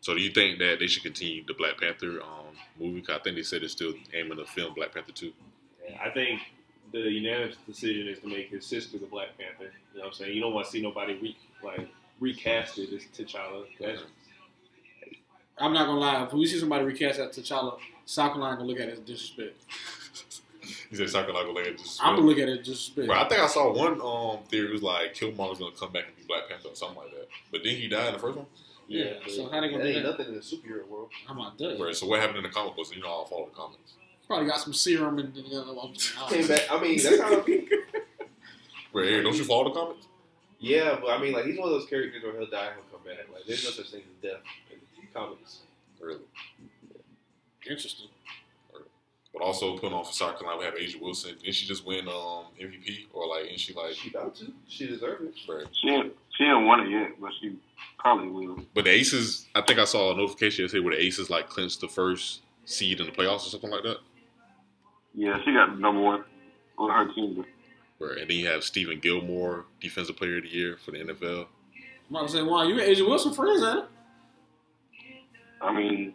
So 0.04 0.12
do 0.12 0.20
you 0.20 0.28
think 0.32 0.58
that 0.58 0.80
they 0.80 0.86
should 0.86 1.02
continue 1.02 1.42
the 1.46 1.54
Black 1.54 1.80
Panther 1.80 2.20
um, 2.20 2.54
movie? 2.78 3.00
'Cause 3.00 3.16
I 3.18 3.22
think 3.22 3.36
they 3.36 3.42
said 3.42 3.62
they're 3.62 3.70
still 3.70 3.94
aiming 4.12 4.36
to 4.36 4.44
film 4.44 4.74
Black 4.74 4.92
Panther 4.92 5.12
2. 5.12 5.32
Yeah, 5.88 5.98
I 5.98 6.10
think 6.10 6.42
the 6.92 6.98
unanimous 7.10 7.56
decision 7.66 8.08
is 8.08 8.18
to 8.18 8.26
make 8.26 8.50
his 8.50 8.66
sister 8.66 8.98
the 8.98 9.06
Black 9.06 9.28
Panther. 9.38 9.72
You 9.94 10.00
know 10.00 10.04
what 10.04 10.06
I'm 10.08 10.12
saying? 10.12 10.34
You 10.34 10.42
don't 10.42 10.52
want 10.52 10.66
to 10.66 10.72
see 10.72 10.82
nobody 10.82 11.14
re, 11.14 11.34
like 11.62 11.88
recast 12.20 12.78
it 12.78 12.92
as 12.92 13.00
T'Challa. 13.16 13.64
That's, 13.80 14.02
I'm 15.56 15.72
not 15.72 15.86
gonna 15.86 15.98
lie. 16.00 16.22
If 16.24 16.34
we 16.34 16.46
see 16.46 16.58
somebody 16.58 16.84
recast 16.84 17.16
that 17.16 17.32
T'Challa, 17.32 17.78
South 18.04 18.36
Line 18.36 18.56
gonna 18.58 18.68
look 18.68 18.80
at 18.80 18.88
it 18.90 18.92
as 18.92 18.98
disrespect. 19.00 19.56
He 20.90 20.96
said 20.96 21.10
something 21.10 21.34
like, 21.34 21.46
like 21.54 21.76
just. 21.78 22.02
I'm 22.02 22.16
gonna 22.16 22.26
look 22.26 22.38
at 22.38 22.48
it 22.48 22.60
as 22.60 22.66
disrespect. 22.66 23.06
Bro, 23.08 23.16
I 23.16 23.28
think 23.28 23.40
I 23.40 23.46
saw 23.46 23.72
one 23.72 24.00
um 24.02 24.44
theory 24.48 24.70
was 24.72 24.82
like 24.82 25.14
Killmonger's 25.14 25.58
gonna 25.58 25.72
come 25.72 25.92
back 25.92 26.04
and 26.08 26.16
be 26.16 26.22
Black 26.28 26.48
Panther 26.48 26.68
or 26.68 26.74
something 26.76 26.96
like 26.98 27.10
that. 27.10 27.28
But 27.50 27.62
then 27.64 27.76
he 27.76 27.88
died 27.88 28.08
in 28.08 28.12
the 28.14 28.18
first 28.18 28.36
one. 28.36 28.46
Yeah, 28.88 29.14
but 29.22 29.32
so 29.32 29.48
how 29.48 29.60
they 29.60 29.68
gonna 29.68 29.78
that 29.84 29.90
do 29.90 29.96
ain't 29.98 30.02
that? 30.04 30.10
nothing 30.10 30.26
in 30.28 30.34
the 30.34 30.40
superhero 30.40 30.86
world. 30.86 31.10
I'm 31.28 31.36
not 31.38 31.56
done. 31.58 31.80
Right. 31.80 31.94
So 31.96 32.06
what 32.06 32.20
happened 32.20 32.38
in 32.38 32.42
the 32.44 32.50
comic 32.50 32.76
books? 32.76 32.90
You 32.94 33.00
know, 33.02 33.08
I'll 33.08 33.24
follow 33.24 33.46
the 33.46 33.54
comics. 33.56 33.94
Probably 34.26 34.46
got 34.46 34.60
some 34.60 34.72
serum 34.72 35.18
and 35.18 35.34
you 35.36 35.42
know, 35.50 35.78
I'm 35.82 35.94
just- 35.94 36.16
I 36.16 36.20
don't 36.20 36.30
Came 36.30 36.48
back. 36.48 36.62
I 36.70 36.80
mean, 36.80 37.02
that's 37.02 37.18
kind 37.20 37.34
of 37.34 37.46
Wait, 38.92 39.08
Eric, 39.12 39.24
don't 39.24 39.36
you 39.36 39.44
follow 39.44 39.64
the 39.64 39.70
comics? 39.78 40.06
yeah, 40.60 40.96
but 41.00 41.10
I 41.10 41.20
mean, 41.20 41.32
like 41.32 41.44
he's 41.46 41.58
one 41.58 41.68
of 41.68 41.74
those 41.74 41.88
characters 41.88 42.22
where 42.22 42.32
he'll 42.38 42.48
die 42.50 42.66
and 42.66 42.76
he'll 42.76 42.98
come 42.98 43.06
back. 43.06 43.26
Like 43.32 43.44
there's 43.46 43.64
no 43.64 43.70
such 43.70 43.90
thing 43.90 44.00
as 44.02 44.22
death 44.30 44.40
in 44.70 44.78
comics. 45.12 45.58
Really? 46.00 46.20
Interesting. 47.68 48.08
But 49.44 49.48
also 49.48 49.76
putting 49.76 49.92
on 49.92 50.04
for 50.06 50.12
South 50.12 50.38
Carolina, 50.38 50.58
we 50.58 50.64
have 50.64 50.74
A'ja 50.74 51.00
Wilson. 51.00 51.34
Didn't 51.42 51.54
she 51.54 51.66
just 51.66 51.84
win 51.86 52.08
um 52.08 52.46
MVP 52.58 53.08
or 53.12 53.28
like? 53.28 53.50
And 53.50 53.60
she 53.60 53.74
like? 53.74 53.92
She 53.92 54.08
about 54.08 54.34
to. 54.36 54.50
She 54.68 54.86
deserves 54.86 55.22
it. 55.22 55.52
Right. 55.52 55.66
She 55.72 55.90
ain't, 55.90 56.14
she 56.36 56.44
ain't 56.44 56.66
won 56.66 56.80
it 56.80 56.90
yet, 56.90 57.10
but 57.20 57.30
she 57.38 57.58
probably 57.98 58.28
will. 58.28 58.64
But 58.72 58.84
the 58.84 58.90
Aces, 58.90 59.46
I 59.54 59.60
think 59.60 59.78
I 59.78 59.84
saw 59.84 60.14
a 60.14 60.16
notification 60.16 60.64
yesterday 60.64 60.82
where 60.82 60.96
the 60.96 61.02
Aces 61.02 61.28
like 61.28 61.50
clinched 61.50 61.82
the 61.82 61.88
first 61.88 62.40
seed 62.64 63.00
in 63.00 63.06
the 63.06 63.12
playoffs 63.12 63.46
or 63.46 63.50
something 63.50 63.70
like 63.70 63.82
that. 63.82 63.98
Yeah, 65.14 65.38
she 65.44 65.52
got 65.52 65.78
number 65.78 66.00
one 66.00 66.24
on 66.78 66.90
her 66.90 67.12
team. 67.12 67.44
Right. 67.98 68.18
And 68.18 68.30
then 68.30 68.38
you 68.38 68.46
have 68.46 68.62
Stephon 68.62 69.02
Gilmore, 69.02 69.66
Defensive 69.78 70.16
Player 70.16 70.38
of 70.38 70.44
the 70.44 70.48
Year 70.48 70.78
for 70.82 70.92
the 70.92 70.98
NFL. 70.98 71.46
I'm 72.08 72.16
about 72.16 72.28
to 72.28 72.32
say, 72.32 72.42
wow, 72.42 72.62
you 72.62 72.80
and 72.80 72.96
A'ja 72.96 73.06
Wilson 73.06 73.34
friends, 73.34 73.62
ain't 73.62 73.78
it? 73.78 73.84
I 75.60 75.74
mean, 75.74 76.14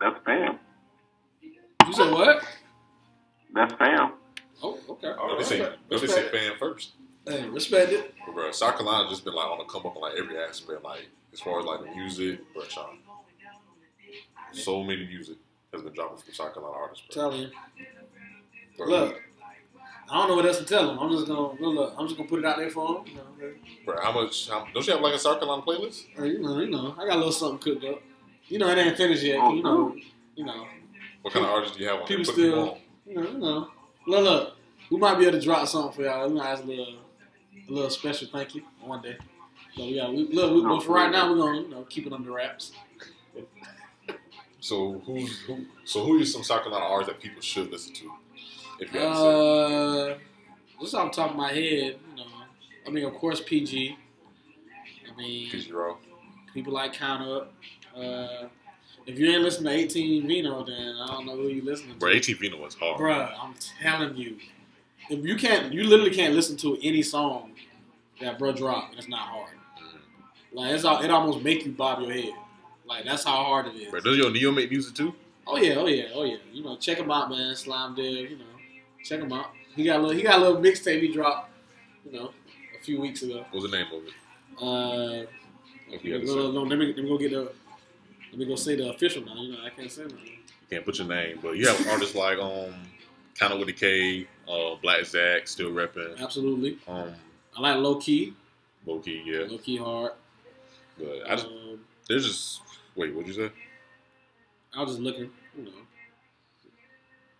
that's 0.00 0.16
fam. 0.24 0.58
You 1.40 1.92
said 1.92 2.10
what? 2.10 2.42
That's 3.54 3.72
fam. 3.74 4.12
Oh, 4.62 4.78
okay. 4.90 5.12
No, 5.16 5.36
they 5.38 5.44
say, 5.44 5.58
no, 5.90 5.98
they 5.98 6.06
say 6.06 6.28
fan 6.28 6.52
first. 6.58 6.92
Hey, 7.26 7.48
respect 7.48 7.92
it. 7.92 8.14
But 8.26 8.34
bro, 8.34 8.50
South 8.52 8.76
Carolina 8.76 9.08
just 9.08 9.24
been 9.24 9.34
like 9.34 9.46
on 9.46 9.58
the 9.58 9.64
come 9.64 9.86
up 9.86 9.94
in 9.96 10.02
like 10.02 10.14
every 10.18 10.36
aspect, 10.38 10.82
like 10.84 11.06
as 11.32 11.40
far 11.40 11.58
as 11.60 11.64
like 11.64 11.80
the 11.80 11.90
music, 11.94 12.40
bro, 12.52 12.64
Sean. 12.64 12.98
So 14.52 14.82
many 14.82 15.06
music 15.06 15.36
has 15.72 15.82
been 15.82 15.92
dropping 15.92 16.18
from 16.18 16.34
South 16.34 16.54
Carolina 16.54 16.76
artists, 16.78 17.04
bro. 17.12 17.22
Telling 17.30 17.40
you. 17.42 17.48
Bro, 18.76 18.86
Look, 18.88 19.22
I 20.10 20.14
don't 20.18 20.28
know 20.28 20.36
what 20.36 20.46
else 20.46 20.58
to 20.58 20.64
tell 20.64 20.86
them. 20.86 20.98
I'm 20.98 21.10
just 21.10 21.26
gonna 21.26 21.60
look. 21.60 21.94
I'm 21.98 22.06
just 22.06 22.16
gonna 22.16 22.28
put 22.28 22.38
it 22.40 22.44
out 22.44 22.56
there 22.58 22.70
for 22.70 22.94
them. 22.94 23.04
You 23.06 23.14
know, 23.16 23.52
bro, 23.84 24.00
how 24.02 24.12
much? 24.12 24.48
How, 24.48 24.66
don't 24.72 24.86
you 24.86 24.92
have 24.92 25.02
like 25.02 25.14
a 25.14 25.18
South 25.18 25.38
Carolina 25.40 25.62
playlist? 25.62 26.04
hey, 26.16 26.28
you 26.28 26.38
know, 26.42 26.60
you 26.60 26.70
know. 26.70 26.94
I 26.98 27.06
got 27.06 27.14
a 27.14 27.16
little 27.16 27.32
something 27.32 27.58
cooked 27.58 27.84
up. 27.84 28.02
You 28.48 28.58
know, 28.58 28.68
it 28.68 28.78
ain't 28.78 28.96
finished 28.96 29.22
yet. 29.22 29.38
Oh, 29.40 29.54
You 29.54 29.62
know, 29.62 29.96
you 30.36 30.44
know, 30.44 30.66
What 31.22 31.32
kind 31.32 31.46
of 31.46 31.52
artists 31.52 31.76
do 31.76 31.82
you 31.82 31.88
have 31.88 32.00
on? 32.02 32.06
People 32.06 32.24
Put 32.24 32.36
them 32.36 32.50
still- 32.50 32.70
on. 32.70 32.78
You 33.06 33.14
know, 33.14 33.22
you 33.22 33.38
know. 33.38 33.68
Look, 34.06 34.24
look. 34.24 34.56
We 34.90 34.98
might 34.98 35.18
be 35.18 35.26
able 35.26 35.38
to 35.38 35.44
drop 35.44 35.66
something 35.66 35.92
for 35.92 36.02
y'all. 36.02 36.28
We 36.28 36.34
might 36.34 36.46
have 36.46 36.60
a 36.60 36.66
little, 36.66 36.94
a 37.68 37.72
little 37.72 37.90
special 37.90 38.28
thank 38.30 38.54
you 38.54 38.62
one 38.80 39.02
day. 39.02 39.16
So 39.76 39.82
yeah, 39.82 40.08
we 40.08 40.28
look. 40.28 40.54
We, 40.54 40.62
but 40.62 40.80
for 40.80 40.92
right 40.92 41.10
now, 41.10 41.30
we're 41.30 41.38
gonna 41.38 41.60
you 41.62 41.68
know 41.68 41.82
keep 41.84 42.06
it 42.06 42.12
under 42.12 42.32
wraps. 42.32 42.72
So 44.60 45.02
who's 45.04 45.40
who? 45.40 45.66
So 45.84 46.04
who 46.04 46.20
are 46.20 46.24
some 46.24 46.42
South 46.42 46.62
Carolina 46.62 46.84
artists 46.84 47.12
that 47.12 47.20
people 47.20 47.42
should 47.42 47.70
listen 47.70 47.94
to? 47.94 48.12
If 48.80 48.92
you. 48.92 49.00
Uh, 49.00 50.18
just 50.80 50.94
off 50.94 51.12
the 51.12 51.22
top 51.22 51.30
of 51.30 51.36
my 51.36 51.52
head, 51.52 51.98
you 52.10 52.16
know, 52.16 52.26
I 52.86 52.90
mean, 52.90 53.04
of 53.04 53.14
course, 53.14 53.40
PG. 53.40 53.96
I 55.10 55.16
mean, 55.16 55.50
PG 55.50 55.72
Rowe. 55.72 55.98
people 56.52 56.72
like 56.72 56.92
Count 56.92 57.22
Up. 57.22 57.52
Uh, 57.96 58.48
if 59.06 59.18
you 59.18 59.30
ain't 59.30 59.42
listening 59.42 59.72
to 59.72 59.78
18 59.78 60.26
Vino, 60.26 60.64
then 60.64 60.96
I 61.00 61.06
don't 61.08 61.26
know 61.26 61.36
who 61.36 61.48
you 61.48 61.62
listening 61.62 61.94
to. 61.94 61.98
Bro, 61.98 62.12
AT 62.12 62.26
Vino 62.26 62.56
was 62.58 62.74
hard. 62.74 62.98
Bro, 62.98 63.12
I'm 63.40 63.54
telling 63.82 64.16
you, 64.16 64.36
if 65.10 65.24
you 65.24 65.36
can't, 65.36 65.72
you 65.72 65.84
literally 65.84 66.14
can't 66.14 66.34
listen 66.34 66.56
to 66.58 66.78
any 66.82 67.02
song 67.02 67.52
that 68.20 68.38
bro 68.38 68.52
drop, 68.52 68.90
and 68.90 68.98
it's 68.98 69.08
not 69.08 69.20
hard. 69.20 69.50
Like 70.52 70.72
it's 70.72 70.84
all, 70.84 71.02
it 71.02 71.10
almost 71.10 71.42
make 71.42 71.66
you 71.66 71.72
bob 71.72 72.00
your 72.00 72.12
head. 72.12 72.32
Like 72.86 73.04
that's 73.04 73.24
how 73.24 73.42
hard 73.44 73.66
it 73.66 73.74
is. 73.74 73.90
Bro, 73.90 74.00
does 74.00 74.16
your 74.16 74.30
Neo 74.30 74.52
make 74.52 74.70
music 74.70 74.94
too? 74.94 75.14
Oh 75.46 75.56
yeah, 75.56 75.74
oh 75.74 75.86
yeah, 75.86 76.04
oh 76.14 76.24
yeah. 76.24 76.36
You 76.52 76.62
know, 76.62 76.76
check 76.76 76.98
him 76.98 77.10
out, 77.10 77.28
man. 77.28 77.54
Slime 77.56 77.94
Dev, 77.94 78.04
you 78.04 78.38
know, 78.38 78.44
check 79.02 79.20
him 79.20 79.32
out. 79.32 79.46
He 79.74 79.84
got 79.84 79.98
a 79.98 80.02
little, 80.02 80.16
he 80.16 80.22
got 80.22 80.38
a 80.38 80.42
little 80.42 80.62
mixtape 80.62 81.00
he 81.00 81.12
dropped, 81.12 81.50
you 82.06 82.12
know, 82.12 82.30
a 82.78 82.82
few 82.84 83.00
weeks 83.00 83.22
ago. 83.22 83.44
What's 83.50 83.68
the 83.68 83.76
name 83.76 83.86
of 83.92 84.04
it? 84.06 84.12
Uh, 84.62 85.26
If 85.92 86.04
you 86.04 86.12
had 86.12 86.22
to 86.22 86.26
no, 86.28 86.32
say. 86.32 86.38
no, 86.38 86.52
no, 86.52 86.62
let 86.62 86.78
me 86.78 86.86
let 86.94 86.96
me 86.98 87.08
go 87.08 87.18
get 87.18 87.32
the 87.32 87.52
let 88.34 88.38
me 88.40 88.46
go 88.46 88.56
say 88.56 88.74
the 88.74 88.90
official 88.90 89.24
now. 89.24 89.34
You 89.36 89.52
know, 89.52 89.58
I 89.64 89.70
can't 89.70 89.90
say 89.90 90.02
that. 90.02 90.12
Can't 90.68 90.84
put 90.84 90.98
your 90.98 91.06
name, 91.06 91.38
but 91.40 91.56
you 91.56 91.68
have 91.68 91.86
artists 91.86 92.16
like 92.16 92.36
um, 92.38 92.74
kind 93.38 93.52
of 93.52 93.60
with 93.60 93.68
the 93.68 93.72
K, 93.74 94.26
uh, 94.48 94.74
Black 94.82 95.04
Zach 95.04 95.46
still 95.46 95.70
repping. 95.70 96.18
Absolutely, 96.20 96.78
Um, 96.88 97.12
I 97.56 97.60
like 97.60 97.76
low 97.76 97.94
key, 97.96 98.34
Low 98.84 98.98
key, 98.98 99.22
yeah. 99.24 99.44
low 99.48 99.58
key 99.58 99.76
hard. 99.76 100.12
But 100.98 101.22
I 101.30 101.36
just, 101.36 101.46
Um, 101.46 101.78
there's 102.08 102.26
just 102.26 102.60
wait, 102.96 103.14
what'd 103.14 103.28
you 103.28 103.34
say? 103.34 103.52
I 104.76 104.80
was 104.82 104.90
just 104.90 105.00
looking, 105.00 105.30
you 105.56 105.64
know. 105.64 105.70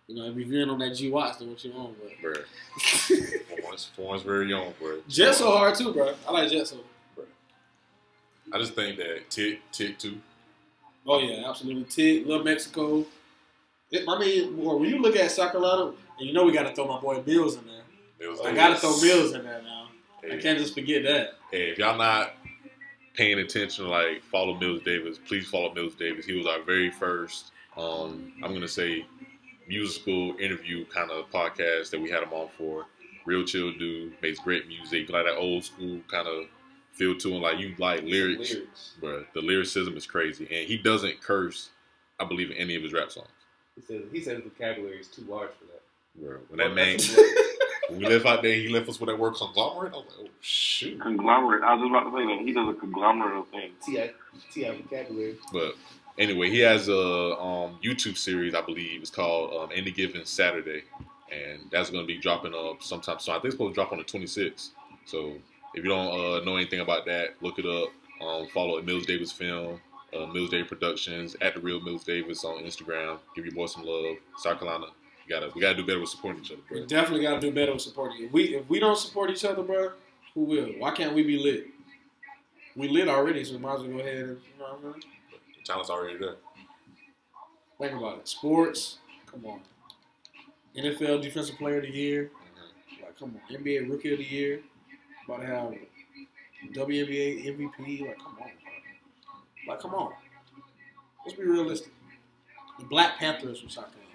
You 0.07 0.15
know, 0.15 0.25
if 0.29 0.37
you're 0.47 0.61
in 0.61 0.69
on 0.69 0.79
that 0.79 0.95
G 0.95 1.11
Watts, 1.11 1.39
then 1.39 1.49
what 1.49 1.61
you 1.65 1.73
on, 1.73 1.93
but 2.01 2.11
Bruh, 2.21 2.45
Florence, 3.59 3.89
Florence 3.95 4.23
very 4.23 4.47
young, 4.49 4.73
bro. 4.79 5.01
Jet 5.09 5.33
so 5.35 5.51
hard 5.51 5.75
too, 5.75 5.91
bro. 5.91 6.13
I 6.25 6.31
like 6.31 6.49
Jet 6.49 6.67
so. 6.67 6.77
I 8.53 8.59
just 8.59 8.75
think 8.75 8.97
that 8.97 9.29
Tick, 9.29 9.59
Tick 9.73 9.97
too. 9.97 10.21
Oh 11.07 11.19
yeah, 11.19 11.47
absolutely. 11.49 11.83
Tig, 11.85 12.25
Little 12.25 12.43
Mexico. 12.43 13.05
It, 13.91 14.03
I 14.07 14.19
mean, 14.19 14.57
when 14.57 14.89
you 14.89 14.99
look 14.99 15.15
at 15.15 15.29
Sacramento, 15.31 15.93
and 16.19 16.27
you 16.27 16.33
know 16.33 16.43
we 16.43 16.51
got 16.51 16.63
to 16.63 16.73
throw 16.73 16.87
my 16.87 16.99
boy 16.99 17.21
Bills 17.21 17.55
in 17.55 17.63
there. 17.67 18.31
I 18.43 18.53
got 18.53 18.69
to 18.69 18.75
throw 18.77 18.99
Bills 18.99 19.33
in 19.33 19.43
there 19.43 19.61
now. 19.61 19.87
I 20.23 20.37
can't 20.37 20.57
just 20.57 20.73
forget 20.73 21.03
that. 21.03 21.35
hey, 21.51 21.69
if 21.69 21.77
y'all 21.77 21.97
not 21.97 22.33
paying 23.13 23.39
attention, 23.39 23.87
like 23.87 24.23
follow 24.23 24.55
Mills 24.55 24.81
Davis, 24.83 25.19
please 25.27 25.47
follow 25.47 25.73
Mills 25.73 25.95
Davis. 25.95 26.25
He 26.25 26.33
was 26.33 26.47
our 26.47 26.61
very 26.63 26.89
first, 26.89 27.51
um, 27.77 28.33
I'm 28.43 28.53
gonna 28.53 28.67
say, 28.67 29.05
musical 29.67 30.35
interview 30.39 30.85
kind 30.85 31.11
of 31.11 31.29
podcast 31.29 31.91
that 31.91 32.01
we 32.01 32.09
had 32.09 32.23
him 32.23 32.33
on 32.33 32.47
for. 32.57 32.85
Real 33.25 33.43
chill 33.43 33.71
dude, 33.73 34.13
makes 34.21 34.39
great 34.39 34.67
music, 34.67 35.09
like 35.09 35.25
that 35.25 35.35
old 35.37 35.63
school 35.63 35.99
kind 36.07 36.27
of 36.27 36.45
feel 36.95 37.17
to 37.17 37.33
him. 37.33 37.41
Like 37.41 37.59
you 37.59 37.75
like 37.77 38.03
lyrics, 38.03 38.53
Lyrics. 38.53 38.93
but 39.01 39.27
the 39.33 39.41
lyricism 39.41 39.95
is 39.97 40.05
crazy, 40.05 40.47
and 40.51 40.67
he 40.67 40.77
doesn't 40.77 41.21
curse. 41.21 41.69
I 42.19 42.25
believe 42.25 42.49
in 42.51 42.57
any 42.57 42.75
of 42.75 42.83
his 42.83 42.93
rap 42.93 43.11
songs. 43.11 43.27
He 43.75 43.81
said 43.81 44.03
he 44.11 44.21
said 44.21 44.35
his 44.37 44.43
vocabulary 44.45 44.99
is 44.99 45.07
too 45.07 45.25
large 45.27 45.51
for 45.51 45.65
that. 45.65 45.81
Bro, 46.15 46.37
when 46.47 46.59
that 46.59 46.73
man, 46.73 46.97
when 47.89 47.99
we 47.99 48.05
left 48.07 48.25
out 48.25 48.41
there, 48.41 48.55
he 48.55 48.69
left 48.69 48.87
us 48.87 48.99
with 48.99 49.09
that 49.09 49.19
word 49.19 49.35
conglomerate. 49.35 49.93
I 49.93 49.97
was 49.97 50.05
like, 50.17 50.27
oh 50.27 50.29
shoot. 50.39 50.99
Conglomerate. 51.01 51.63
I 51.63 51.73
was 51.73 51.81
just 51.81 51.89
about 51.91 52.09
to 52.09 52.17
say 52.17 52.35
that 52.35 52.45
he 52.45 52.53
does 52.53 52.69
a 52.69 52.79
conglomerate 52.79 53.37
of 53.37 53.47
things. 53.49 53.73
Ti 53.85 54.11
Ti 54.53 54.81
vocabulary. 54.81 55.35
But 55.51 55.75
anyway, 56.17 56.49
he 56.49 56.59
has 56.59 56.87
a 56.87 57.37
um, 57.37 57.77
YouTube 57.83 58.17
series, 58.17 58.55
I 58.55 58.61
believe, 58.61 59.01
it's 59.01 59.09
called 59.09 59.53
um, 59.53 59.69
Any 59.75 59.91
Given 59.91 60.25
Saturday, 60.25 60.83
and 61.31 61.61
that's 61.71 61.89
going 61.89 62.03
to 62.03 62.07
be 62.07 62.17
dropping 62.17 62.53
up 62.53 62.81
sometime 62.81 63.19
soon. 63.19 63.33
I 63.33 63.37
think 63.37 63.45
it's 63.45 63.55
supposed 63.55 63.75
to 63.75 63.75
drop 63.75 63.91
on 63.91 63.97
the 63.97 64.05
26th. 64.05 64.69
So 65.05 65.33
if 65.75 65.83
you 65.83 65.89
don't 65.89 66.07
uh, 66.07 66.43
know 66.43 66.55
anything 66.55 66.79
about 66.79 67.05
that, 67.05 67.35
look 67.41 67.59
it 67.59 67.65
up. 67.65 67.89
Um, 68.25 68.47
follow 68.47 68.77
at 68.77 68.85
Mills 68.85 69.05
Davis 69.05 69.31
Film, 69.31 69.79
uh, 70.15 70.25
Mills 70.27 70.49
Davis 70.49 70.69
Productions, 70.69 71.35
at 71.41 71.53
the 71.53 71.59
Real 71.59 71.81
Mills 71.81 72.05
Davis 72.05 72.45
on 72.45 72.63
Instagram. 72.63 73.19
Give 73.35 73.45
your 73.45 73.53
boy 73.53 73.65
some 73.65 73.83
love. 73.83 74.15
South 74.37 74.59
Carolina, 74.59 74.87
you 75.27 75.33
gotta 75.35 75.51
we 75.53 75.61
gotta 75.61 75.75
do 75.75 75.85
better 75.85 75.99
with 75.99 76.09
supporting 76.09 76.41
each 76.41 76.51
other. 76.51 76.61
We 76.71 76.85
definitely 76.85 77.23
got 77.23 77.41
to 77.41 77.41
do 77.41 77.53
better 77.53 77.73
with 77.73 77.81
supporting. 77.81 78.23
If 78.23 78.31
we 78.31 78.55
if 78.55 78.69
we 78.69 78.79
don't 78.79 78.97
support 78.97 79.29
each 79.29 79.43
other, 79.43 79.63
bro, 79.63 79.91
who 80.33 80.41
will? 80.45 80.67
Why 80.77 80.91
can't 80.91 81.13
we 81.13 81.23
be 81.23 81.37
lit? 81.37 81.67
We 82.75 82.87
lit 82.87 83.09
already, 83.09 83.43
so 83.43 83.53
we 83.53 83.59
might 83.59 83.75
as 83.75 83.81
well 83.81 83.91
go 83.91 83.99
ahead 83.99 84.17
and 84.17 84.29
you 84.29 84.59
know 84.59 84.65
what 84.65 84.73
I'm 84.73 84.91
saying. 84.93 85.03
The 85.57 85.63
talent's 85.65 85.89
already 85.89 86.17
there. 86.17 86.35
Think 87.79 87.97
about 87.97 88.19
it. 88.19 88.27
Sports, 88.27 88.99
come 89.25 89.45
on. 89.45 89.59
NFL 90.77 91.21
Defensive 91.21 91.57
Player 91.57 91.77
of 91.77 91.83
the 91.83 91.89
Year, 91.89 92.31
like 93.01 93.17
come 93.19 93.35
on. 93.35 93.57
NBA 93.57 93.89
Rookie 93.89 94.13
of 94.13 94.19
the 94.19 94.25
Year, 94.25 94.61
about 95.25 95.41
to 95.41 95.47
have 95.47 95.73
WNBA 96.73 97.45
MVP. 97.45 98.07
Like 98.07 98.17
come 98.19 98.37
on, 98.39 98.49
bro. 98.63 99.67
Like 99.67 99.79
come 99.79 99.95
on. 99.95 100.13
Let's 101.25 101.37
be 101.37 101.43
realistic. 101.43 101.91
The 102.79 102.85
Black 102.85 103.17
Panther 103.17 103.49
is 103.49 103.59
from 103.59 103.69
South 103.69 103.91
Carolina. 103.91 104.05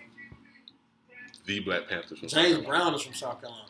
The 1.47 1.61
Black 1.61 1.89
Panthers. 1.89 2.21
from 2.21 2.29
South 2.29 2.43
James. 2.45 2.65
Brown 2.67 2.95
is 2.95 3.03
from 3.03 3.15
South 3.15 3.41
Carolina. 3.41 3.65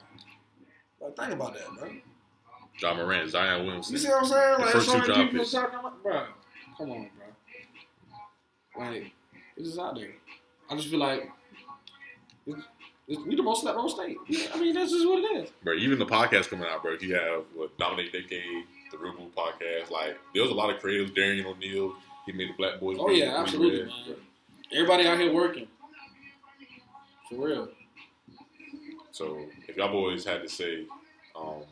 Like 1.00 1.16
think 1.16 1.32
about 1.32 1.54
that, 1.54 1.78
bro. 1.78 1.90
Ja 2.82 2.94
Morant, 2.94 3.30
Zion 3.30 3.64
Williamson. 3.64 3.92
You 3.92 3.98
see 3.98 4.08
what 4.08 4.22
I'm 4.22 4.28
saying? 4.28 4.60
Like, 4.60 4.70
first 4.70 4.90
two 4.90 5.00
people 5.00 5.28
from. 5.28 5.44
South 5.44 5.70
Carolina, 5.70 5.96
bro. 6.02 6.24
Come 6.76 6.90
on, 6.90 7.10
bro. 8.76 8.86
Like, 8.86 9.12
it's 9.56 9.68
just 9.68 9.78
out 9.78 9.94
there. 9.94 10.12
I 10.70 10.76
just 10.76 10.88
feel 10.88 10.98
like 10.98 11.28
we 13.16 13.34
the 13.36 13.42
most 13.42 13.62
slept 13.62 13.76
on 13.76 13.88
state. 13.88 14.16
Yeah, 14.28 14.46
I 14.54 14.60
mean, 14.60 14.74
that's 14.74 14.90
just 14.92 15.06
what 15.06 15.18
it 15.18 15.44
is. 15.44 15.50
bro. 15.62 15.74
Even 15.74 15.98
the 15.98 16.06
podcast 16.06 16.48
coming 16.48 16.66
out, 16.68 16.82
bro. 16.82 16.96
You 17.00 17.14
have 17.14 17.44
what 17.54 17.76
Dominic 17.78 18.12
Decade, 18.12 18.64
the 18.92 18.98
Real 18.98 19.14
Blue 19.14 19.30
podcast. 19.36 19.90
Like 19.90 20.16
there 20.34 20.42
was 20.42 20.50
a 20.52 20.54
lot 20.54 20.70
of 20.70 20.80
creatives. 20.80 21.14
Darian 21.14 21.46
O'Neal, 21.46 21.94
he 22.26 22.32
made 22.32 22.50
the 22.50 22.54
Black 22.56 22.78
Boys. 22.80 22.98
Oh 23.00 23.10
yeah, 23.10 23.40
absolutely, 23.40 23.80
Red. 23.80 23.88
man. 23.88 24.16
Everybody 24.72 25.06
out 25.06 25.18
here 25.18 25.32
working 25.32 25.66
for 27.28 27.46
real. 27.46 27.68
So 29.12 29.44
if 29.68 29.76
y'all 29.76 29.90
boys 29.90 30.24
had 30.24 30.42
to 30.42 30.48
say, 30.48 30.84
um, 31.36 31.62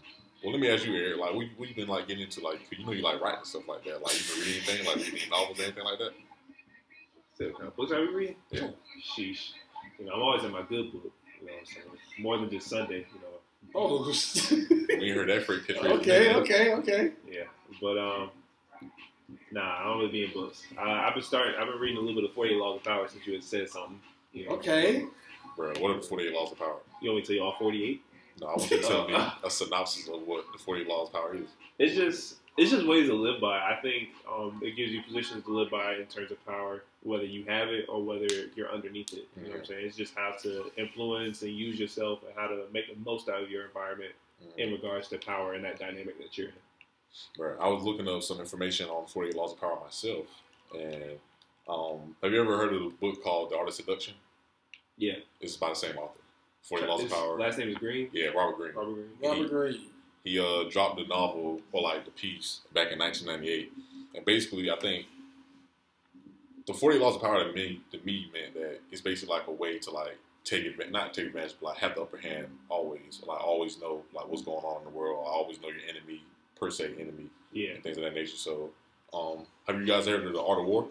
well, 0.42 0.53
let 0.53 0.61
me 0.61 0.70
ask 0.70 0.85
you, 0.87 0.94
Eric. 0.94 1.18
Like, 1.18 1.35
we 1.35 1.53
what 1.57 1.68
you 1.68 1.74
been 1.74 1.88
like 1.88 2.07
getting 2.09 2.24
into? 2.24 2.40
like 2.40 2.61
you 2.70 2.85
know 2.85 2.92
you 2.92 3.03
like 3.03 3.20
writing 3.20 3.44
stuff 3.44 3.62
like 3.68 3.85
that. 3.85 4.03
Like, 4.03 4.14
you 4.14 4.35
been 4.35 4.44
reading 4.44 4.62
anything, 4.68 4.87
like 4.87 4.96
reading 5.12 5.31
novels, 5.31 5.59
or 5.59 5.62
anything 5.62 5.85
like 5.85 5.98
that? 5.98 6.11
So, 7.35 7.44
what 7.46 7.57
kind 7.57 7.68
of 7.68 7.77
books 7.77 7.92
are 7.92 8.01
we 8.01 8.09
reading? 8.09 8.37
Yeah. 8.51 8.68
Sheesh. 9.16 9.51
You 9.98 10.07
know, 10.07 10.12
I'm 10.12 10.22
always 10.22 10.44
in 10.44 10.53
my 10.53 10.62
good 10.62 10.92
book. 10.92 11.12
You 11.40 11.46
know, 11.46 11.53
so 11.64 11.81
more 12.22 12.38
than 12.38 12.51
just 12.51 12.68
Sunday. 12.68 12.98
You 13.14 13.20
know. 13.20 13.27
Oh, 13.74 14.12
We 15.01 15.11
heard 15.11 15.29
that 15.29 15.44
for 15.44 15.59
catchphrase. 15.59 15.98
okay, 16.01 16.35
okay, 16.35 16.72
okay. 16.74 17.12
Yeah, 17.31 17.42
but 17.83 17.98
um, 17.98 18.31
nah, 19.53 19.81
I 19.81 19.85
don't 19.85 19.98
really 19.98 20.11
be 20.11 20.24
in 20.24 20.33
books. 20.33 20.62
Uh, 20.77 20.83
I've 20.83 21.14
been 21.14 21.22
starting. 21.22 21.55
I've 21.59 21.66
been 21.66 21.79
reading 21.79 21.98
a 21.98 22.01
little 22.01 22.14
bit 22.20 22.29
of 22.29 22.35
Forty 22.35 22.55
Eight 22.55 22.59
Laws 22.59 22.77
of 22.79 22.85
Power 22.85 23.09
since 23.09 23.27
you 23.27 23.35
had 23.35 23.44
said 23.44 23.68
something. 23.68 24.01
You 24.33 24.46
know, 24.48 24.55
Okay. 24.57 25.07
Bro, 25.57 25.74
what 25.81 25.90
are 25.90 25.94
the 26.01 26.07
48 26.07 26.33
Laws 26.33 26.53
of 26.53 26.59
Power? 26.59 26.77
You 27.03 27.11
want 27.11 27.16
me 27.16 27.22
to 27.22 27.27
tell 27.27 27.37
you 27.37 27.42
all 27.42 27.57
forty 27.59 27.85
eight? 27.85 28.03
No, 28.40 28.46
I 28.46 28.51
want 28.51 28.70
you 28.70 28.77
to 28.81 28.83
tell 28.83 29.09
me 29.09 29.14
a 29.44 29.51
synopsis 29.51 30.07
of 30.09 30.22
what 30.27 30.44
the 30.53 30.59
48 30.59 30.87
Laws 30.87 31.09
of 31.09 31.14
Power 31.14 31.35
is. 31.35 31.48
It's 31.81 31.94
just 31.96 32.37
it's 32.59 32.73
just 32.73 32.87
ways 32.87 33.07
to 33.09 33.14
live 33.14 33.40
by. 33.40 33.57
I 33.59 33.79
think 33.81 34.09
um, 34.31 34.61
it 34.62 34.77
gives 34.77 34.90
you 34.90 35.01
positions 35.03 35.44
to 35.44 35.57
live 35.57 35.71
by 35.71 35.94
in 35.94 36.07
terms 36.07 36.33
of 36.33 36.44
power, 36.44 36.83
whether 37.05 37.25
you 37.25 37.44
have 37.44 37.68
it 37.68 37.87
or 37.88 38.03
whether 38.03 38.27
you're 38.57 38.71
underneath 38.71 39.12
it. 39.12 39.29
You 39.37 39.44
know 39.44 39.51
what 39.51 39.61
I'm 39.61 39.64
saying? 39.64 39.87
It's 39.87 39.97
just 39.97 40.14
how 40.16 40.35
to 40.42 40.71
influence 40.77 41.42
and 41.42 41.53
use 41.53 41.79
yourself 41.79 42.18
and 42.25 42.33
how 42.37 42.49
to 42.49 42.64
make 42.73 42.92
the 42.92 43.01
most 43.09 43.29
out 43.29 43.44
of 43.44 43.49
your 43.49 43.64
environment 43.64 44.11
in 44.57 44.73
regards 44.73 45.07
to 45.09 45.18
power 45.18 45.55
and 45.55 45.64
that 45.64 45.79
dynamic 45.79 46.18
that 46.18 46.37
you're 46.37 46.49
in. 46.49 46.53
Right. 47.38 47.57
I 47.61 47.68
was 47.68 47.85
looking 47.85 48.09
up 48.09 48.23
some 48.25 48.40
information 48.40 48.88
on 48.88 49.07
48 49.07 49.37
Laws 49.37 49.53
of 49.53 49.61
Power 49.61 49.79
myself. 49.83 50.27
And 50.77 51.05
um, 51.68 52.16
have 52.23 52.33
you 52.33 52.40
ever 52.40 52.57
heard 52.57 52.73
of 52.73 52.81
the 52.81 52.92
book 53.01 53.23
called 53.23 53.51
The 53.51 53.57
Art 53.57 53.68
of 53.68 53.75
Seduction? 53.75 54.14
Yeah. 54.97 55.14
It's 55.40 55.57
by 55.57 55.68
the 55.68 55.75
same 55.77 55.97
author. 55.97 56.18
48 56.62 56.88
Laws 56.88 57.05
of 57.05 57.11
Power. 57.11 57.38
Last 57.38 57.59
name 57.59 57.68
is 57.68 57.77
Greene. 57.77 58.11
Yeah, 58.12 58.29
Robert 58.29 58.57
Greene. 58.57 58.75
Robert 58.75 58.94
Greene. 58.94 59.09
Robert 59.23 59.49
Greene. 59.49 59.81
He 60.29 60.38
uh, 60.38 60.64
dropped 60.71 60.99
the 60.99 61.07
novel, 61.07 61.61
or 61.73 61.81
like 61.83 62.05
the 62.05 62.11
piece, 62.11 62.61
back 62.74 62.93
in 62.93 62.99
1998. 62.99 63.72
And 64.14 64.24
basically, 64.26 64.70
I 64.70 64.76
think 64.76 65.07
the 66.66 66.74
40 66.74 66.99
Laws 66.99 67.16
of 67.16 67.22
Power 67.22 67.45
to 67.45 67.53
me, 67.53 67.81
to 67.93 67.99
me 68.05 68.31
meant 68.33 68.53
that 68.55 68.81
it's 68.93 69.01
basically 69.01 69.35
like 69.35 69.47
a 69.47 69.53
way 69.53 69.79
to 69.79 69.91
like 69.91 70.18
take 70.45 70.66
advantage, 70.66 70.93
not 70.93 71.14
take 71.14 71.26
advantage, 71.29 71.55
but 71.61 71.68
like 71.68 71.79
have 71.79 71.95
the 71.95 72.03
upper 72.03 72.18
hand 72.18 72.49
always. 72.68 73.22
Like 73.26 73.41
always 73.43 73.81
know 73.81 74.03
like 74.14 74.29
what's 74.29 74.43
going 74.43 74.64
on 74.64 74.79
in 74.83 74.85
the 74.93 74.99
world. 74.99 75.24
I 75.26 75.31
always 75.31 75.61
know 75.62 75.68
your 75.68 75.79
enemy, 75.89 76.22
per 76.61 76.70
se 76.70 76.93
enemy, 76.99 77.29
Yeah. 77.53 77.70
and 77.70 77.83
things 77.83 77.97
of 77.97 78.03
that 78.05 78.12
nature. 78.14 78.37
So, 78.37 78.70
um, 79.14 79.47
have 79.66 79.81
you 79.81 79.87
guys 79.87 80.07
ever 80.09 80.18
heard 80.18 80.26
of 80.26 80.33
the 80.35 80.43
Art 80.43 80.61
of 80.61 80.66
War? 80.66 80.89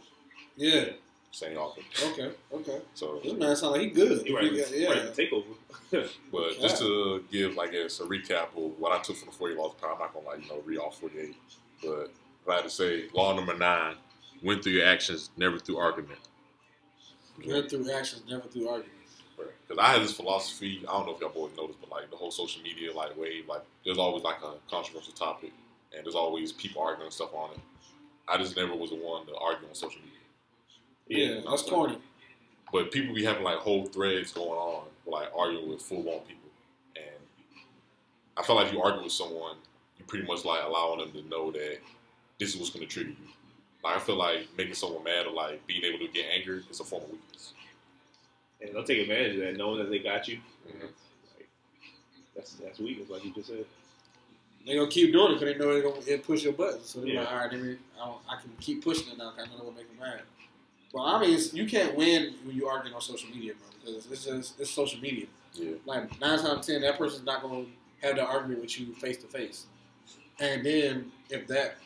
Yeah. 0.56 0.94
Same 1.32 1.58
author. 1.58 1.82
Okay. 2.04 2.32
Okay. 2.52 2.82
So, 2.94 3.20
This 3.24 3.34
man 3.34 3.56
sound 3.56 3.74
like 3.74 3.82
he 3.82 3.90
good. 3.90 4.26
He 4.26 4.34
right. 4.34 4.52
Yeah. 4.52 4.66
Yeah. 4.74 4.90
Right. 4.90 5.14
Takeover. 5.14 5.44
but 6.32 6.60
just 6.60 6.80
to 6.80 7.24
give, 7.32 7.56
like, 7.56 7.70
I 7.70 7.84
guess, 7.84 8.00
a 8.00 8.04
recap 8.04 8.48
of 8.58 8.80
what 8.80 8.92
I 8.92 9.02
took 9.02 9.18
from 9.18 9.30
the 9.30 9.36
48 9.36 9.58
Laws 9.58 9.74
of 9.74 9.82
Power, 9.82 9.94
I'm 9.94 10.00
not 10.00 10.14
gonna 10.14 10.26
like 10.26 10.44
you 10.44 10.50
know 10.50 10.62
read 10.66 10.80
all 10.80 10.92
48, 10.92 11.36
but 11.84 12.10
if 12.42 12.50
I 12.50 12.56
had 12.56 12.64
to 12.64 12.70
say, 12.70 13.06
law 13.14 13.36
number 13.36 13.56
nine: 13.56 13.96
win 14.42 14.62
through 14.62 14.74
your 14.74 14.86
actions, 14.86 15.30
never 15.38 15.60
through 15.60 15.78
argument. 15.78 16.20
Went 17.46 17.70
through 17.70 17.92
actions, 17.92 18.24
never 18.30 18.48
through 18.48 18.68
arguments. 18.68 18.94
Because 19.68 19.84
I 19.84 19.92
had 19.92 20.02
this 20.02 20.14
philosophy. 20.14 20.84
I 20.88 20.92
don't 20.94 21.06
know 21.06 21.16
if 21.16 21.22
y'all 21.22 21.30
boys 21.30 21.52
noticed, 21.56 21.80
but 21.80 21.92
like 21.92 22.10
the 22.10 22.16
whole 22.16 22.32
social 22.32 22.62
media 22.64 22.92
like 22.94 23.16
wave, 23.18 23.48
like 23.48 23.62
there's 23.86 23.98
always 23.98 24.24
like 24.24 24.42
a 24.44 24.54
controversial 24.70 25.14
topic, 25.14 25.52
and 25.96 26.04
there's 26.06 26.16
always 26.16 26.52
people 26.52 26.82
arguing 26.82 27.12
stuff 27.12 27.34
on 27.34 27.52
it. 27.52 27.60
I 28.28 28.38
just 28.38 28.56
never 28.58 28.76
was 28.76 28.90
the 28.90 28.96
one 28.96 29.26
to 29.28 29.36
argue 29.36 29.68
on 29.68 29.76
social 29.76 30.02
media. 30.02 30.17
Yeah, 31.10 31.42
that's 31.50 31.64
corny. 31.64 31.98
But 32.72 32.92
people 32.92 33.16
be 33.16 33.24
having 33.24 33.44
like 33.44 33.58
whole 33.60 33.86
threads 33.86 34.32
going 34.34 34.50
on, 34.50 34.86
like 35.06 35.30
arguing 35.36 35.70
with 35.70 35.82
full 35.82 36.04
blown 36.04 36.20
people, 36.22 36.50
and 36.96 37.06
I 38.36 38.44
feel 38.44 38.56
like 38.56 38.68
if 38.68 38.74
you 38.74 38.82
argue 38.82 39.04
with 39.04 39.12
someone, 39.14 39.56
you 39.98 40.06
pretty 40.06 40.26
much 40.28 40.44
like 40.44 40.64
allowing 40.66 41.00
them 41.00 41.12
to 41.14 41.28
know 41.30 41.52
that 41.52 41.78
this 42.40 42.50
is 42.54 42.58
what's 42.58 42.70
going 42.72 42.86
to 42.86 42.92
trigger 42.92 43.10
you. 43.12 43.16
Like 43.84 43.96
I 43.96 44.00
feel 44.00 44.16
like 44.18 44.48
making 44.58 44.74
someone 44.74 45.04
mad 45.04 45.26
or 45.28 45.32
like 45.34 45.66
being 45.66 45.84
able 45.84 46.00
to 46.06 46.12
get 46.12 46.26
angry 46.36 46.62
is 46.70 46.80
a 46.80 46.84
form 46.84 47.04
of 47.04 47.10
weakness. 47.12 47.54
And 48.60 48.74
they'll 48.76 48.84
take 48.84 49.00
advantage 49.00 49.36
of 49.36 49.42
that, 49.44 49.56
knowing 49.58 49.80
that 49.80 49.90
they 49.90 50.00
got 50.00 50.28
you. 50.28 50.40
Mhm. 50.68 50.82
Like, 50.82 51.48
that's 52.36 52.54
that's 52.56 52.80
weakness, 52.80 53.10
like 53.10 53.24
you 53.24 53.34
just 53.34 53.48
said. 53.48 53.66
They 54.66 54.76
gonna 54.76 54.90
keep 54.90 55.14
doing 55.14 55.32
it 55.32 55.40
because 55.40 55.54
they 55.54 55.58
know 55.66 55.74
they're 55.74 55.82
gonna 55.84 56.18
push 56.24 56.44
your 56.44 56.52
buttons. 56.54 56.90
So 56.90 57.00
they're 57.00 57.10
Yeah. 57.14 57.20
like, 57.22 57.32
all 57.32 57.38
right, 57.38 57.52
let 57.54 57.62
me, 57.62 57.78
I, 58.02 58.06
don't- 58.06 58.22
I 58.28 58.42
can 58.42 58.52
keep 58.60 58.84
pushing 58.84 59.08
it 59.14 59.18
now 59.18 59.32
because 59.32 59.50
I 59.50 59.54
know 59.54 59.60
it'll 59.62 59.72
make 59.72 59.88
them 59.88 60.00
mad. 60.00 60.22
Well, 60.94 61.06
I 61.06 61.22
mean, 61.22 61.34
it's, 61.34 61.54
you 61.54 61.68
can't 61.68 61.96
win 61.96 62.36
when 62.44 62.56
you 62.56 62.68
arguing 62.68 62.96
on 62.96 63.02
social 63.02 63.30
media, 63.30 63.54
bro. 63.54 63.68
Because 63.94 64.12
it's 64.12 64.26
just 64.26 64.60
it's 64.60 64.72
social 64.72 65.00
media. 65.02 65.28
Yeah. 65.54 65.72
Like 65.86 66.20
nine 66.20 66.38
times 66.38 66.46
out 66.46 66.58
of 66.58 66.62
ten, 66.62 66.82
that 66.82 66.98
person's 66.98 67.26
not 67.26 67.42
gonna 67.42 67.66
have 68.02 68.16
that 68.16 68.28
argument 68.28 68.62
with 68.62 68.80
you 68.80 68.94
face 68.96 69.18
to 69.18 69.28
face. 69.28 69.66
And 70.40 70.66
then 70.66 71.12
if 71.30 71.48
that 71.48 71.78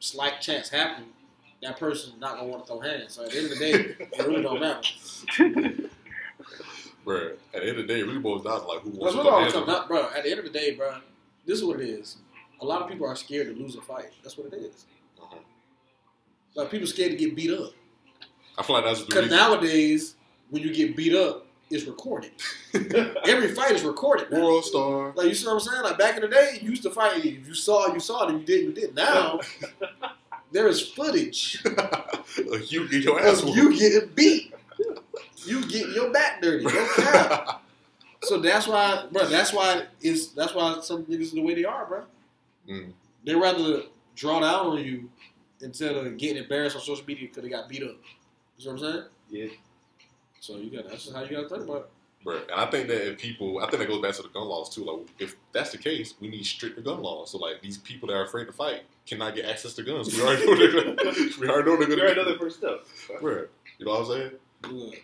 slight 0.00 0.40
chance 0.40 0.68
happens, 0.68 1.08
that 1.62 1.78
person's 1.78 2.18
not 2.20 2.36
gonna 2.36 2.48
want 2.48 2.66
to 2.66 2.72
throw 2.72 2.80
hands. 2.80 3.14
So 3.14 3.24
at 3.24 3.30
the 3.30 3.38
end 3.38 3.52
of 3.52 3.58
the 3.58 3.58
day, 3.58 3.72
it 3.98 4.26
really 4.26 4.42
don't 4.42 4.60
matter. 4.60 5.88
Bro, 7.04 7.34
at 7.54 7.62
the 7.62 7.68
end 7.68 7.78
of 7.78 7.86
the 7.86 7.94
day, 7.94 8.00
it 8.00 8.06
really 8.06 8.18
boils 8.18 8.42
down 8.42 8.62
to 8.62 8.66
like 8.66 8.80
who 8.80 8.90
wants 8.90 9.04
That's 9.04 9.12
to 9.12 9.18
what 9.18 9.24
go 9.24 9.36
I'm 9.36 9.42
hands 9.42 9.52
talking 9.52 9.68
on. 9.68 9.76
about, 9.76 9.88
bro. 9.88 10.08
At 10.16 10.24
the 10.24 10.30
end 10.30 10.40
of 10.40 10.44
the 10.44 10.50
day, 10.50 10.74
bro, 10.74 10.96
this 11.46 11.58
is 11.58 11.64
what 11.64 11.78
it 11.80 11.88
is. 11.88 12.16
A 12.60 12.64
lot 12.64 12.82
of 12.82 12.88
people 12.88 13.06
are 13.06 13.14
scared 13.14 13.46
to 13.46 13.62
lose 13.62 13.76
a 13.76 13.80
fight. 13.80 14.10
That's 14.24 14.36
what 14.36 14.52
it 14.52 14.56
is. 14.56 14.86
Uh-huh. 15.22 15.36
Like 16.56 16.68
people 16.68 16.88
scared 16.88 17.12
to 17.12 17.16
get 17.16 17.36
beat 17.36 17.52
up. 17.52 17.70
I 18.58 18.62
feel 18.62 18.76
like 18.76 18.84
that's 18.84 19.02
Because 19.02 19.30
nowadays, 19.30 20.14
when 20.50 20.62
you 20.62 20.72
get 20.72 20.96
beat 20.96 21.14
up, 21.14 21.46
it's 21.70 21.84
recorded. 21.84 22.30
Every 22.74 23.48
fight 23.48 23.72
is 23.72 23.82
recorded. 23.82 24.30
now. 24.30 24.40
World 24.40 24.64
star. 24.64 25.12
Like 25.16 25.26
you 25.26 25.34
see 25.34 25.46
what 25.46 25.54
I'm 25.54 25.60
saying? 25.60 25.82
Like 25.82 25.98
back 25.98 26.14
in 26.16 26.22
the 26.22 26.28
day, 26.28 26.58
you 26.62 26.70
used 26.70 26.84
to 26.84 26.90
fight. 26.90 27.24
If 27.24 27.46
you 27.46 27.54
saw, 27.54 27.92
you 27.92 27.98
saw 28.00 28.28
it. 28.28 28.34
If 28.34 28.40
you 28.40 28.46
didn't, 28.46 28.66
you 28.66 28.72
didn't. 28.72 28.94
Now 28.94 29.40
there 30.52 30.68
is 30.68 30.80
footage 30.80 31.60
you 32.68 32.88
get 32.88 33.02
your 33.02 33.20
ass 33.20 33.42
you 33.44 33.76
getting 33.76 34.10
beat. 34.14 34.54
You 35.44 35.66
get 35.66 35.88
your 35.88 36.12
back 36.12 36.40
dirty. 36.40 36.66
So 38.22 38.38
that's 38.38 38.66
why, 38.66 39.06
bro. 39.10 39.26
That's 39.26 39.52
why 39.52 39.84
it's 40.00 40.28
that's 40.28 40.54
why 40.54 40.80
some 40.82 41.04
niggas 41.04 41.32
are 41.32 41.36
the 41.36 41.42
way 41.42 41.54
they 41.54 41.64
are, 41.64 41.86
bro. 41.86 42.02
Mm. 42.68 42.92
They 43.24 43.34
rather 43.34 43.82
draw 44.14 44.40
down 44.40 44.66
on 44.66 44.84
you 44.84 45.10
instead 45.60 45.94
of 45.96 46.16
getting 46.16 46.42
embarrassed 46.42 46.76
on 46.76 46.82
social 46.82 47.04
media 47.06 47.28
because 47.28 47.42
they 47.42 47.48
got 47.48 47.68
beat 47.68 47.82
up. 47.82 47.96
You 48.58 48.66
know 48.66 48.72
what 48.72 48.82
I'm 48.82 48.92
saying? 48.92 49.04
Yeah. 49.30 49.46
So 50.40 50.56
you 50.56 50.70
got 50.70 50.88
that's 50.88 51.04
just 51.04 51.16
how 51.16 51.22
you 51.22 51.30
got 51.36 51.42
to 51.42 51.48
think 51.48 51.62
about 51.64 51.76
it. 51.76 51.90
Right. 52.24 52.42
And 52.50 52.60
I 52.60 52.66
think 52.70 52.88
that 52.88 53.12
if 53.12 53.18
people, 53.18 53.58
I 53.58 53.68
think 53.68 53.78
that 53.78 53.88
goes 53.88 54.02
back 54.02 54.14
to 54.16 54.22
the 54.22 54.28
gun 54.28 54.48
laws 54.48 54.74
too. 54.74 54.84
Like, 54.84 55.06
if 55.20 55.36
that's 55.52 55.70
the 55.70 55.78
case, 55.78 56.14
we 56.20 56.28
need 56.28 56.44
stricter 56.44 56.80
gun 56.80 57.00
laws. 57.00 57.30
So, 57.30 57.38
like, 57.38 57.62
these 57.62 57.78
people 57.78 58.08
that 58.08 58.14
are 58.14 58.24
afraid 58.24 58.46
to 58.46 58.52
fight 58.52 58.82
cannot 59.06 59.34
get 59.36 59.44
access 59.44 59.74
to 59.74 59.82
guns. 59.84 60.12
We 60.14 60.22
already 60.22 60.44
know 60.46 60.56
they're 60.56 60.72
gonna. 60.72 60.96
We 61.40 61.48
already 61.48 61.70
know 61.70 61.76
they're 61.76 61.88
You're 61.88 62.08
gonna. 62.14 62.20
another 62.22 62.38
first 62.38 62.58
step. 62.58 62.84
Right. 63.22 63.44
You 63.78 63.86
know 63.86 63.92
what 63.92 64.00
I'm 64.00 64.06
saying? 64.06 64.30
Good. 64.62 64.94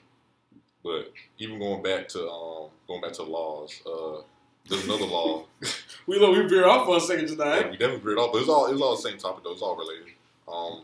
But 0.83 1.13
even 1.39 1.59
going 1.61 1.83
back 1.83 2.09
to 2.09 2.29
um, 2.29 2.71
going 2.89 3.01
back 3.03 3.13
to 3.13 3.23
laws, 3.23 3.81
uh, 3.87 4.23
there's 4.69 4.85
another 4.85 5.07
law. 5.07 5.45
We 6.09 6.19
look, 6.19 6.37
we 6.37 6.49
veer 6.49 6.67
off 6.67 6.85
for 6.85 6.97
a 6.97 7.01
second 7.01 7.29
tonight. 7.29 7.61
Yeah, 7.61 7.71
we 7.71 7.77
definitely 7.77 8.01
veered 8.01 8.19
off, 8.19 8.33
but 8.33 8.41
it's 8.41 8.49
all 8.49 8.67
it's 8.67 8.81
all 8.83 8.97
the 8.97 9.03
same 9.03 9.19
topic 9.19 9.45
though. 9.45 9.53
It's 9.53 9.63
all 9.63 9.77
related. 9.77 10.09
Um, 10.49 10.83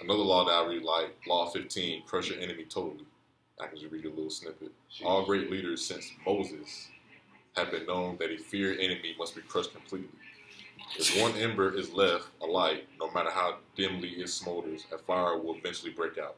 another 0.00 0.22
law 0.22 0.44
that 0.44 0.52
I 0.52 0.64
really 0.66 0.84
like, 0.84 1.14
Law 1.26 1.50
15, 1.50 2.02
crush 2.06 2.30
your 2.30 2.40
enemy 2.40 2.64
totally. 2.64 3.06
I 3.60 3.66
can 3.66 3.78
just 3.78 3.92
read 3.92 4.04
you 4.04 4.10
a 4.10 4.14
little 4.14 4.30
snippet. 4.30 4.72
All 5.04 5.24
great 5.24 5.50
leaders 5.50 5.84
since 5.84 6.10
Moses 6.26 6.88
have 7.56 7.70
been 7.70 7.86
known 7.86 8.16
that 8.18 8.30
a 8.30 8.36
feared 8.36 8.78
enemy 8.80 9.14
must 9.18 9.36
be 9.36 9.42
crushed 9.42 9.72
completely. 9.72 10.08
If 10.98 11.20
one 11.20 11.32
ember 11.36 11.76
is 11.76 11.92
left 11.92 12.26
alight, 12.42 12.86
no 13.00 13.10
matter 13.12 13.30
how 13.30 13.58
dimly 13.76 14.10
it 14.10 14.26
smolders, 14.26 14.90
a 14.92 14.98
fire 14.98 15.38
will 15.38 15.54
eventually 15.54 15.92
break 15.92 16.18
out. 16.18 16.36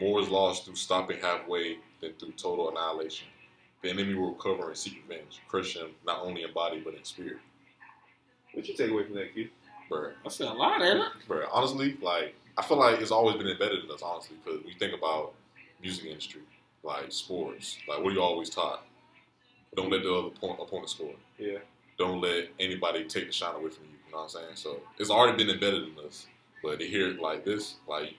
More 0.00 0.20
is 0.20 0.28
lost 0.28 0.64
through 0.64 0.76
stopping 0.76 1.18
halfway 1.20 1.78
than 2.00 2.12
through 2.14 2.32
total 2.32 2.70
annihilation. 2.70 3.28
The 3.82 3.90
enemy 3.90 4.14
will 4.14 4.32
recover 4.32 4.68
and 4.68 4.76
seek 4.76 5.02
revenge, 5.08 5.40
crush 5.48 5.76
him 5.76 5.90
not 6.06 6.22
only 6.22 6.42
in 6.42 6.52
body 6.52 6.80
but 6.84 6.94
in 6.94 7.04
spirit. 7.04 7.38
What 8.52 8.66
you 8.68 8.74
take 8.74 8.90
away 8.90 9.04
from 9.04 9.14
that, 9.14 9.34
kid? 9.34 9.50
Bruh, 9.90 10.12
I 10.24 10.28
said 10.28 10.48
a 10.48 10.52
lot, 10.52 10.80
ain't 10.82 11.00
it? 11.00 11.08
Bro, 11.26 11.46
honestly, 11.52 11.96
like 12.00 12.34
I 12.56 12.62
feel 12.62 12.78
like 12.78 13.00
it's 13.00 13.10
always 13.10 13.36
been 13.36 13.48
embedded 13.48 13.84
in 13.84 13.90
us, 13.90 14.02
honestly, 14.02 14.36
because 14.44 14.64
we 14.64 14.72
think 14.74 14.94
about 14.94 15.32
music 15.82 16.04
industry, 16.06 16.42
like 16.82 17.10
sports, 17.10 17.78
like 17.88 17.98
what 18.02 18.10
are 18.10 18.12
you 18.14 18.22
always 18.22 18.50
taught? 18.50 18.84
Don't 19.76 19.90
let 19.90 20.02
the 20.02 20.12
other 20.12 20.28
opponent, 20.28 20.60
opponent 20.62 20.90
score. 20.90 21.14
Yeah. 21.38 21.58
Don't 21.98 22.20
let 22.20 22.48
anybody 22.58 23.04
take 23.04 23.26
the 23.26 23.32
shine 23.32 23.54
away 23.54 23.70
from 23.70 23.84
you. 23.84 23.90
You 24.06 24.12
know 24.12 24.18
what 24.18 24.22
I'm 24.24 24.28
saying? 24.30 24.54
So 24.54 24.80
it's 24.98 25.10
already 25.10 25.36
been 25.36 25.52
embedded 25.52 25.84
in 25.88 26.04
us. 26.06 26.26
But 26.62 26.78
to 26.80 26.86
hear 26.86 27.08
it 27.10 27.20
like 27.20 27.44
this, 27.44 27.76
like, 27.88 28.14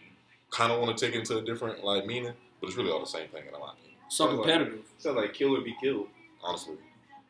kind 0.49 0.71
of 0.71 0.79
want 0.81 0.97
to 0.97 1.05
take 1.05 1.13
it 1.15 1.19
into 1.19 1.37
a 1.37 1.41
different 1.43 1.83
like 1.83 2.05
meaning, 2.05 2.33
but 2.59 2.67
it's 2.67 2.77
really 2.77 2.89
all 2.91 2.99
the 2.99 3.05
same 3.05 3.27
thing 3.29 3.43
in 3.45 3.51
my 3.51 3.57
opinion. 3.73 3.97
So 4.09 4.25
Sounds 4.25 4.37
like- 4.37 4.47
competitive. 4.47 4.85
Sounds 4.97 5.15
like 5.17 5.33
kill 5.33 5.55
or 5.57 5.61
be 5.61 5.75
killed. 5.81 6.07
Honestly, 6.43 6.75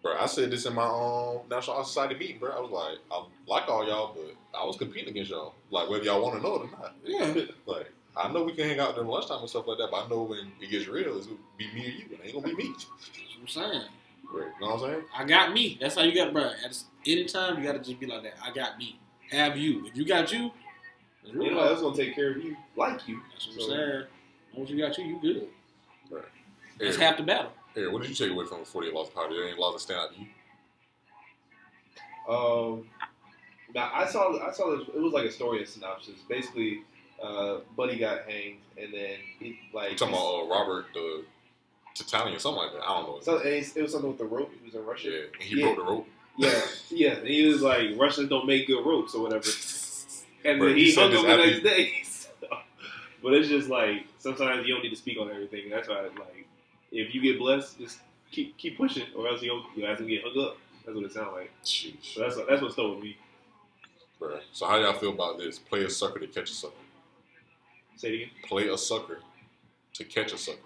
bro, 0.02 0.18
I 0.18 0.26
said 0.26 0.52
this 0.52 0.66
in 0.66 0.74
my 0.74 0.84
um 0.86 1.40
National 1.50 1.84
Society 1.84 2.16
meeting, 2.16 2.40
bro. 2.40 2.52
I 2.52 2.60
was 2.60 2.72
like, 2.72 2.98
I 3.12 3.24
like 3.48 3.70
all 3.70 3.88
y'all, 3.88 4.14
but 4.16 4.36
I 4.60 4.66
was 4.66 4.76
competing 4.78 5.10
against 5.10 5.32
y'all, 5.32 5.54
like 5.70 5.90
whether 5.90 6.04
y'all 6.04 6.22
want 6.22 6.36
to 6.38 6.42
know 6.42 6.56
it 6.56 6.62
or 6.62 6.70
not. 6.72 6.96
Yeah. 7.04 7.46
Like, 7.66 7.92
I 8.18 8.30
know 8.32 8.44
we 8.44 8.52
can 8.54 8.68
hang 8.68 8.80
out 8.80 8.96
during 8.96 9.10
lunchtime 9.10 9.40
and 9.40 9.50
stuff 9.50 9.68
like 9.68 9.78
that, 9.78 9.88
but 9.90 10.06
I 10.06 10.10
know 10.10 10.24
when 10.24 10.52
it 10.60 10.70
gets 10.70 10.88
real, 10.88 11.18
it's 11.18 11.28
gonna 11.28 11.38
be 11.58 11.66
me 11.74 11.82
or 11.86 11.90
you. 11.90 12.06
It 12.12 12.20
ain't 12.26 12.34
gonna 12.34 12.48
be 12.48 12.56
me. 12.56 12.74
That's 12.74 12.86
what 13.56 13.66
I'm 13.66 13.72
saying. 13.72 13.84
Right. 14.34 14.48
You 14.60 14.68
know 14.68 14.74
what 14.76 14.84
I'm 14.84 14.90
saying? 14.92 15.04
I 15.16 15.24
got 15.24 15.54
me. 15.54 15.78
That's 15.80 15.96
how 15.96 16.02
you 16.02 16.14
got, 16.14 16.34
bro. 16.34 16.44
At 16.44 16.78
any 17.06 17.26
time, 17.26 17.58
you 17.58 17.64
got 17.66 17.74
to 17.74 17.80
just 17.80 18.00
be 18.00 18.06
like 18.08 18.24
that. 18.24 18.34
I 18.46 18.52
got 18.52 18.78
me. 18.78 19.00
Have 19.32 19.58
you. 19.58 19.86
If 19.88 19.96
you 19.96 20.06
got 20.06 20.32
you, 20.32 20.52
that's 21.24 21.34
real. 21.36 21.46
Anybody 21.48 21.70
else 21.70 21.82
gonna 21.82 21.96
take 21.96 22.14
care 22.16 22.32
of 22.32 22.38
you 22.44 22.58
like 22.76 23.08
you. 23.08 23.22
That's 23.32 23.48
what 23.48 23.54
I'm 23.56 23.62
So- 23.62 23.70
saying. 23.70 24.04
Once 24.56 24.70
you 24.70 24.78
got 24.78 24.98
you, 24.98 25.06
you 25.06 25.20
good. 25.22 25.48
That's 26.12 26.98
Eric, 26.98 27.00
half 27.00 27.18
the 27.18 27.24
battle. 27.24 27.52
Eric, 27.76 27.92
what 27.94 28.02
did 28.02 28.10
you 28.10 28.16
take 28.16 28.32
away 28.32 28.46
from 28.46 28.60
the 28.60 28.66
48 28.66 28.94
Laws 28.94 29.08
of 29.08 29.16
Power? 29.16 29.30
There 29.30 29.48
ain't 29.48 29.58
laws 29.60 29.76
that 29.76 29.80
stand 29.80 30.00
out 30.00 30.10
to 30.14 30.20
you? 30.20 30.28
Um, 32.30 32.88
now 33.74 33.90
I 33.94 34.06
saw 34.06 34.38
I 34.48 34.52
saw 34.52 34.78
this. 34.78 34.88
It 34.90 35.00
was 35.02 35.14
like 35.14 35.26
a 35.26 35.32
story 35.32 35.66
synopsis. 35.66 36.20
Basically, 36.30 36.84
uh, 37.24 37.58
Buddy 37.76 37.98
got 37.98 38.24
hanged, 38.30 38.60
and 38.78 38.94
then 38.94 39.16
he 39.40 39.58
like 39.74 39.92
You 39.92 39.98
talking 39.98 40.14
about 40.14 40.44
uh, 40.46 40.48
Robert 40.48 40.86
the 40.94 41.24
Titanian, 41.96 42.40
something 42.40 42.62
like 42.62 42.74
that. 42.74 42.84
I 42.84 43.00
don't 43.00 43.08
know. 43.08 43.20
So, 43.22 43.38
and 43.40 43.48
it 43.48 43.82
was 43.82 43.92
something 43.92 44.10
with 44.10 44.20
the 44.20 44.26
rope. 44.26 44.52
He 44.60 44.66
was 44.66 44.76
in 44.76 44.86
Russia. 44.86 45.10
yeah, 45.10 45.20
and 45.34 45.42
he 45.44 45.56
Yeah. 45.60 45.66
broke 45.66 45.78
the 45.78 45.84
rope. 45.92 46.08
Yeah, 46.38 46.62
yeah. 46.90 47.12
And 47.16 47.28
he 47.28 47.46
was 47.48 47.62
like, 47.62 47.98
Russians 47.98 48.30
don't 48.30 48.46
make 48.48 48.68
good 48.68 48.86
ropes 48.86 49.16
or 49.16 49.24
whatever. 49.24 49.48
And 50.44 50.58
Bro, 50.58 50.70
then 50.70 50.78
he 50.78 50.86
he 50.86 50.96
hung 50.96 51.14
up 51.16 51.22
the 51.24 51.38
next 51.38 51.62
day. 51.64 51.94
So- 52.04 52.28
but 53.22 53.34
it's 53.34 53.48
just 53.48 53.70
like 53.70 54.08
sometimes 54.18 54.66
you 54.68 54.74
don't 54.74 54.82
need 54.82 54.90
to 54.90 54.96
speak 54.96 55.20
on 55.20 55.30
everything. 55.30 55.70
That's 55.70 55.88
why, 55.88 55.98
I 55.98 56.02
like, 56.04 56.48
if 56.92 57.16
you 57.16 57.22
get 57.22 57.40
blessed, 57.40 57.80
just 57.80 58.00
keep 58.32 58.58
keep 58.58 58.78
pushing, 58.78 59.06
or 59.16 59.28
else 59.28 59.42
you'll 59.42 59.66
you 59.76 59.86
have 59.86 59.98
to 59.98 60.06
get 60.06 60.24
hung 60.24 60.46
up. 60.46 60.58
That's 60.86 60.96
what 60.96 61.06
it 61.06 61.14
sounds 61.14 61.34
like. 61.34 61.52
So 61.62 62.22
that's 62.22 62.36
what, 62.36 62.48
that's 62.50 62.62
what 62.62 62.72
stole 62.72 62.96
with 62.96 63.04
me. 63.04 63.18
Bro. 64.20 64.40
So 64.52 64.68
how 64.68 64.78
y'all 64.78 64.94
feel 64.94 65.12
about 65.12 65.38
this? 65.38 65.60
Play 65.60 65.84
a 65.84 65.90
sucker 65.90 66.20
to 66.20 66.28
catch 66.28 66.50
a 66.50 66.54
sucker. 66.54 66.74
Say 67.96 68.10
it 68.10 68.16
again. 68.16 68.30
Play 68.48 68.68
a 68.68 68.78
sucker 68.78 69.20
to 69.94 70.04
catch 70.04 70.34
a 70.34 70.38
sucker. 70.38 70.60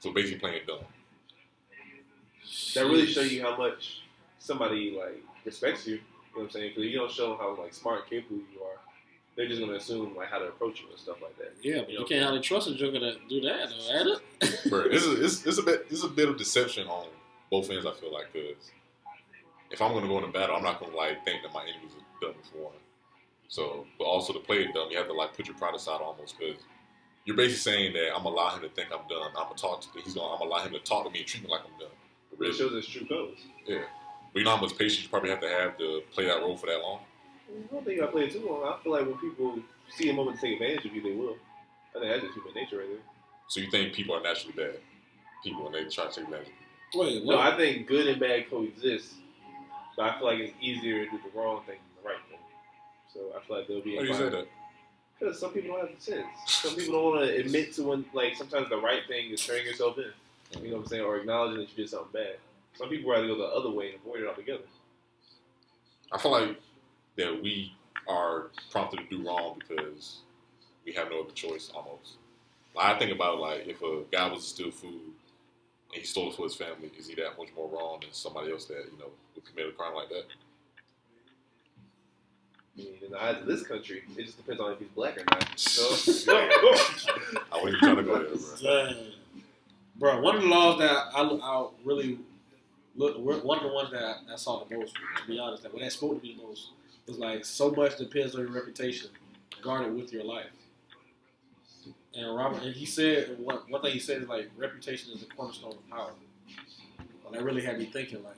So 0.00 0.12
basically 0.12 0.40
playing 0.40 0.62
dumb. 0.66 0.78
That 2.74 2.84
really 2.84 3.06
shows 3.06 3.32
you 3.32 3.42
how 3.42 3.56
much 3.56 4.02
somebody 4.38 4.96
like 4.98 5.22
respects 5.44 5.86
you. 5.86 5.94
You 5.94 6.00
know 6.00 6.04
what 6.34 6.42
I'm 6.44 6.50
saying? 6.50 6.72
Because 6.74 6.84
you 6.84 6.98
don't 6.98 7.10
show 7.10 7.36
how 7.36 7.56
like 7.60 7.72
smart 7.72 8.00
and 8.00 8.10
capable 8.10 8.42
you 8.52 8.60
are. 8.62 8.78
They're 9.36 9.48
just 9.48 9.60
gonna 9.60 9.74
assume 9.74 10.14
like 10.16 10.28
how 10.28 10.38
to 10.38 10.46
approach 10.46 10.80
you 10.80 10.88
and 10.90 10.98
stuff 10.98 11.16
like 11.22 11.36
that. 11.38 11.54
Yeah, 11.62 11.80
but 11.80 11.88
You 11.88 11.94
you 11.94 11.98
know? 12.00 12.04
can't 12.06 12.22
hardly 12.22 12.40
trust 12.40 12.68
a 12.68 12.74
joker 12.74 13.00
to 13.00 13.16
do 13.28 13.40
that, 13.42 13.68
though, 13.68 13.98
ain't 13.98 14.20
it? 14.42 14.60
Bro, 14.70 14.88
this 14.90 15.04
is 15.04 15.20
it's, 15.20 15.46
it's 15.46 15.58
a 15.58 15.62
bit 15.62 15.86
it's 15.90 16.04
a 16.04 16.08
bit 16.08 16.28
of 16.28 16.36
deception 16.36 16.86
on 16.86 17.06
both 17.50 17.68
ends. 17.70 17.84
I 17.86 17.92
feel 17.92 18.12
like 18.12 18.32
because 18.32 18.70
if 19.70 19.82
I'm 19.82 19.92
gonna 19.92 20.06
go 20.06 20.18
into 20.18 20.30
battle, 20.30 20.54
I'm 20.56 20.62
not 20.62 20.78
gonna 20.80 20.94
like 20.96 21.24
think 21.24 21.42
that 21.42 21.52
my 21.52 21.62
enemies 21.62 21.92
are 21.98 22.26
dumb 22.28 22.36
for 22.52 22.58
one. 22.58 22.74
So, 23.48 23.86
but 23.98 24.04
also 24.04 24.32
to 24.32 24.38
play 24.40 24.58
it 24.62 24.72
dumb, 24.74 24.88
you 24.90 24.96
have 24.98 25.06
to 25.08 25.12
like 25.12 25.36
put 25.36 25.46
your 25.46 25.56
pride 25.56 25.74
aside 25.74 26.00
almost 26.00 26.38
because 26.38 26.56
you're 27.24 27.36
basically 27.36 27.72
saying 27.72 27.92
that 27.94 28.08
I'm 28.14 28.22
gonna 28.22 28.36
allow 28.36 28.54
him 28.54 28.62
to 28.62 28.68
think 28.68 28.88
I'm 28.92 29.06
dumb. 29.08 29.22
I'm 29.36 29.44
gonna 29.44 29.54
talk 29.56 29.80
to 29.80 29.88
he's 30.02 30.14
gonna 30.14 30.32
I'm 30.32 30.38
gonna 30.38 30.50
allow 30.50 30.62
him 30.64 30.72
to 30.72 30.78
talk 30.78 31.04
to 31.06 31.10
me 31.10 31.18
and 31.20 31.26
treat 31.26 31.42
me 31.42 31.50
like 31.50 31.62
I'm 31.64 31.78
dumb. 31.80 31.88
But 32.38 32.48
It 32.48 32.54
shows 32.54 32.72
his 32.72 32.86
true 32.86 33.06
colors. 33.06 33.38
yeah. 33.66 33.82
But 34.32 34.38
you 34.40 34.44
know 34.44 34.56
how 34.56 34.62
much 34.62 34.76
patience 34.76 35.02
you 35.04 35.08
probably 35.08 35.30
have 35.30 35.40
to 35.40 35.48
have 35.48 35.78
to 35.78 36.02
play 36.12 36.26
that 36.26 36.40
role 36.40 36.56
for 36.56 36.66
that 36.66 36.80
long. 36.80 37.00
I 37.54 37.72
don't 37.72 37.84
think 37.84 38.02
I 38.02 38.06
play 38.06 38.24
it 38.24 38.32
too 38.32 38.46
long. 38.48 38.64
I 38.64 38.82
feel 38.82 38.92
like 38.92 39.06
when 39.06 39.18
people 39.18 39.58
see 39.96 40.10
a 40.10 40.12
moment 40.12 40.40
to 40.40 40.46
take 40.46 40.60
advantage 40.60 40.86
of 40.86 40.94
you, 40.94 41.02
they 41.02 41.12
will. 41.12 41.36
I 41.94 42.00
think 42.00 42.10
that's 42.10 42.22
just 42.22 42.34
human 42.34 42.54
nature 42.54 42.78
right 42.78 42.88
there. 42.88 42.98
So 43.48 43.60
you 43.60 43.70
think 43.70 43.92
people 43.92 44.16
are 44.16 44.22
naturally 44.22 44.54
bad? 44.56 44.76
People 45.42 45.64
when 45.64 45.72
they 45.72 45.84
try 45.84 46.06
to 46.06 46.10
take 46.10 46.24
advantage. 46.24 46.48
of 46.48 47.00
Wait, 47.00 47.24
No. 47.24 47.38
I 47.38 47.56
think 47.56 47.86
good 47.86 48.06
and 48.08 48.18
bad 48.20 48.50
coexist, 48.50 49.14
but 49.96 50.06
I 50.06 50.18
feel 50.18 50.26
like 50.26 50.38
it's 50.38 50.54
easier 50.60 51.04
to 51.04 51.10
do 51.10 51.18
the 51.18 51.38
wrong 51.38 51.62
thing 51.66 51.76
than 51.76 52.02
the 52.02 52.08
right 52.08 52.18
thing. 52.28 52.38
So 53.12 53.20
I 53.36 53.46
feel 53.46 53.58
like 53.58 53.68
there'll 53.68 53.82
be. 53.82 53.90
you. 53.90 53.96
Why 53.98 54.02
do 54.02 54.08
you 54.08 54.14
say 54.14 54.28
that? 54.30 54.46
Because 55.18 55.38
some 55.38 55.52
people 55.52 55.76
don't 55.76 55.86
have 55.86 55.96
the 55.96 56.02
sense. 56.02 56.26
Some 56.46 56.74
people 56.74 56.94
don't 56.94 57.04
want 57.04 57.26
to 57.28 57.36
admit 57.36 57.72
to 57.74 57.84
when, 57.84 58.04
like, 58.12 58.34
sometimes 58.34 58.68
the 58.68 58.76
right 58.78 59.02
thing 59.06 59.30
is 59.30 59.46
turning 59.46 59.64
yourself 59.64 59.96
in. 59.98 60.60
You 60.60 60.70
know 60.70 60.76
what 60.76 60.82
I'm 60.82 60.88
saying? 60.88 61.02
Or 61.04 61.16
acknowledging 61.18 61.58
that 61.60 61.70
you 61.70 61.76
did 61.76 61.88
something 61.88 62.08
bad. 62.12 62.36
Some 62.74 62.88
people 62.88 63.10
rather 63.10 63.26
go 63.28 63.38
the 63.38 63.44
other 63.44 63.70
way 63.70 63.90
and 63.92 63.96
avoid 64.00 64.22
it 64.22 64.26
altogether. 64.28 64.64
I 66.12 66.18
feel 66.18 66.32
like 66.32 66.60
that 67.16 67.42
we 67.42 67.74
are 68.08 68.46
prompted 68.70 69.00
to 69.00 69.16
do 69.16 69.26
wrong 69.26 69.58
because 69.58 70.18
we 70.84 70.92
have 70.92 71.10
no 71.10 71.20
other 71.22 71.32
choice 71.32 71.70
almost. 71.74 72.16
Like, 72.74 72.96
I 72.96 72.98
think 72.98 73.12
about 73.12 73.38
like 73.38 73.66
if 73.66 73.82
a 73.82 74.02
guy 74.10 74.28
was 74.28 74.42
to 74.42 74.48
steal 74.48 74.70
food 74.70 75.12
and 75.92 76.00
he 76.00 76.04
stole 76.04 76.30
it 76.30 76.36
for 76.36 76.44
his 76.44 76.56
family, 76.56 76.90
is 76.98 77.08
he 77.08 77.14
that 77.16 77.38
much 77.38 77.48
more 77.56 77.68
wrong 77.68 78.00
than 78.00 78.12
somebody 78.12 78.50
else 78.50 78.66
that, 78.66 78.84
you 78.92 78.98
know, 78.98 79.10
would 79.34 79.44
commit 79.44 79.68
a 79.68 79.72
crime 79.72 79.94
like 79.94 80.08
that? 80.08 80.24
I 82.76 82.80
mean, 82.80 82.88
in 83.04 83.12
the 83.12 83.22
eyes 83.22 83.40
of 83.40 83.46
this 83.46 83.62
country, 83.62 84.02
it 84.16 84.24
just 84.24 84.36
depends 84.36 84.60
on 84.60 84.72
if 84.72 84.80
he's 84.80 84.88
black 84.88 85.16
or 85.16 85.24
not. 85.30 85.48
So, 85.56 85.82
I 86.32 87.62
wasn't 87.62 87.78
trying 87.78 87.96
to 87.96 88.02
go 88.02 88.18
there, 88.18 88.36
bro. 88.36 88.92
Dang. 88.92 88.96
Bro, 89.96 90.20
one 90.22 90.36
of 90.36 90.42
the 90.42 90.48
laws 90.48 90.80
that 90.80 90.90
I, 90.90 91.22
I 91.22 91.68
really 91.84 92.18
look, 92.96 93.16
one 93.44 93.58
of 93.58 93.64
the 93.64 93.72
ones 93.72 93.90
that 93.92 94.02
I, 94.02 94.32
I 94.32 94.36
saw 94.36 94.64
the 94.64 94.76
most, 94.76 94.94
to 94.94 95.26
be 95.28 95.38
honest, 95.38 95.62
that 95.62 95.72
when 95.72 95.82
that 95.82 95.92
spoke 95.92 96.20
to 96.20 96.26
me 96.26 96.36
the 96.36 96.46
most, 96.46 96.70
was 97.06 97.18
like 97.18 97.44
so 97.44 97.70
much 97.70 97.96
depends 97.98 98.34
on 98.34 98.42
your 98.42 98.50
reputation, 98.50 99.10
guarded 99.62 99.94
with 99.94 100.12
your 100.12 100.24
life. 100.24 100.46
And 102.16 102.34
Robert, 102.36 102.62
and 102.62 102.74
he 102.74 102.86
said 102.86 103.36
one, 103.38 103.58
one 103.68 103.82
thing 103.82 103.92
he 103.92 103.98
said 103.98 104.22
is 104.22 104.28
like 104.28 104.50
reputation 104.56 105.12
is 105.12 105.20
the 105.20 105.26
cornerstone 105.26 105.72
of 105.72 105.90
power. 105.90 106.12
And 107.26 107.34
that 107.34 107.42
really 107.42 107.62
had 107.62 107.78
me 107.78 107.86
thinking 107.86 108.22
like, 108.22 108.34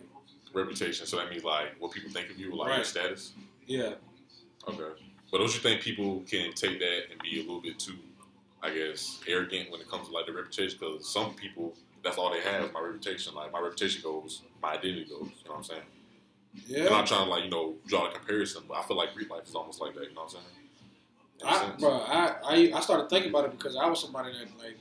Reputation. 0.55 1.07
So 1.07 1.19
that 1.19 1.29
means 1.29 1.45
like 1.45 1.75
what 1.79 1.93
people 1.93 2.11
think 2.11 2.31
of 2.31 2.39
you, 2.39 2.57
like 2.57 2.75
your 2.75 2.85
status. 2.85 3.33
yeah, 3.67 3.93
Okay. 4.67 5.01
But 5.31 5.39
don't 5.39 5.53
you 5.53 5.61
think 5.61 5.83
people 5.83 6.23
can 6.27 6.53
take 6.55 6.79
that 6.79 7.03
and 7.11 7.21
be 7.21 7.41
a 7.41 7.43
little 7.43 7.61
bit 7.61 7.79
too, 7.79 7.97
I 8.63 8.71
guess, 8.73 9.21
arrogant 9.27 9.71
when 9.71 9.81
it 9.81 9.91
comes 9.91 10.09
to 10.09 10.15
like 10.15 10.25
the 10.27 10.33
reputation? 10.33 10.79
Because 10.81 11.07
some 11.07 11.35
people, 11.35 11.75
that's 12.03 12.17
all 12.17 12.33
they 12.33 12.41
have 12.41 12.73
my 12.73 12.81
reputation. 12.81 13.35
Like 13.35 13.53
my 13.53 13.61
reputation 13.61 14.01
goes, 14.03 14.43
my 14.63 14.75
identity 14.75 15.05
goes. 15.05 15.21
You 15.21 15.27
know 15.47 15.51
what 15.51 15.57
I'm 15.59 15.65
saying? 15.65 15.83
And 16.75 16.89
I'm 16.89 17.07
trying 17.07 17.25
to 17.25 17.31
like 17.31 17.45
you 17.45 17.51
know 17.51 17.75
draw 17.87 18.09
a 18.09 18.13
comparison, 18.13 18.63
but 18.69 18.79
I 18.79 18.83
feel 18.83 18.97
like 18.97 19.15
real 19.17 19.29
life 19.29 19.47
is 19.49 19.55
almost 19.55 19.81
like 19.81 19.95
that. 19.95 20.05
You 20.09 20.15
know 20.15 20.23
what 20.23 20.35
I'm 20.35 20.41
saying? 20.41 20.45
I, 21.45 21.61
sense? 21.67 21.81
bro, 21.81 21.91
I, 21.91 22.35
I 22.45 22.73
I 22.75 22.81
started 22.81 23.11
thinking 23.11 23.31
about 23.31 23.45
it 23.45 23.53
because 23.53 23.77
I 23.77 23.87
was 23.87 24.01
somebody 24.01 24.33
that 24.33 24.49
like 24.59 24.77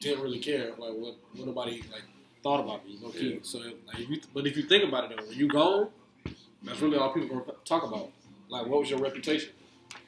didn't 0.00 0.22
really 0.22 0.40
care 0.40 0.70
like 0.70 0.92
what 0.94 1.16
what 1.32 1.46
nobody 1.46 1.82
like 1.92 2.02
thought 2.42 2.60
about 2.60 2.84
me, 2.86 2.98
no 3.00 3.12
Yeah. 3.14 3.38
So 3.42 3.58
like, 3.58 4.00
if 4.00 4.10
you, 4.10 4.20
but 4.34 4.46
if 4.46 4.56
you 4.56 4.64
think 4.64 4.84
about 4.84 5.10
it, 5.10 5.16
though, 5.16 5.26
when 5.26 5.38
you 5.38 5.48
go, 5.48 5.90
that's 6.62 6.80
really 6.80 6.96
all 6.96 7.12
people 7.12 7.38
gonna 7.38 7.58
talk 7.64 7.84
about. 7.84 8.10
Like, 8.48 8.66
what 8.66 8.80
was 8.80 8.90
your 8.90 8.98
reputation? 8.98 9.52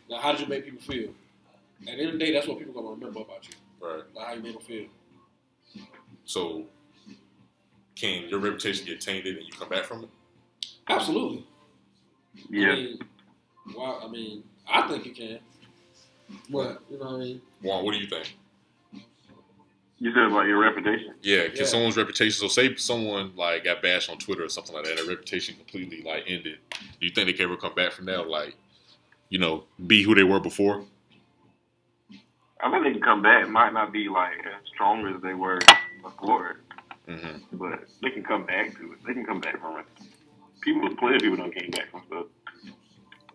Like, 0.09 0.21
how 0.21 0.33
did 0.33 0.43
you 0.43 0.47
make 0.49 0.65
people 0.65 0.81
feel? 0.81 1.11
At 1.83 1.87
the 1.87 1.93
end 1.93 2.07
of 2.07 2.13
the 2.13 2.19
day, 2.19 2.33
that's 2.33 2.47
what 2.47 2.59
people 2.59 2.75
gonna 2.75 2.91
remember 2.95 3.21
about 3.21 3.47
you, 3.49 3.55
Right. 3.81 4.03
like 4.15 4.27
how 4.27 4.33
you 4.35 4.43
made 4.43 4.55
them 4.55 4.63
feel. 4.63 4.87
So, 6.25 6.65
can 7.95 8.29
your 8.29 8.41
reputation 8.41 8.87
get 8.87 9.01
tainted 9.01 9.37
and 9.37 9.47
you 9.47 9.53
come 9.53 9.69
back 9.69 9.85
from 9.85 10.05
it? 10.05 10.11
Absolutely. 10.89 11.45
I 12.37 12.41
Yeah. 12.51 12.75
mean, 12.75 12.99
well, 13.77 14.01
I 14.05 14.09
mean, 14.09 14.45
I 14.69 14.87
think 14.89 15.07
you 15.07 15.13
can. 15.13 15.39
What 16.49 16.83
you 16.91 16.99
know 16.99 17.05
what 17.07 17.15
I 17.15 17.19
mean? 17.19 17.43
Juan, 17.63 17.85
what 17.85 17.93
do 17.93 17.99
you 17.99 18.07
think? 18.07 18.37
You 19.99 20.13
said 20.13 20.25
about 20.25 20.47
your 20.47 20.59
reputation. 20.59 21.15
Yeah, 21.23 21.47
can 21.49 21.57
Yeah. 21.59 21.65
someone's 21.65 21.97
reputation? 21.97 22.33
So, 22.33 22.49
say 22.49 22.75
someone 22.77 23.35
like 23.37 23.65
got 23.65 23.81
bashed 23.81 24.11
on 24.11 24.19
Twitter 24.19 24.45
or 24.45 24.49
something 24.49 24.75
like 24.75 24.85
that, 24.85 24.97
their 24.97 25.07
reputation 25.07 25.55
completely 25.57 26.03
like 26.03 26.25
ended. 26.27 26.59
Do 26.71 27.07
you 27.07 27.11
think 27.11 27.27
they 27.27 27.33
can 27.33 27.45
ever 27.45 27.57
come 27.57 27.75
back 27.75 27.93
from 27.93 28.07
that? 28.07 28.21
Or, 28.21 28.27
like, 28.27 28.57
you 29.31 29.39
know, 29.39 29.65
be 29.87 30.03
who 30.03 30.15
they 30.15 30.25
were 30.25 30.41
before? 30.41 30.85
I 32.61 32.71
think 32.71 32.85
they 32.85 32.93
can 32.93 33.03
come 33.03 33.23
back. 33.23 33.49
Might 33.49 33.73
not 33.73 33.93
be 33.93 34.09
like 34.09 34.39
as 34.45 34.67
strong 34.69 35.07
as 35.07 35.23
they 35.23 35.35
were 35.35 35.61
before, 36.03 36.57
Mm-hmm. 37.09 37.57
but 37.59 37.87
they 38.03 38.11
can 38.11 38.25
come 38.25 38.45
back 38.47 38.75
to 38.79 38.93
it. 38.95 39.05
They 39.07 39.13
can 39.13 39.25
come 39.27 39.41
back 39.41 39.61
from 39.61 39.79
it. 39.79 39.87
People, 40.65 40.97
plenty 40.97 41.17
of 41.17 41.23
people 41.23 41.37
don't 41.37 41.55
came 41.55 41.71
back 41.71 41.91
from 41.91 42.03
stuff. 42.07 42.27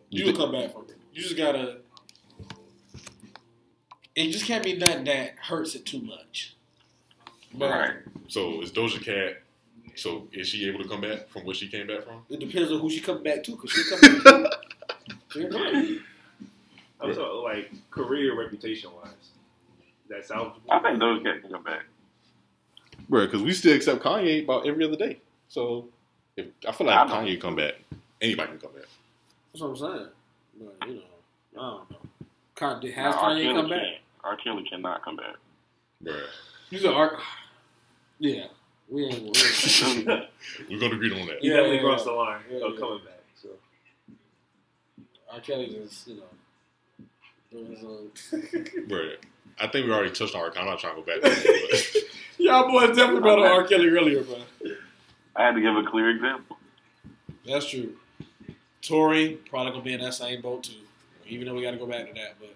You 0.10 0.26
will 0.26 0.36
come 0.36 0.52
back 0.52 0.74
from 0.74 0.86
it. 0.90 0.98
You 1.14 1.22
just 1.22 1.38
gotta. 1.38 1.78
It 4.16 4.32
just 4.32 4.46
can't 4.46 4.64
be 4.64 4.76
nothing 4.76 5.04
that 5.04 5.36
hurts 5.40 5.76
it 5.76 5.86
too 5.86 6.02
much. 6.02 6.56
But 7.54 7.70
Right. 7.70 7.94
So, 8.28 8.62
is 8.62 8.72
Doja 8.72 9.04
Cat? 9.04 9.44
So, 9.96 10.28
is 10.32 10.48
she 10.48 10.68
able 10.68 10.82
to 10.82 10.90
come 10.90 11.02
back 11.02 11.30
from 11.30 11.46
what 11.46 11.56
she 11.56 11.68
came 11.68 11.86
back 11.86 12.04
from? 12.04 12.24
It 12.30 12.40
depends 12.40 12.72
on 12.72 12.80
who 12.80 12.90
she 12.90 13.00
come 13.00 13.22
back 13.22 13.44
to, 13.44 13.52
because 13.52 13.72
she 13.72 13.84
come 13.90 14.24
back. 14.24 14.52
she 15.32 15.48
come 15.48 15.52
back. 15.52 16.02
I'm 17.02 17.14
talking 17.14 17.44
like 17.44 17.72
career 17.92 18.38
reputation 18.38 18.90
wise. 18.96 19.14
That's 20.10 20.30
salvageable. 20.30 20.62
I 20.72 20.80
think 20.80 21.00
those 21.00 21.22
cats 21.22 21.42
can 21.42 21.52
come 21.52 21.64
back. 21.64 21.84
Bro, 23.08 23.26
because 23.28 23.44
we 23.44 23.54
still 23.54 23.76
accept 23.76 24.04
Kanye 24.04 24.44
about 24.44 24.66
every 24.68 24.84
other 24.84 24.98
day. 24.98 25.20
So, 25.48 25.90
if 26.40 26.48
I 26.68 26.72
feel 26.72 26.88
like 26.88 26.98
I 26.98 27.04
if 27.04 27.10
know. 27.10 27.16
Kanye 27.16 27.42
come 27.42 27.56
back, 27.56 27.74
anybody 28.22 28.50
can 28.52 28.60
come 28.60 28.72
back. 28.74 28.86
That's 29.54 29.62
what 29.62 29.70
I'm 29.70 29.76
saying. 29.78 30.08
But 30.60 30.88
you 30.90 30.96
know, 30.96 31.02
I 31.58 31.62
don't 31.72 31.92
know. 31.92 31.98
Con- 32.56 32.80
did- 32.82 32.96
No, 32.96 33.04
Has 33.04 33.16
R. 33.16 33.30
Kanye 33.32 33.54
come 33.56 33.70
back? 33.70 33.80
can't. 33.82 33.96
R. 34.24 34.36
Kelly 34.38 34.64
cannot 34.70 35.04
come 35.04 35.16
back. 35.16 35.36
Bruh. 36.04 36.22
He's 36.70 36.84
an 36.84 36.94
art. 36.94 37.20
Yeah, 38.20 38.46
we 38.90 39.06
ain't. 39.06 39.22
We 39.24 39.28
ain't. 39.30 40.08
We're 40.70 40.80
going 40.80 40.92
to 40.92 40.96
agree 40.98 41.22
on 41.22 41.28
that. 41.28 41.38
He 41.42 41.48
Yeah, 41.50 41.56
definitely 41.56 41.78
yeah, 41.78 41.82
crossed 41.84 42.06
yeah. 42.06 42.12
the 42.12 42.18
line 42.18 42.42
Yeah, 42.52 42.58
of 42.66 42.74
yeah. 42.74 42.80
coming 42.80 43.00
back. 43.06 43.24
So 43.42 43.50
R. 45.32 45.40
Kelly 45.42 45.68
just 45.82 46.08
you 46.08 46.16
know 46.18 47.06
doing 47.52 47.72
his 47.76 47.84
own. 47.84 48.12
Bruh. 48.88 49.16
I 49.62 49.68
think 49.68 49.86
we 49.88 49.92
already 49.94 50.12
touched 50.12 50.36
on 50.36 50.42
our. 50.42 50.58
I'm 50.58 50.66
not 50.66 50.80
trying 50.80 50.96
to 50.96 51.02
go 51.02 51.06
back. 51.06 51.22
To 51.22 51.30
it, 51.32 51.94
but 52.38 52.44
Y'all 52.46 52.68
boys 52.72 52.96
definitely 52.96 53.22
better 53.30 53.46
R. 53.46 53.64
Kelly 53.66 53.90
earlier, 53.90 54.24
bro. 54.24 54.38
I 55.40 55.44
had 55.46 55.56
to 55.56 55.62
give 55.62 55.76
a 55.78 55.84
clear 55.90 56.10
example. 56.10 56.58
That's 57.48 57.66
true. 57.70 57.94
Tory 58.82 59.40
probably 59.50 59.72
gonna 59.72 59.84
be 59.84 59.94
in 59.94 60.02
that 60.02 60.14
same 60.14 60.42
boat 60.42 60.64
too. 60.64 60.74
Even 61.28 61.48
though 61.48 61.54
we 61.54 61.62
got 61.62 61.72
to 61.72 61.78
go 61.78 61.86
back 61.86 62.08
to 62.08 62.14
that, 62.14 62.36
but 62.40 62.54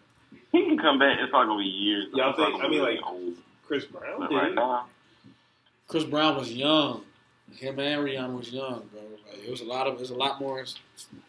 He 0.52 0.66
can 0.66 0.78
come 0.78 1.00
back. 1.00 1.18
It's 1.22 1.32
not 1.32 1.46
gonna 1.48 1.64
be 1.64 1.70
years. 1.70 2.08
Y'all 2.14 2.32
It's 2.32 2.38
not 2.40 2.48
think- 2.50 2.62
gonna 2.62 2.68
I 2.68 2.70
mean, 2.72 2.82
like- 2.82 3.00
old. 3.06 3.36
Chris 3.66 3.86
Brown 3.86 4.20
But 4.20 4.30
did 4.30 4.36
right 4.36 4.54
now, 4.54 4.88
Chris 5.88 6.04
Brown 6.04 6.36
was 6.36 6.52
young. 6.54 7.06
Him 7.56 7.80
and 7.80 8.04
Rihanna 8.06 8.38
was 8.38 8.52
young, 8.52 8.90
bro. 8.92 9.02
Like, 9.30 9.44
it 9.46 9.50
was 9.50 9.62
a 9.62 9.66
lot 9.66 9.88
of, 9.88 9.98
there's 9.98 10.10
a 10.10 10.16
lot 10.16 10.40
more 10.42 10.66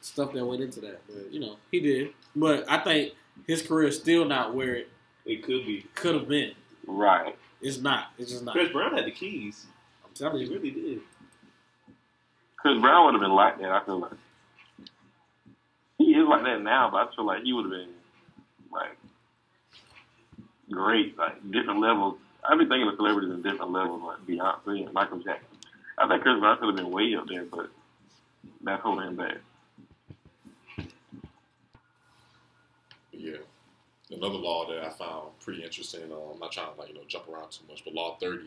stuff 0.00 0.32
that 0.32 0.44
went 0.44 0.61
into 0.62 0.80
that. 0.80 1.00
But 1.07 1.32
you 1.32 1.38
know, 1.38 1.57
he 1.70 1.78
did. 1.80 2.12
But 2.34 2.68
I 2.68 2.78
think 2.78 3.12
his 3.46 3.62
career 3.62 3.88
is 3.88 3.96
still 3.96 4.24
not 4.24 4.52
where 4.55 4.74
it 4.74 4.88
It 5.24 5.42
could 5.44 5.64
be. 5.64 5.86
could 5.94 6.14
have 6.16 6.26
been. 6.28 6.52
right? 6.86 7.36
It's 7.62 7.78
not. 7.78 8.09
It's 8.18 8.32
just 8.32 8.42
not. 8.44 8.52
Chris 8.55 8.72
Brown 8.72 8.96
had 8.96 9.05
the 9.07 9.11
keys. 9.12 9.66
I'm 10.05 10.12
telling 10.14 10.40
you, 10.42 10.46
He 10.48 10.52
you. 10.55 10.59
really 10.59 10.70
did. 10.70 11.00
Chris 12.64 12.80
Brown 12.80 13.04
would 13.04 13.14
have 13.14 13.20
been 13.20 13.36
like 13.36 13.58
that. 13.58 13.70
I 13.70 13.84
feel 13.84 13.98
like 14.00 14.12
he 15.98 16.14
is 16.14 16.26
like 16.26 16.44
that 16.44 16.62
now, 16.62 16.88
but 16.90 16.96
I 17.08 17.14
feel 17.14 17.26
like 17.26 17.42
he 17.42 17.52
would 17.52 17.66
have 17.66 17.72
been 17.72 17.90
like 18.72 18.96
great, 20.70 21.18
like 21.18 21.42
different 21.50 21.80
levels. 21.80 22.16
I've 22.42 22.56
been 22.56 22.70
thinking 22.70 22.88
of 22.88 22.96
celebrities 22.96 23.32
in 23.34 23.42
different 23.42 23.70
levels, 23.70 24.00
like 24.02 24.26
Beyonce 24.26 24.86
and 24.86 24.94
Michael 24.94 25.18
Jackson. 25.18 25.58
I 25.98 26.08
think 26.08 26.22
Chris 26.22 26.40
Brown 26.40 26.56
could 26.56 26.68
have 26.68 26.76
been 26.76 26.90
way 26.90 27.14
up 27.14 27.26
there, 27.28 27.44
but 27.44 27.68
that's 28.62 28.82
holding 28.82 29.08
him 29.08 29.16
back. 29.16 29.36
yeah. 33.12 33.36
Another 34.10 34.36
law 34.36 34.66
that 34.68 34.82
I 34.82 34.88
found 34.88 35.38
pretty 35.40 35.62
interesting. 35.62 36.00
Uh, 36.10 36.32
I'm 36.32 36.38
not 36.38 36.52
trying 36.52 36.72
to 36.72 36.80
like 36.80 36.88
you 36.88 36.94
know 36.94 37.02
jump 37.06 37.28
around 37.28 37.50
too 37.50 37.64
much, 37.68 37.84
but 37.84 37.92
Law 37.92 38.16
30: 38.18 38.46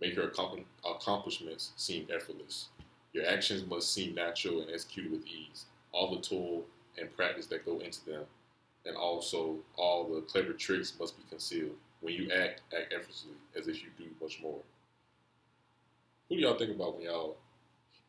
make 0.00 0.14
your 0.14 0.26
accom- 0.26 0.64
accomplishments 0.84 1.72
seem 1.76 2.06
effortless. 2.14 2.68
Your 3.18 3.26
actions 3.26 3.68
must 3.68 3.92
seem 3.92 4.14
natural 4.14 4.60
and 4.60 4.70
executed 4.70 5.10
with 5.10 5.26
ease. 5.26 5.64
All 5.90 6.14
the 6.14 6.22
toil 6.22 6.62
and 6.96 7.16
practice 7.16 7.46
that 7.46 7.66
go 7.66 7.80
into 7.80 8.04
them, 8.04 8.22
and 8.86 8.96
also 8.96 9.56
all 9.74 10.04
the 10.04 10.20
clever 10.20 10.52
tricks 10.52 10.94
must 11.00 11.16
be 11.16 11.24
concealed. 11.28 11.74
When 12.00 12.14
you 12.14 12.30
act, 12.30 12.60
act 12.72 12.94
effortlessly, 12.94 13.32
as 13.56 13.66
if 13.66 13.82
you 13.82 13.88
do 13.98 14.04
much 14.22 14.40
more. 14.40 14.60
Who 16.28 16.36
do 16.36 16.42
y'all 16.42 16.56
think 16.56 16.76
about 16.76 16.94
when 16.94 17.06
y'all 17.06 17.38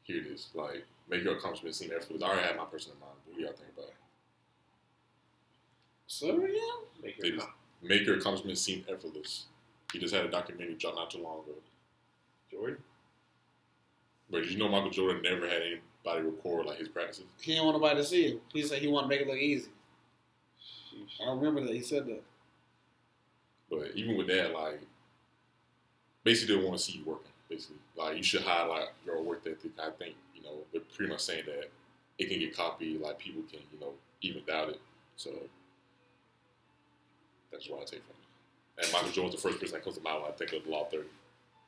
hear 0.03 0.21
this? 0.21 0.49
Like, 0.53 0.85
make 1.09 1.23
your 1.23 1.37
accomplishments 1.37 1.79
seem 1.79 1.89
effortless. 1.89 2.21
I 2.21 2.27
already 2.27 2.47
have 2.47 2.57
my 2.57 2.65
person 2.65 2.91
in 2.93 2.99
mind. 2.99 3.13
But 3.25 3.33
who 3.33 3.39
do 3.39 3.45
y'all 3.45 3.55
think 3.55 3.71
about? 3.75 3.93
Sorry, 6.05 6.53
yeah. 6.53 7.01
Make 7.01 7.17
your 7.17 7.35
just 7.35 7.47
make 7.81 8.05
your 8.05 8.17
accomplishments 8.17 8.61
seem 8.61 8.85
effortless. 8.87 9.45
He 9.91 9.97
just 9.97 10.13
had 10.13 10.25
a 10.25 10.29
documentary 10.29 10.75
dropped 10.75 10.97
not 10.97 11.09
too 11.09 11.23
long 11.23 11.39
ago. 11.39 11.55
Jordan. 12.51 12.77
But 14.31 14.49
you 14.49 14.57
know 14.57 14.69
Michael 14.69 14.91
Jordan 14.91 15.21
never 15.23 15.47
had 15.47 15.61
anybody 15.61 16.25
record 16.25 16.65
like 16.65 16.77
his 16.77 16.87
practices? 16.87 17.25
He 17.41 17.53
didn't 17.53 17.65
want 17.65 17.77
nobody 17.77 17.99
to 17.99 18.05
see 18.05 18.25
it. 18.25 18.41
He 18.53 18.61
said 18.63 18.79
he 18.79 18.87
wanted 18.87 19.05
to 19.05 19.09
make 19.09 19.21
it 19.21 19.27
look 19.27 19.37
easy. 19.37 19.69
Sheesh. 20.59 21.27
I 21.27 21.31
remember 21.31 21.61
that 21.61 21.73
he 21.73 21.81
said 21.81 22.05
that. 22.07 22.23
But 23.69 23.91
even 23.95 24.17
with 24.17 24.27
that, 24.27 24.53
like, 24.53 24.81
basically 26.23 26.55
they 26.55 26.63
want 26.63 26.77
to 26.77 26.83
see 26.83 26.99
you 26.99 27.03
working. 27.05 27.25
Basically, 27.49 27.77
like 27.95 28.17
you 28.17 28.23
should 28.23 28.41
highlight 28.41 28.89
your 29.05 29.21
work 29.23 29.41
ethic. 29.45 29.71
I 29.81 29.89
think 29.89 30.15
you 30.35 30.43
know 30.43 30.57
they're 30.71 30.81
pretty 30.95 31.11
much 31.11 31.21
saying 31.21 31.45
that 31.47 31.69
it 32.19 32.29
can 32.29 32.39
get 32.39 32.55
copied. 32.55 33.01
Like 33.01 33.17
people 33.17 33.41
can 33.49 33.59
you 33.73 33.79
know 33.79 33.93
even 34.21 34.43
doubt 34.45 34.69
it. 34.69 34.81
So 35.15 35.31
that's 37.51 37.67
what 37.67 37.81
I 37.81 37.85
take 37.85 38.03
from 38.03 38.15
it. 38.19 38.83
And 38.83 38.93
Michael 38.93 39.11
Jordan's 39.11 39.35
the 39.35 39.41
first 39.41 39.59
person 39.59 39.75
that 39.75 39.83
comes 39.83 39.97
to 39.97 40.03
mind 40.03 40.21
when 40.21 40.31
I 40.31 40.35
think 40.35 40.53
of 40.53 40.63
the 40.63 40.69
Law 40.69 40.85
30. 40.85 41.05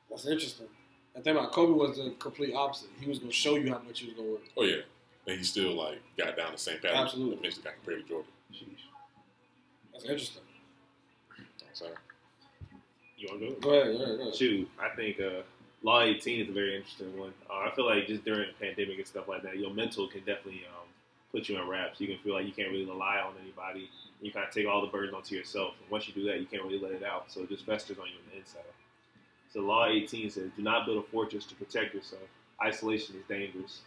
That's 0.10 0.28
interesting. 0.28 0.68
I 1.16 1.20
think 1.20 1.38
about 1.38 1.52
Kobe 1.52 1.74
was 1.74 1.98
the 1.98 2.14
complete 2.20 2.54
opposite. 2.54 2.90
He 3.00 3.08
was 3.08 3.20
gonna 3.20 3.32
show 3.32 3.56
you 3.56 3.72
how 3.72 3.80
much 3.80 4.00
he 4.00 4.08
was 4.08 4.16
gonna 4.16 4.30
work. 4.30 4.42
Oh 4.58 4.64
yeah, 4.64 4.82
and 5.28 5.38
he 5.38 5.44
still 5.44 5.74
like 5.74 6.02
got 6.18 6.38
down 6.38 6.52
the 6.54 6.58
same 6.58 6.80
pattern. 6.80 6.98
Absolutely. 6.98 7.38
Eventually 7.38 7.64
got 7.64 7.74
compared 7.76 8.04
to 8.04 8.08
Jordan. 8.08 8.32
Sheesh. 8.54 8.66
That's 9.92 10.06
interesting. 10.06 10.44
You 11.38 11.44
know 11.44 11.48
what 11.58 11.70
I'm 11.70 11.76
saying? 11.76 11.94
You 13.18 13.28
want 13.30 13.42
to 13.42 13.48
go? 13.48 13.70
Go 13.70 13.80
ahead, 13.80 13.98
go 13.98 14.04
ahead, 14.04 14.18
go 14.18 14.24
ahead. 14.24 14.36
Shoot, 14.36 14.70
I 14.80 14.96
think 14.96 15.20
uh, 15.20 15.44
Law 15.84 16.02
18 16.02 16.42
is 16.42 16.50
a 16.50 16.52
very 16.52 16.76
interesting 16.76 17.18
one. 17.18 17.34
Uh, 17.50 17.70
I 17.70 17.76
feel 17.76 17.86
like 17.86 18.08
just 18.08 18.24
during 18.24 18.48
the 18.48 18.66
pandemic 18.66 18.98
and 18.98 19.08
stuff 19.08 19.28
like 19.28 19.44
that, 19.44 19.58
your 19.58 19.74
mental 19.74 20.08
can 20.08 20.22
definitely 20.22 20.64
um, 20.70 20.88
put 21.32 21.50
you 21.50 21.60
in 21.60 21.68
wraps. 21.68 22.00
You 22.00 22.08
can 22.08 22.18
feel 22.20 22.34
like 22.34 22.46
you 22.46 22.52
can't 22.52 22.70
really 22.70 22.86
rely 22.86 23.18
on 23.18 23.34
anybody. 23.42 23.90
You 24.22 24.32
kind 24.32 24.48
of 24.48 24.54
take 24.54 24.68
all 24.68 24.82
the 24.82 24.88
burden 24.88 25.14
onto 25.16 25.36
yourself. 25.36 25.74
And 25.82 25.90
once 25.90 26.08
you 26.08 26.14
do 26.14 26.24
that, 26.26 26.40
you 26.40 26.46
can't 26.46 26.64
really 26.64 26.80
let 26.80 26.92
it 26.92 27.04
out. 27.04 27.32
So 27.32 27.42
it 27.42 27.50
just 27.50 27.66
festers 27.66 27.98
on 27.98 28.06
you 28.06 28.14
on 28.14 28.32
the 28.32 28.40
inside. 28.40 28.62
So 29.54 29.62
Law 29.62 29.88
18 29.88 30.30
says, 30.30 30.50
do 30.56 30.62
not 30.62 30.86
build 30.86 31.04
a 31.04 31.08
fortress 31.08 31.46
to 31.46 31.56
protect 31.56 31.94
yourself. 31.94 32.22
Isolation 32.64 33.16
is 33.16 33.24
dangerous. 33.28 33.82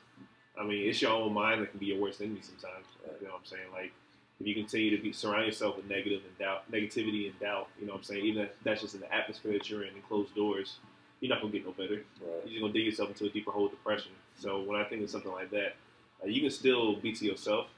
I 0.59 0.65
mean, 0.65 0.89
it's 0.89 1.01
your 1.01 1.13
own 1.13 1.33
mind 1.33 1.63
that 1.63 1.71
can 1.71 1.81
be 1.81 1.87
your 1.87 2.01
worst 2.01 2.21
enemy 2.21 2.41
sometimes. 2.43 2.87
You 3.21 3.27
know 3.27 3.33
what 3.33 3.41
I'm 3.41 3.47
saying? 3.47 3.73
Like, 3.73 3.93
if 4.41 4.47
you 4.47 4.55
continue 4.55 4.97
to 4.97 5.03
be 5.03 5.13
surround 5.13 5.47
yourself 5.47 5.77
with 5.77 5.89
negative 5.89 6.23
and 6.27 6.39
doubt, 6.39 6.71
negativity 6.71 7.31
and 7.31 7.39
doubt, 7.41 7.69
you 7.81 7.87
know 7.87 7.93
what 7.93 7.99
I'm 7.99 8.05
saying? 8.05 8.25
Even 8.25 8.43
if 8.45 8.51
that's 8.63 8.83
just 8.83 8.95
in 8.95 9.01
the 9.01 9.13
atmosphere 9.13 9.53
that 9.53 9.71
you're 9.71 9.85
in 9.85 9.95
and 9.95 10.07
closed 10.07 10.35
doors, 10.35 10.79
you're 11.21 11.31
not 11.31 11.41
gonna 11.41 11.53
get 11.53 11.65
no 11.65 11.73
better. 11.73 12.05
Right. 12.21 12.43
You're 12.45 12.49
just 12.49 12.61
gonna 12.61 12.73
dig 12.73 12.85
yourself 12.85 13.09
into 13.11 13.27
a 13.27 13.31
deeper 13.31 13.51
hole 13.51 13.67
of 13.67 13.71
depression. 13.71 14.13
So 14.39 14.63
when 14.63 14.79
I 14.79 14.85
think 14.85 15.03
of 15.03 15.11
something 15.11 15.33
like 15.33 15.51
that, 15.51 15.77
uh, 16.23 16.27
you 16.27 16.41
can 16.41 16.51
still 16.51 16.97
be 16.97 17.13
to 17.13 17.25
yourself, 17.25 17.69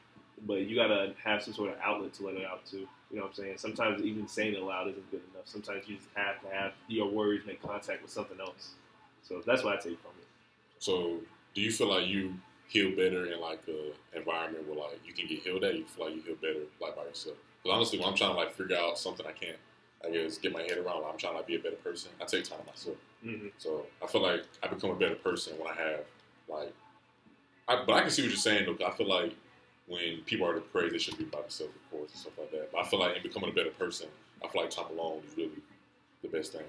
but 0.44 0.62
you 0.62 0.76
gotta 0.76 1.14
have 1.22 1.42
some 1.42 1.54
sort 1.54 1.70
of 1.70 1.76
outlet 1.82 2.12
to 2.14 2.26
let 2.26 2.34
it 2.34 2.44
out 2.44 2.64
to. 2.66 2.78
You 3.10 3.18
know 3.18 3.22
what 3.22 3.28
I'm 3.28 3.34
saying? 3.34 3.58
Sometimes 3.58 4.02
even 4.02 4.26
saying 4.26 4.54
it 4.54 4.62
loud 4.62 4.88
isn't 4.88 5.10
good 5.10 5.22
enough. 5.32 5.46
Sometimes 5.46 5.88
you 5.88 5.96
just 5.96 6.08
have 6.14 6.40
to 6.42 6.48
have 6.48 6.72
your 6.88 7.08
words 7.08 7.46
make 7.46 7.62
contact 7.62 8.02
with 8.02 8.10
something 8.10 8.38
else. 8.40 8.70
So 9.22 9.42
that's 9.46 9.62
what 9.62 9.74
I 9.74 9.76
take 9.76 10.00
from 10.00 10.10
it. 10.20 10.26
So, 10.78 11.18
do 11.54 11.60
you 11.60 11.72
feel 11.72 11.88
like 11.88 12.06
you 12.06 12.34
heal 12.68 12.90
better 12.90 13.32
in 13.32 13.40
like 13.40 13.60
a 13.68 13.92
environment 14.16 14.66
where 14.68 14.76
like 14.76 15.00
you 15.06 15.12
can 15.12 15.26
get 15.26 15.40
healed 15.40 15.64
at? 15.64 15.76
You 15.76 15.84
feel 15.84 16.06
like 16.06 16.16
you 16.16 16.22
heal 16.22 16.36
better 16.36 16.64
like 16.80 16.96
by 16.96 17.04
yourself? 17.04 17.36
Because 17.62 17.76
honestly, 17.76 17.98
when 17.98 18.08
I'm 18.08 18.14
trying 18.14 18.32
to 18.32 18.36
like 18.36 18.54
figure 18.54 18.76
out 18.76 18.98
something 18.98 19.26
I 19.26 19.32
can't, 19.32 19.56
I 20.04 20.10
guess 20.10 20.38
get 20.38 20.52
my 20.52 20.62
head 20.62 20.78
around, 20.78 21.02
like, 21.02 21.12
I'm 21.12 21.18
trying 21.18 21.32
to 21.32 21.38
like, 21.38 21.46
be 21.46 21.56
a 21.56 21.60
better 21.60 21.76
person. 21.76 22.10
I 22.20 22.24
take 22.24 22.44
time 22.44 22.58
myself. 22.66 22.96
Mm-hmm. 23.24 23.48
So 23.58 23.86
I 24.02 24.06
feel 24.06 24.22
like 24.22 24.42
I 24.62 24.68
become 24.68 24.90
a 24.90 24.96
better 24.96 25.14
person 25.14 25.54
when 25.58 25.68
I 25.68 25.74
have 25.74 26.00
like. 26.48 26.72
I, 27.68 27.82
but 27.84 27.94
I 27.94 28.02
can 28.02 28.10
see 28.10 28.22
what 28.22 28.28
you're 28.28 28.36
saying 28.36 28.66
though. 28.66 28.86
I 28.86 28.90
feel 28.92 29.08
like 29.08 29.34
when 29.86 30.20
people 30.26 30.46
are 30.46 30.54
depressed, 30.54 30.92
they 30.92 30.98
should 30.98 31.18
be 31.18 31.24
by 31.24 31.40
themselves, 31.40 31.74
of 31.74 31.90
course, 31.90 32.10
and 32.10 32.20
stuff 32.20 32.32
like 32.38 32.50
that. 32.52 32.72
But 32.72 32.84
I 32.84 32.88
feel 32.88 32.98
like 32.98 33.16
in 33.16 33.22
becoming 33.22 33.50
a 33.50 33.52
better 33.52 33.70
person, 33.70 34.08
I 34.44 34.48
feel 34.48 34.62
like 34.62 34.70
time 34.70 34.86
alone 34.90 35.22
is 35.28 35.36
really 35.36 35.50
the 36.22 36.28
best 36.28 36.52
thing. 36.52 36.62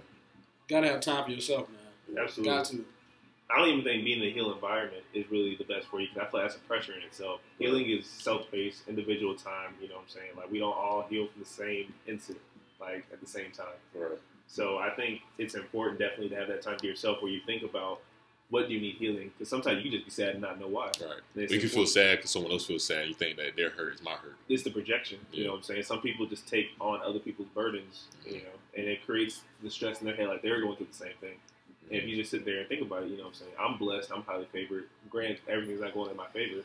Gotta 0.68 0.88
have 0.88 1.02
time 1.02 1.26
for 1.26 1.32
yourself, 1.32 1.68
man. 1.70 2.24
Absolutely. 2.24 2.54
Got 2.54 2.66
to. 2.66 2.86
I 3.50 3.60
don't 3.60 3.70
even 3.70 3.84
think 3.84 4.04
being 4.04 4.22
in 4.22 4.28
a 4.28 4.32
healed 4.32 4.54
environment 4.54 5.04
is 5.14 5.30
really 5.32 5.56
the 5.56 5.64
best 5.64 5.88
for 5.88 6.02
you 6.02 6.08
because 6.08 6.28
I 6.28 6.30
feel 6.30 6.42
like 6.42 6.50
that's 6.50 6.62
a 6.62 6.68
pressure 6.68 6.94
in 6.94 7.02
itself. 7.04 7.40
Healing 7.60 7.90
is 7.90 8.06
self-paced, 8.06 8.90
individual 8.90 9.36
time. 9.36 9.74
You 9.82 9.88
know 9.88 9.96
what 9.96 10.04
I'm 10.04 10.10
saying? 10.10 10.32
Like 10.36 10.52
we 10.52 10.60
don't 10.60 10.76
all 10.76 11.06
heal 11.10 11.28
from 11.28 11.42
the 11.42 11.48
same 11.48 11.94
incident, 12.08 12.44
like 12.82 13.06
at 13.12 13.22
the 13.22 13.28
same 13.28 13.52
time. 13.52 13.68
Right. 13.96 14.20
So 14.48 14.78
I 14.78 14.90
think 14.92 15.22
it's 15.38 15.56
important 15.56 16.00
definitely 16.00 16.30
to 16.30 16.36
have 16.36 16.50
that 16.50 16.62
time 16.62 16.78
to 16.78 16.88
yourself 16.88 17.22
where 17.22 17.32
you 17.32 17.40
think 17.46 17.64
about 17.64 18.02
what 18.50 18.68
do 18.68 18.74
you 18.74 18.80
need 18.80 18.96
healing 18.96 19.30
because 19.34 19.50
sometimes 19.50 19.84
you 19.84 19.90
can 19.90 20.00
just 20.00 20.06
be 20.06 20.12
sad 20.12 20.30
and 20.30 20.42
not 20.42 20.60
know 20.60 20.68
why. 20.68 20.86
Right. 20.86 21.20
We 21.36 21.44
it's 21.44 21.58
can 21.58 21.70
feel 21.70 21.86
sad 21.86 22.18
because 22.18 22.32
someone 22.32 22.52
else 22.52 22.66
feels 22.66 22.86
sad. 22.86 23.08
You 23.08 23.14
think 23.14 23.38
that 23.38 23.56
their 23.56 23.70
hurt 23.70 23.96
is 23.96 24.02
my 24.02 24.12
hurt. 24.12 24.36
It's 24.48 24.64
the 24.64 24.70
projection. 24.70 25.20
You 25.32 25.46
know 25.46 25.52
what 25.52 25.58
I'm 25.58 25.64
saying? 25.64 25.84
Some 25.84 26.02
people 26.02 26.26
just 26.26 26.48
take 26.48 26.70
on 26.80 27.02
other 27.02 27.20
people's 27.20 27.50
burdens, 27.50 28.06
you 28.26 28.36
mm-hmm. 28.36 28.46
know, 28.46 28.52
and 28.78 28.88
it 28.88 29.06
creates 29.06 29.42
the 29.62 29.70
stress 29.70 30.00
in 30.00 30.08
their 30.08 30.16
head 30.16 30.28
like 30.28 30.42
they're 30.42 30.62
going 30.62 30.78
through 30.78 30.88
the 30.92 30.98
same 30.98 31.14
thing. 31.20 31.36
And 31.90 32.02
if 32.02 32.06
you 32.08 32.16
just 32.16 32.32
sit 32.32 32.46
there 32.46 32.60
and 32.60 32.68
think 32.68 32.82
about 32.82 33.04
it, 33.04 33.10
you 33.10 33.18
know 33.18 33.24
what 33.24 33.30
I'm 33.30 33.36
saying? 33.36 33.52
I'm 33.60 33.78
blessed. 33.78 34.12
I'm 34.14 34.24
highly 34.24 34.48
favored. 34.52 34.86
Granted, 35.10 35.40
everything's 35.48 35.82
not 35.82 35.94
going 35.94 36.12
in 36.12 36.18
my 36.18 36.28
favor. 36.28 36.62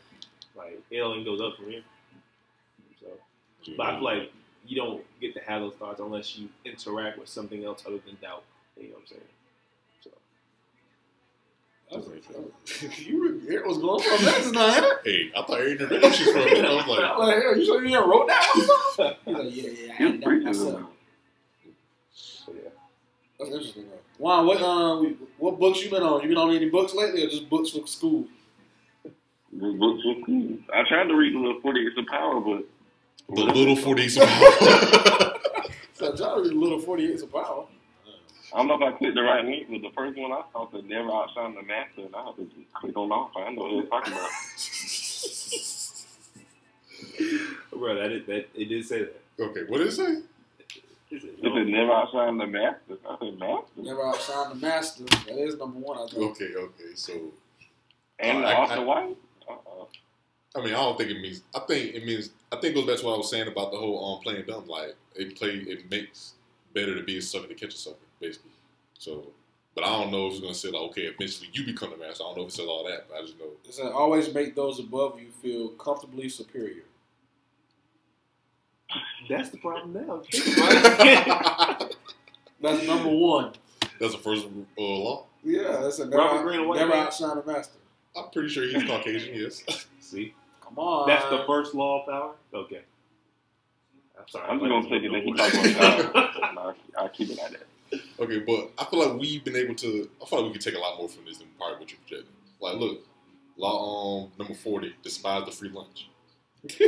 Like, 0.57 0.81
it 0.91 1.01
only 1.01 1.25
goes 1.25 1.41
up 1.41 1.57
from 1.57 1.71
here. 1.71 1.83
So, 3.01 3.07
but 3.77 3.87
I 3.87 3.95
feel 3.95 4.05
like 4.05 4.33
you 4.67 4.77
don't 4.77 5.03
get 5.21 5.35
to 5.35 5.41
have 5.41 5.63
those 5.63 5.75
thoughts 5.75 6.01
unless 6.01 6.37
you 6.37 6.49
interact 6.65 7.19
with 7.19 7.29
something 7.29 7.65
else 7.65 7.85
other 7.87 7.99
than 8.05 8.17
doubt. 8.21 8.43
You 8.77 8.89
know 8.89 8.95
what 8.95 9.01
I'm 9.03 9.07
saying? 9.07 9.23
So, 11.93 12.51
you 12.97 13.23
really 13.23 13.41
hear 13.41 13.67
what's 13.67 13.79
going 13.79 14.01
on? 14.03 14.25
That's 14.25 14.51
not 14.51 14.83
it. 14.83 14.99
Hey, 15.05 15.31
I 15.37 15.43
thought 15.45 15.61
Aaron 15.61 15.77
read 15.79 16.03
that 16.03 16.15
shit 16.15 16.33
for 16.33 16.39
a 16.41 16.45
minute. 16.45 16.65
I 16.65 16.75
was 16.75 16.87
like, 16.87 17.01
I'm 17.05 17.19
like, 17.19 17.43
hell, 17.43 17.57
you 17.59 17.65
sure 17.67 17.85
you 17.85 17.97
ain't 17.97 18.07
wrote 18.07 18.29
that 18.29 18.49
one? 18.55 18.65
He's 18.97 18.99
like, 18.99 19.19
yeah, 19.27 19.63
yeah, 19.63 19.93
I 19.93 19.97
He's 19.97 19.99
had 19.99 20.13
that 20.21 20.23
preaching. 20.25 20.45
myself. 20.47 20.81
so 22.15 22.53
yeah. 22.55 22.71
That's 23.39 23.51
interesting. 23.51 23.85
Though. 23.91 23.99
Juan, 24.19 24.47
what 24.47 24.63
um, 24.63 25.17
what 25.39 25.59
books 25.59 25.83
you 25.85 25.91
been 25.91 26.03
on? 26.03 26.23
You 26.23 26.29
been 26.29 26.39
on 26.39 26.55
any 26.55 26.71
books 26.71 26.95
lately, 26.95 27.25
or 27.25 27.29
just 27.29 27.51
books 27.51 27.71
for 27.71 27.87
school? 27.87 28.27
The 29.05 29.73
books 29.73 30.03
were 30.07 30.25
cool. 30.25 30.59
I 30.73 30.85
tried 30.89 31.09
to 31.09 31.15
read 31.15 31.35
the 31.35 31.39
little 31.39 31.61
40 31.61 31.81
Years 31.81 31.99
of 31.99 32.07
Power, 32.07 32.41
but 32.41 32.65
the 33.35 33.43
little 33.45 33.77
40 33.77 34.09
some 34.09 34.27
So 36.03 36.17
John 36.17 36.43
read 36.43 36.53
Little 36.53 36.81
Forty 36.81 37.13
Eight 37.13 37.23
of 37.23 37.31
Power. 37.31 37.67
I 38.55 38.59
don't 38.59 38.69
know 38.69 38.87
if 38.87 38.95
I 38.95 38.99
clicked 38.99 39.15
the 39.15 39.23
right 39.23 39.45
link, 39.45 39.67
but 39.71 39.81
the 39.83 39.91
first 39.95 40.19
one 40.19 40.33
I 40.33 40.43
saw 40.53 40.71
said 40.71 40.85
never 40.85 41.11
outshine 41.11 41.55
the 41.55 41.63
master, 41.63 42.03
and 42.03 42.15
I 42.15 42.25
had 42.27 42.37
to 42.37 42.45
just 42.45 42.73
click 42.75 42.97
on 42.97 43.11
off. 43.11 43.31
I 43.37 43.51
know 43.53 43.63
what 43.63 43.73
they're 43.73 43.87
talking 43.91 44.13
about. 44.13 44.31
Bro, 47.79 47.95
that, 47.97 48.13
is, 48.13 48.27
that 48.27 48.49
it 48.55 48.69
did 48.69 48.85
say 48.87 49.01
that. 49.01 49.21
Okay, 49.41 49.61
what 49.69 49.79
did 49.79 49.89
it 49.89 49.93
say? 49.93 50.19
It 51.11 51.21
said, 51.23 51.31
It 51.43 51.69
never 51.69 51.93
outshine 51.93 52.39
the 52.39 52.47
master. 52.47 52.97
I 53.09 53.17
said 53.21 53.39
master. 53.39 53.65
Never 53.77 54.07
outshine 54.07 54.49
the 54.51 54.55
master. 54.67 55.05
That 55.05 55.39
is 55.39 55.57
number 55.59 55.79
one. 55.79 55.99
I 55.99 56.07
think. 56.07 56.23
Okay, 56.31 56.55
okay. 56.57 56.95
So, 56.95 57.13
And 58.19 58.45
Uh, 58.45 58.49
I- 58.49 58.75
I- 58.75 58.79
White? 58.79 59.17
Uh-uh. 59.49 59.85
I 60.55 60.61
mean, 60.65 60.75
I 60.75 60.79
don't 60.79 60.99
think 60.99 61.11
it 61.11 61.21
means. 61.21 61.43
I 61.55 61.61
think 61.61 61.95
it 61.95 62.05
means. 62.05 62.31
I 62.53 62.57
think 62.57 62.73
it 62.73 62.75
goes 62.75 62.87
back 62.87 62.99
to 62.99 63.07
what 63.07 63.15
I 63.15 63.19
was 63.19 63.31
saying 63.31 63.49
about 63.49 63.73
the 63.73 63.79
whole 63.79 64.15
um 64.17 64.23
playing 64.23 64.45
dumb. 64.47 64.67
Like 64.69 64.95
it 65.15 65.37
play, 65.37 65.51
it 65.57 65.91
makes 65.91 66.35
better 66.75 66.95
to 66.95 67.03
be 67.03 67.19
a 67.19 67.23
sucker 67.23 67.49
to 67.49 67.55
catch 67.55 67.75
a 67.75 67.79
sucker, 67.79 67.97
basically. 68.23 68.51
So, 68.99 69.27
but 69.75 69.85
I 69.85 69.89
don't 69.89 70.11
know 70.13 70.29
if 70.29 70.33
it's 70.35 70.41
gonna 70.41 70.55
say 70.55 70.71
like, 70.71 70.83
okay, 70.91 71.03
eventually 71.03 71.51
you 71.53 71.65
become 71.65 71.91
the 71.91 71.97
master. 71.97 72.25
I 72.25 72.29
don't 72.29 72.37
know 72.39 72.43
if 72.45 72.49
it 72.51 72.53
says 72.53 72.67
all 72.67 72.85
that, 72.89 73.07
but 73.09 73.19
I 73.19 73.23
just 73.23 73.39
know. 73.39 73.47
It 73.67 73.75
said 73.75 73.93
always 73.93 74.33
make 74.33 74.55
those 74.55 74.79
above 74.79 75.21
you 75.21 75.31
feel 75.43 75.69
comfortably 75.71 76.29
superior. 76.29 76.85
That's 79.29 79.51
the 79.51 79.59
problem 79.59 79.93
now. 79.95 80.23
That's 82.63 82.87
number 82.87 83.09
one. 83.09 83.53
That's 83.99 84.15
the 84.15 84.21
first 84.21 84.47
uh, 84.47 84.83
law. 84.83 85.27
Yeah, 85.45 85.79
that's 85.83 85.99
a 85.99 86.07
never, 86.07 86.23
Robert 86.23 86.43
Greene, 86.45 86.73
never 86.73 86.91
man. 86.91 87.07
outshine 87.07 87.37
the 87.37 87.45
master. 87.45 87.75
I'm 88.17 88.31
pretty 88.31 88.49
sure 88.49 88.65
he's 88.65 88.85
Caucasian. 88.85 89.35
Yes. 89.35 89.65
See? 90.01 90.35
Come 90.61 90.79
on. 90.79 91.09
That's 91.09 91.29
the 91.31 91.45
first 91.47 91.75
law 91.75 92.01
of 92.01 92.09
power? 92.09 92.35
Okay. 92.55 92.83
I'm 94.19 94.29
sorry. 94.29 94.49
I'm 94.49 94.61
just 94.61 94.69
gonna 94.69 94.89
take 94.89 95.03
it 95.03 95.13
that 95.13 95.23
he 95.23 95.31
no 95.33 95.37
talking 95.37 95.73
more. 95.73 96.11
about 96.11 96.35
power. 96.35 96.59
I'll, 96.59 96.75
I'll 96.97 97.09
keep 97.09 97.31
it 97.31 97.39
at 97.41 97.51
that. 97.53 97.67
Okay, 98.19 98.41
but 98.41 98.71
I 98.79 98.85
feel 98.87 99.07
like 99.07 99.21
we've 99.21 99.45
been 99.45 99.57
able 99.57 99.75
to. 99.77 100.09
I 100.23 100.27
feel 100.27 100.43
like 100.43 100.49
we 100.49 100.53
could 100.53 100.63
take 100.63 100.75
a 100.77 100.81
lot 100.81 100.99
more 100.99 101.09
from 101.09 101.25
this 101.25 101.39
than 101.39 101.49
probably 101.59 101.79
what 101.79 101.91
you're 101.91 102.01
projecting. 102.01 102.35
Like, 102.61 102.77
look, 102.77 103.01
law 103.57 104.25
um 104.25 104.33
number 104.39 104.55
forty: 104.55 104.95
despise 105.03 105.45
the 105.45 105.53
free 105.53 105.71
lunch. 105.71 106.09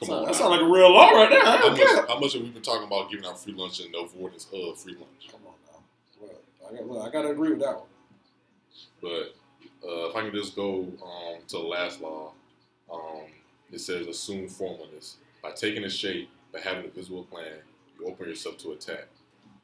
Come 0.00 0.10
on, 0.10 0.26
that 0.26 0.34
sounds 0.36 0.50
like 0.50 0.60
a 0.60 0.64
real 0.64 0.92
law 0.92 1.10
right 1.10 1.28
there. 1.28 1.44
How 1.44 1.70
much, 1.70 2.08
how 2.08 2.18
much 2.20 2.32
have 2.34 2.42
we 2.42 2.50
been 2.50 2.62
talking 2.62 2.86
about 2.86 3.10
giving 3.10 3.26
out 3.26 3.42
free 3.42 3.52
lunch 3.52 3.80
and 3.80 3.92
the 3.92 3.98
avoidance 3.98 4.46
of 4.52 4.78
free 4.78 4.94
lunch? 4.94 5.28
Come 5.30 5.40
on 5.46 5.54
now. 5.66 5.82
Well, 6.20 6.70
I 6.70 6.76
got, 6.76 6.86
well, 6.86 7.02
I 7.02 7.10
got 7.10 7.22
to 7.22 7.30
agree 7.30 7.50
with 7.50 7.60
that 7.60 7.76
one. 7.76 7.88
But 9.02 9.34
uh, 9.84 10.08
if 10.08 10.16
I 10.16 10.22
can 10.22 10.32
just 10.32 10.54
go 10.54 10.82
um, 11.02 11.40
to 11.48 11.56
the 11.56 11.62
last 11.62 12.00
law, 12.00 12.32
um, 12.92 13.22
it 13.72 13.80
says 13.80 14.06
assume 14.06 14.48
formlessness. 14.48 15.16
By 15.42 15.50
taking 15.50 15.84
a 15.84 15.90
shape, 15.90 16.30
by 16.52 16.60
having 16.60 16.84
a 16.84 16.88
visible 16.88 17.24
plan, 17.24 17.58
you 17.98 18.06
open 18.06 18.28
yourself 18.28 18.58
to 18.58 18.72
attack. 18.72 19.06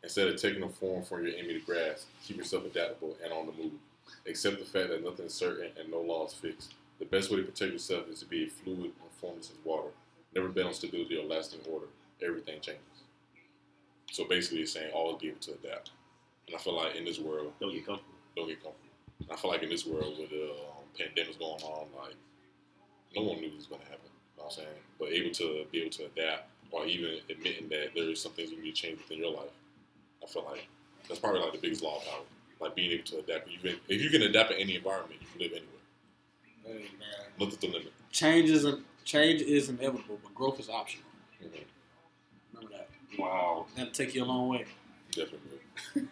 Instead 0.03 0.29
of 0.29 0.37
taking 0.41 0.63
a 0.63 0.69
form 0.69 1.03
for 1.03 1.23
your 1.23 1.37
enemy 1.37 1.55
to 1.55 1.61
grasp, 1.61 2.09
keep 2.23 2.37
yourself 2.37 2.65
adaptable 2.67 3.17
and 3.23 3.33
on 3.33 3.47
the 3.47 3.53
move. 3.53 3.73
Accept 4.27 4.59
the 4.59 4.65
fact 4.65 4.91
that 4.91 5.03
nothing 5.05 5.27
is 5.27 5.35
certain 5.35 5.71
and 5.79 5.91
no 5.91 6.01
law 6.01 6.27
is 6.27 6.35
fixed. 6.35 6.75
The 6.99 7.07
best 7.07 7.31
way 7.31 7.39
to 7.39 7.43
protect 7.43 7.73
yourself 7.73 8.09
is 8.09 8.21
to 8.21 8.27
be 8.27 8.47
fluid 8.47 8.85
and 8.85 9.11
formless 9.21 9.51
as 9.51 9.57
water. 9.65 9.89
Never 10.35 10.49
bet 10.49 10.67
on 10.67 10.75
stability 10.75 11.17
or 11.17 11.25
lasting 11.25 11.61
order. 11.71 11.87
Everything 12.23 12.61
changes. 12.61 12.83
So 14.13 14.25
basically, 14.27 14.61
it's 14.63 14.73
saying 14.73 14.93
always 14.93 15.21
be 15.21 15.29
able 15.29 15.41
to 15.41 15.53
adapt. 15.53 15.91
And 16.47 16.55
I 16.57 16.59
feel 16.59 16.77
like 16.77 16.95
in 16.97 17.05
this 17.05 17.19
world, 17.19 17.53
Don't 17.61 17.73
get 17.73 17.87
comfortable. 17.87 18.15
don't 18.37 18.49
get 18.49 18.63
comfortable. 18.63 18.91
And 19.21 19.31
I 19.33 19.37
feel 19.37 19.51
like 19.51 19.63
in 19.63 19.71
this 19.71 19.87
world 19.87 20.19
with 20.19 20.31
the 20.31 20.51
um, 20.51 20.85
pandemics 20.99 21.39
going 21.39 21.63
on, 21.63 21.87
like 21.97 22.15
no 23.17 23.23
one 23.23 23.41
knew 23.41 23.49
this 23.49 23.57
was 23.59 23.67
gonna 23.67 23.85
happen. 23.85 24.11
You 24.37 24.39
know 24.43 24.45
what 24.45 24.53
I'm 24.53 24.65
saying? 24.65 24.83
But 24.99 25.09
able 25.13 25.31
to 25.35 25.65
be 25.73 25.81
able 25.81 25.91
to 25.93 26.05
adapt 26.07 26.51
or 26.75 26.87
even 26.87 27.19
admitting 27.31 27.69
that 27.69 27.91
there 27.95 28.11
is 28.11 28.21
some 28.21 28.33
things 28.33 28.51
you 28.51 28.61
need 28.61 28.75
to 28.75 28.83
change 28.83 28.99
within 28.99 29.19
your 29.19 29.31
life. 29.33 29.53
I 30.23 30.27
feel 30.27 30.45
like 30.45 30.67
that's 31.09 31.21
probably 31.21 31.41
like 31.41 31.53
the 31.53 31.59
biggest 31.59 31.83
law 31.83 31.99
of 31.99 32.05
power. 32.05 32.23
Like 32.61 32.75
being 32.75 32.93
able 32.93 33.05
to 33.05 33.19
adapt. 33.19 33.49
You 33.49 33.59
can, 33.59 33.77
if 33.89 34.01
you 34.01 34.11
can 34.11 34.23
adapt 34.23 34.51
in 34.53 34.59
any 34.59 34.77
environment, 34.77 35.21
you 35.21 35.27
can 35.33 35.41
live 35.41 35.53
anywhere. 35.53 35.75
Hey, 36.65 36.91
man. 36.99 37.27
Nothing's 37.39 37.59
the 37.59 37.67
limit. 37.69 37.93
Change 38.11 38.51
is 38.51 38.67
change 39.05 39.43
is 39.43 39.69
inevitable, 39.69 40.19
but 40.23 40.35
growth 40.35 40.59
is 40.61 40.69
optional. 40.69 41.07
Mhm. 41.43 41.65
Remember 42.55 42.77
that. 42.77 42.89
Wow. 43.19 43.67
That'll 43.77 43.93
take 43.93 44.15
you 44.15 44.25
a 44.25 44.27
long 44.27 44.49
way. 44.49 44.65
Definitely. 45.11 45.61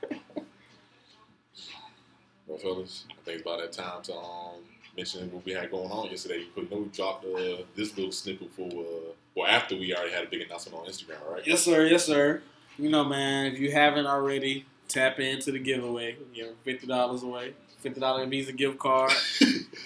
well, 2.47 2.59
fellas, 2.59 3.05
I 3.11 3.15
think 3.25 3.39
it's 3.39 3.43
about 3.43 3.61
that 3.61 3.73
time 3.73 4.03
to 4.03 4.15
um, 4.15 4.61
mention 4.97 5.31
what 5.33 5.45
we 5.45 5.53
had 5.53 5.71
going 5.71 5.91
on 5.91 6.11
yesterday. 6.11 6.45
We 6.57 6.65
put 6.65 6.79
we 6.79 6.89
dropped 6.89 7.25
uh, 7.25 7.63
this 7.75 7.97
little 7.97 8.13
snippet 8.13 8.51
for, 8.51 8.69
uh, 8.69 9.12
well, 9.35 9.47
after 9.47 9.77
we 9.77 9.95
already 9.95 10.13
had 10.13 10.25
a 10.25 10.29
big 10.29 10.43
announcement 10.43 10.79
on 10.79 10.87
Instagram, 10.87 11.19
right? 11.31 11.47
Yes, 11.47 11.63
sir. 11.63 11.87
Yes, 11.87 12.05
sir. 12.07 12.43
You 12.79 12.91
know, 12.91 13.05
man, 13.05 13.47
if 13.47 13.59
you 13.59 13.71
haven't 13.73 14.07
already, 14.07 14.67
tap 14.89 15.19
into 15.21 15.53
the 15.53 15.59
giveaway. 15.59 16.17
We're 16.19 16.35
giving 16.35 16.57
fifty 16.65 16.87
dollars 16.87 17.23
away. 17.23 17.55
Fifty 17.79 18.01
dollar 18.01 18.27
Visa 18.27 18.53
gift 18.53 18.79
card. 18.79 19.13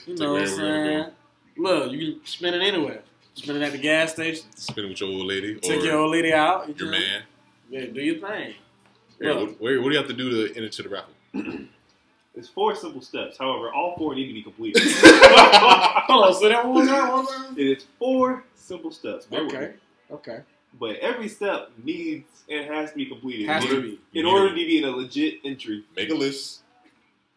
You 0.06 0.14
know 0.14 0.34
what 0.34 0.42
I'm 0.42 0.46
Take 0.48 0.56
wherever 0.56 0.76
you 0.84 0.92
wanna 0.92 1.02
saying? 1.02 1.12
Look, 1.56 1.92
you 1.92 2.12
can 2.12 2.26
spend 2.26 2.54
it 2.54 2.62
anywhere. 2.62 3.02
Spend 3.34 3.58
it 3.58 3.62
at 3.64 3.72
the 3.72 3.78
gas 3.78 4.12
station. 4.12 4.44
Spend 4.54 4.86
it 4.86 4.88
with 4.90 5.00
your 5.00 5.10
old 5.10 5.26
lady 5.26 5.56
Take 5.56 5.82
your 5.82 5.96
old 5.96 6.12
lady 6.12 6.32
out. 6.32 6.68
you 6.68 6.74
your 6.78 6.86
know? 6.92 6.98
man. 6.98 7.22
Yeah, 7.68 7.86
do 7.86 8.00
your 8.00 8.20
thing. 8.20 8.54
Yeah, 9.20 9.34
what, 9.34 9.60
what 9.60 9.68
do 9.82 9.90
you 9.90 9.96
have 9.96 10.06
to 10.06 10.12
do 10.12 10.48
to 10.48 10.56
enter 10.56 10.68
to 10.68 10.82
the 10.84 10.88
raffle? 10.88 11.12
It's 12.36 12.48
four 12.48 12.74
simple 12.74 13.00
steps. 13.00 13.38
However, 13.38 13.72
all 13.72 13.96
four 13.96 14.14
need 14.14 14.26
to 14.26 14.34
be 14.34 14.42
completed. 14.42 14.82
Hold 14.92 16.24
on, 16.26 16.34
say 16.34 16.50
that 16.50 16.66
one 16.66 16.86
more 16.86 16.94
time. 16.94 17.12
One 17.12 17.26
time. 17.26 17.58
it 17.58 17.78
is 17.78 17.86
four 17.98 18.44
simple 18.54 18.90
steps. 18.90 19.24
Bear 19.24 19.40
Okay. 19.42 19.72
Okay. 20.10 20.40
But 20.78 20.96
every 20.96 21.28
step 21.28 21.70
needs 21.82 22.26
and 22.50 22.66
has 22.66 22.90
to 22.90 22.96
be 22.96 23.06
completed 23.06 23.48
Has 23.48 23.64
in, 23.64 23.70
to 23.70 23.76
order, 23.76 23.86
be. 23.88 24.00
in 24.12 24.26
order 24.26 24.48
to 24.50 24.54
be 24.54 24.78
in 24.78 24.84
a 24.84 24.90
legit 24.90 25.40
entry. 25.44 25.84
Make 25.96 26.10
a 26.10 26.14
list. 26.14 26.60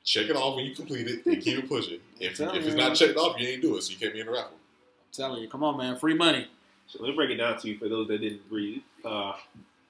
Check 0.03 0.29
it 0.29 0.35
off 0.35 0.57
when 0.57 0.65
you 0.65 0.75
complete 0.75 1.07
it 1.07 1.25
and 1.25 1.41
keep 1.41 1.57
it 1.57 1.69
pushing. 1.69 1.99
If, 2.19 2.39
if 2.39 2.65
it's 2.65 2.75
not 2.75 2.95
checked 2.95 3.17
off, 3.17 3.39
you 3.39 3.47
ain't 3.47 3.61
do 3.61 3.77
it, 3.77 3.83
so 3.83 3.91
you 3.91 3.97
can't 3.97 4.13
be 4.13 4.19
in 4.19 4.25
the 4.25 4.31
raffle. 4.31 4.51
I'm 4.51 5.13
telling 5.13 5.41
you, 5.41 5.47
come 5.47 5.63
on, 5.63 5.77
man. 5.77 5.97
Free 5.97 6.13
money. 6.15 6.47
So 6.87 6.99
let 7.01 7.09
me 7.09 7.15
break 7.15 7.29
it 7.29 7.35
down 7.35 7.57
to 7.59 7.67
you 7.67 7.77
for 7.77 7.87
those 7.87 8.07
that 8.07 8.17
didn't 8.19 8.41
read. 8.49 8.81
Uh, 9.05 9.33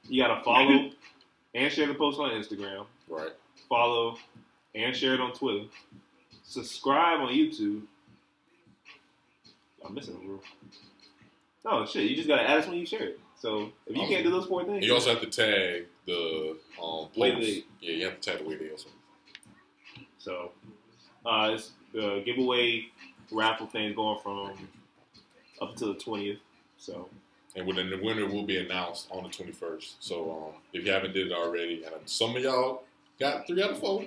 you 0.07 0.21
got 0.21 0.35
to 0.37 0.43
follow 0.43 0.91
and 1.55 1.71
share 1.71 1.87
the 1.87 1.93
post 1.95 2.19
on 2.19 2.31
Instagram. 2.31 2.85
Right. 3.07 3.31
Follow 3.69 4.17
and 4.75 4.95
share 4.95 5.13
it 5.13 5.21
on 5.21 5.33
Twitter. 5.33 5.65
Subscribe 6.43 7.19
on 7.19 7.29
YouTube. 7.29 7.81
I'm 9.85 9.93
missing 9.93 10.15
a 10.23 10.27
rule. 10.27 10.41
Oh 11.65 11.85
shit! 11.85 12.09
You 12.09 12.15
just 12.15 12.27
gotta 12.27 12.47
add 12.47 12.57
us 12.59 12.67
when 12.67 12.77
you 12.77 12.85
share 12.85 13.03
it. 13.03 13.19
So 13.37 13.71
if 13.87 13.95
you 13.95 14.05
can't 14.07 14.23
do 14.23 14.31
those 14.31 14.45
four 14.45 14.65
things, 14.65 14.85
You 14.85 14.93
also 14.93 15.11
have 15.11 15.21
to 15.21 15.27
tag 15.27 15.85
the 16.05 16.57
um, 16.81 17.07
Yeah, 17.15 17.61
you 17.79 18.05
have 18.05 18.19
to 18.19 18.31
tag 18.31 18.39
the 18.43 18.49
way 18.49 18.55
they 18.55 18.69
also. 18.69 18.89
So, 20.17 20.51
uh, 21.25 21.51
it's 21.53 21.71
the 21.93 22.21
giveaway 22.25 22.87
raffle 23.31 23.67
thing 23.67 23.93
going 23.95 24.19
from 24.21 24.51
up 25.61 25.71
until 25.71 25.93
the 25.93 25.99
twentieth. 25.99 26.39
So, 26.77 27.07
And 27.55 27.65
when 27.67 27.75
the 27.89 27.99
winner 28.01 28.25
will 28.25 28.45
be 28.45 28.57
announced 28.57 29.07
on 29.11 29.23
the 29.23 29.29
21st. 29.29 29.95
So 29.99 30.31
um, 30.31 30.61
if 30.73 30.85
you 30.85 30.91
haven't 30.91 31.13
did 31.13 31.27
it 31.27 31.33
already, 31.33 31.83
and 31.83 31.93
some 32.09 32.35
of 32.35 32.41
y'all 32.41 32.83
got 33.19 33.45
three 33.47 33.61
out 33.61 33.71
of 33.71 33.79
four, 33.79 34.05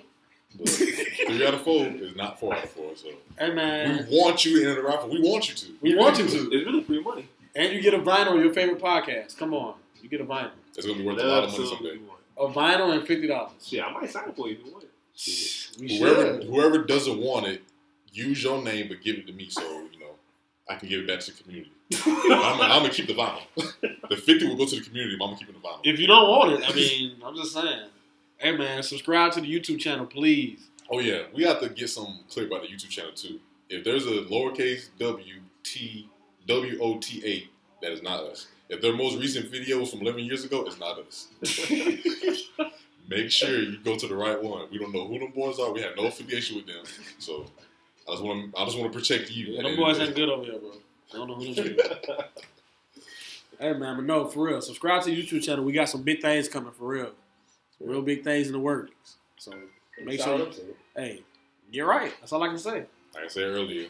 but 0.58 0.68
three 0.68 1.46
out 1.46 1.54
of 1.54 1.62
four 1.62 1.86
is 1.86 2.14
not 2.16 2.38
four 2.40 2.54
out 2.54 2.64
of 2.64 2.70
four. 2.70 2.94
So 2.96 3.08
Hey, 3.38 3.52
man, 3.52 4.06
we 4.10 4.18
want 4.18 4.44
you 4.44 4.68
in 4.68 4.74
the 4.74 4.82
raffle. 4.82 5.08
We 5.10 5.20
want 5.20 5.48
you 5.48 5.54
to. 5.54 5.66
We 5.80 5.94
want 5.96 6.18
you 6.18 6.26
to. 6.28 6.36
it's 6.36 6.50
to. 6.50 6.64
really 6.64 6.82
free 6.82 7.02
money. 7.02 7.28
And 7.54 7.72
you 7.72 7.80
get 7.82 7.94
a 7.94 7.98
vinyl 7.98 8.36
of 8.36 8.42
your 8.44 8.52
favorite 8.54 8.80
podcast. 8.80 9.36
Come 9.36 9.52
on. 9.54 9.74
You 10.02 10.08
get 10.08 10.20
a 10.20 10.24
vinyl. 10.24 10.50
It's 10.76 10.86
gonna 10.86 10.98
be 10.98 11.04
worth 11.04 11.18
a 11.18 11.24
lot 11.26 11.44
of 11.44 11.50
money 11.50 11.62
episode 11.62 11.76
someday. 11.76 12.00
A 12.38 12.46
vinyl 12.48 12.94
and 12.96 13.06
fifty 13.06 13.26
dollars. 13.26 13.52
Yeah, 13.66 13.86
I 13.86 13.92
might 13.92 14.10
sign 14.10 14.28
it 14.28 14.36
for 14.36 14.48
you 14.48 14.54
if 14.58 14.66
you 14.66 14.72
want 14.72 14.84
it. 14.84 14.90
We 15.80 15.98
Whoever 15.98 16.40
should. 16.40 16.44
whoever 16.48 16.78
doesn't 16.78 17.18
want 17.18 17.46
it, 17.46 17.62
use 18.10 18.42
your 18.42 18.62
name 18.62 18.88
but 18.88 19.02
give 19.02 19.16
it 19.16 19.26
to 19.26 19.32
me 19.32 19.48
so 19.50 19.60
you 19.62 20.00
know 20.00 20.14
I 20.68 20.76
can 20.76 20.88
give 20.88 21.00
it 21.02 21.06
back 21.06 21.20
to 21.20 21.30
the 21.32 21.42
community. 21.42 21.72
I'm, 22.06 22.60
I'm 22.60 22.80
gonna 22.82 22.90
keep 22.90 23.06
the 23.06 23.14
vinyl. 23.14 23.42
The 24.10 24.16
50 24.18 24.46
will 24.48 24.56
go 24.56 24.66
to 24.66 24.76
the 24.76 24.82
community, 24.82 25.16
but 25.18 25.24
I'm 25.24 25.30
gonna 25.30 25.38
keep 25.38 25.48
it 25.48 25.54
the 25.62 25.66
vinyl. 25.66 25.80
If 25.84 25.98
you 25.98 26.06
don't 26.06 26.28
want 26.28 26.52
it, 26.52 26.68
I 26.68 26.74
mean, 26.74 27.16
I'm 27.24 27.34
just 27.36 27.52
saying. 27.54 27.88
Hey, 28.42 28.56
man, 28.56 28.82
subscribe 28.82 29.30
to 29.34 29.40
the 29.40 29.46
YouTube 29.46 29.78
channel, 29.78 30.04
please. 30.04 30.66
Oh 30.90 30.98
yeah, 30.98 31.22
we 31.32 31.44
have 31.44 31.60
to 31.60 31.68
get 31.68 31.88
some 31.90 32.24
clear 32.28 32.48
about 32.48 32.62
the 32.62 32.66
YouTube 32.66 32.88
channel 32.88 33.12
too. 33.14 33.38
If 33.70 33.84
there's 33.84 34.04
a 34.04 34.22
lowercase 34.22 34.88
w 34.98 35.42
t 35.62 36.08
w 36.48 36.78
o 36.80 36.98
t 36.98 37.22
a, 37.24 37.48
that 37.82 37.92
is 37.92 38.02
not 38.02 38.24
us. 38.24 38.48
If 38.68 38.80
their 38.80 38.96
most 38.96 39.16
recent 39.20 39.52
videos 39.52 39.92
from 39.92 40.00
11 40.00 40.24
years 40.24 40.44
ago, 40.44 40.64
it's 40.66 40.80
not 40.80 40.98
us. 40.98 41.28
Make 43.08 43.30
sure 43.30 43.60
you 43.60 43.78
go 43.78 43.94
to 43.94 44.08
the 44.08 44.16
right 44.16 44.42
one. 44.42 44.66
We 44.72 44.78
don't 44.78 44.92
know 44.92 45.06
who 45.06 45.20
them 45.20 45.30
boys 45.30 45.60
are. 45.60 45.72
We 45.72 45.80
have 45.82 45.96
no 45.96 46.06
affiliation 46.06 46.56
with 46.56 46.66
them. 46.66 46.82
So 47.20 47.46
I 48.08 48.12
just 48.14 48.24
want 48.24 48.52
to 48.52 48.60
I 48.60 48.64
just 48.64 48.76
want 48.76 48.92
to 48.92 48.98
protect 48.98 49.30
you. 49.30 49.52
Yeah, 49.52 49.62
them 49.62 49.76
boys 49.76 50.00
ain't 50.00 50.16
good 50.16 50.28
over 50.28 50.42
here, 50.42 50.58
bro. 50.58 50.72
I 51.12 51.16
don't 51.16 51.28
know 51.28 51.36
who 51.36 51.54
them 51.54 51.76
is. 51.78 51.80
Hey, 53.60 53.74
man, 53.74 53.94
but 53.94 54.04
no, 54.04 54.26
for 54.26 54.46
real. 54.46 54.60
Subscribe 54.60 55.04
to 55.04 55.10
the 55.10 55.22
YouTube 55.22 55.44
channel. 55.44 55.64
We 55.64 55.72
got 55.72 55.88
some 55.88 56.02
big 56.02 56.20
things 56.20 56.48
coming, 56.48 56.72
for 56.72 56.88
real. 56.88 57.12
Real 57.84 58.02
big 58.02 58.24
things 58.24 58.46
in 58.46 58.52
the 58.52 58.58
works. 58.58 59.16
So 59.36 59.52
make 60.02 60.18
That's 60.18 60.24
sure, 60.24 60.38
you, 60.38 60.76
hey, 60.96 61.22
you're 61.70 61.86
right. 61.86 62.12
That's 62.20 62.32
all 62.32 62.42
I 62.42 62.48
can 62.48 62.58
say. 62.58 62.84
Like 63.14 63.24
I 63.24 63.28
said 63.28 63.44
earlier, 63.44 63.88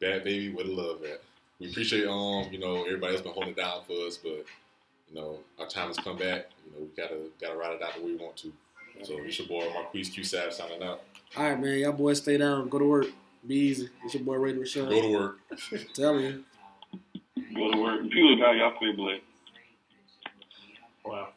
bad 0.00 0.24
baby, 0.24 0.52
where 0.52 0.64
the 0.64 0.72
love 0.72 1.02
at? 1.04 1.22
We 1.60 1.70
appreciate 1.70 2.06
um, 2.06 2.52
you 2.52 2.58
know, 2.58 2.84
everybody 2.84 3.14
else 3.14 3.22
been 3.22 3.32
holding 3.32 3.50
it 3.50 3.56
down 3.56 3.82
for 3.86 4.06
us, 4.06 4.16
but 4.16 4.44
you 5.08 5.14
know, 5.14 5.38
our 5.58 5.66
time 5.66 5.88
has 5.88 5.96
come 5.96 6.16
back. 6.16 6.46
You 6.64 6.72
know, 6.72 6.78
we 6.80 7.02
gotta 7.02 7.16
gotta 7.40 7.56
ride 7.56 7.74
it 7.74 7.82
out 7.82 7.94
the 7.94 8.00
way 8.02 8.12
we 8.12 8.16
want 8.16 8.36
to. 8.38 8.52
So 9.02 9.18
it's 9.18 9.38
your 9.38 9.48
boy 9.48 9.68
Marquise 9.72 10.08
Q 10.08 10.24
Sav 10.24 10.52
signing 10.52 10.82
out. 10.82 11.02
All 11.36 11.44
right, 11.44 11.60
man. 11.60 11.78
Y'all 11.78 11.92
boys 11.92 12.18
stay 12.18 12.36
down. 12.38 12.68
Go 12.68 12.78
to 12.78 12.84
work. 12.84 13.06
Be 13.46 13.54
easy. 13.54 13.88
It's 14.04 14.14
your 14.14 14.22
boy, 14.22 14.36
Ray 14.36 14.54
Rashawn. 14.54 14.88
Go 14.88 15.02
to 15.02 15.12
work. 15.12 15.38
Tell 15.94 16.18
you. 16.18 16.44
Go 17.54 17.70
to 17.70 17.78
work. 17.78 18.02
People 18.02 18.36
got 18.38 18.56
y'all 18.56 18.72
stay 18.78 18.92
blessed. 18.92 19.22
Wow. 21.04 21.28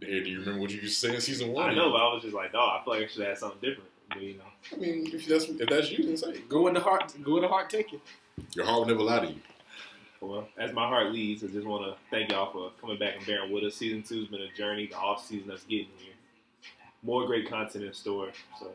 Hey, 0.00 0.22
do 0.22 0.30
you 0.30 0.40
remember 0.40 0.60
what 0.60 0.70
you 0.70 0.80
used 0.80 1.00
to 1.00 1.08
say 1.08 1.14
in 1.14 1.20
season 1.20 1.52
one? 1.52 1.70
I 1.70 1.74
know, 1.74 1.90
but 1.90 1.96
I 2.00 2.12
was 2.12 2.22
just 2.22 2.34
like, 2.34 2.52
dog, 2.52 2.80
I 2.80 2.84
feel 2.84 2.94
like 2.94 3.02
I 3.04 3.06
should 3.06 3.26
have 3.26 3.38
something 3.38 3.60
different. 3.60 3.88
But, 4.10 4.20
you 4.22 4.34
know, 4.34 4.44
I 4.72 4.76
mean, 4.78 5.06
if 5.12 5.26
that's 5.26 5.44
if 5.44 5.68
that's 5.68 5.90
you, 5.90 6.04
then 6.04 6.16
say 6.16 6.30
it. 6.30 6.48
Go 6.48 6.66
in 6.68 6.74
the 6.74 6.80
heart. 6.80 7.14
Go 7.24 7.36
in 7.36 7.42
the 7.42 7.48
heart. 7.48 7.70
Take 7.70 7.92
it. 7.92 8.00
Your 8.54 8.66
heart 8.66 8.80
will 8.80 8.86
never 8.86 9.02
lie 9.02 9.20
to 9.20 9.26
you. 9.28 9.40
well, 10.20 10.48
as 10.58 10.72
my 10.72 10.86
heart 10.86 11.12
leads, 11.12 11.42
I 11.42 11.48
just 11.48 11.66
want 11.66 11.84
to 11.84 11.94
thank 12.10 12.30
y'all 12.30 12.52
for 12.52 12.70
coming 12.80 12.98
back 12.98 13.16
and 13.16 13.26
bearing 13.26 13.50
with 13.50 13.64
us. 13.64 13.74
Season 13.74 14.02
two 14.02 14.20
has 14.20 14.28
been 14.28 14.42
a 14.42 14.52
journey. 14.52 14.86
The 14.86 14.96
off 14.96 15.26
season 15.26 15.50
us 15.50 15.62
getting 15.62 15.88
here. 15.98 16.12
More 17.02 17.26
great 17.26 17.48
content 17.48 17.84
in 17.84 17.92
store. 17.94 18.28
So 18.60 18.70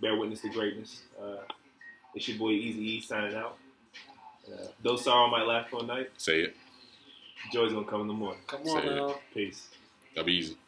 bear 0.00 0.16
witness 0.16 0.40
to 0.42 0.48
greatness. 0.50 1.02
Uh, 1.22 1.36
it's 2.14 2.28
your 2.28 2.36
boy 2.38 2.50
Easy 2.50 2.80
E 2.96 3.00
signing 3.00 3.34
out. 3.36 3.56
Uh, 4.52 4.66
though 4.82 4.96
sorrow 4.96 5.30
might 5.30 5.46
last 5.46 5.70
for 5.70 5.82
a 5.82 5.86
night, 5.86 6.10
Say 6.18 6.40
it. 6.40 6.56
joy's 7.52 7.72
gonna 7.72 7.86
come 7.86 8.00
in 8.02 8.08
the 8.08 8.12
morning. 8.12 8.40
Come 8.48 8.60
on 8.62 8.82
Say 8.82 8.88
it. 8.88 8.96
now. 8.96 9.14
Peace. 9.32 9.68
That'll 10.14 10.26
be 10.26 10.34
easy. 10.34 10.61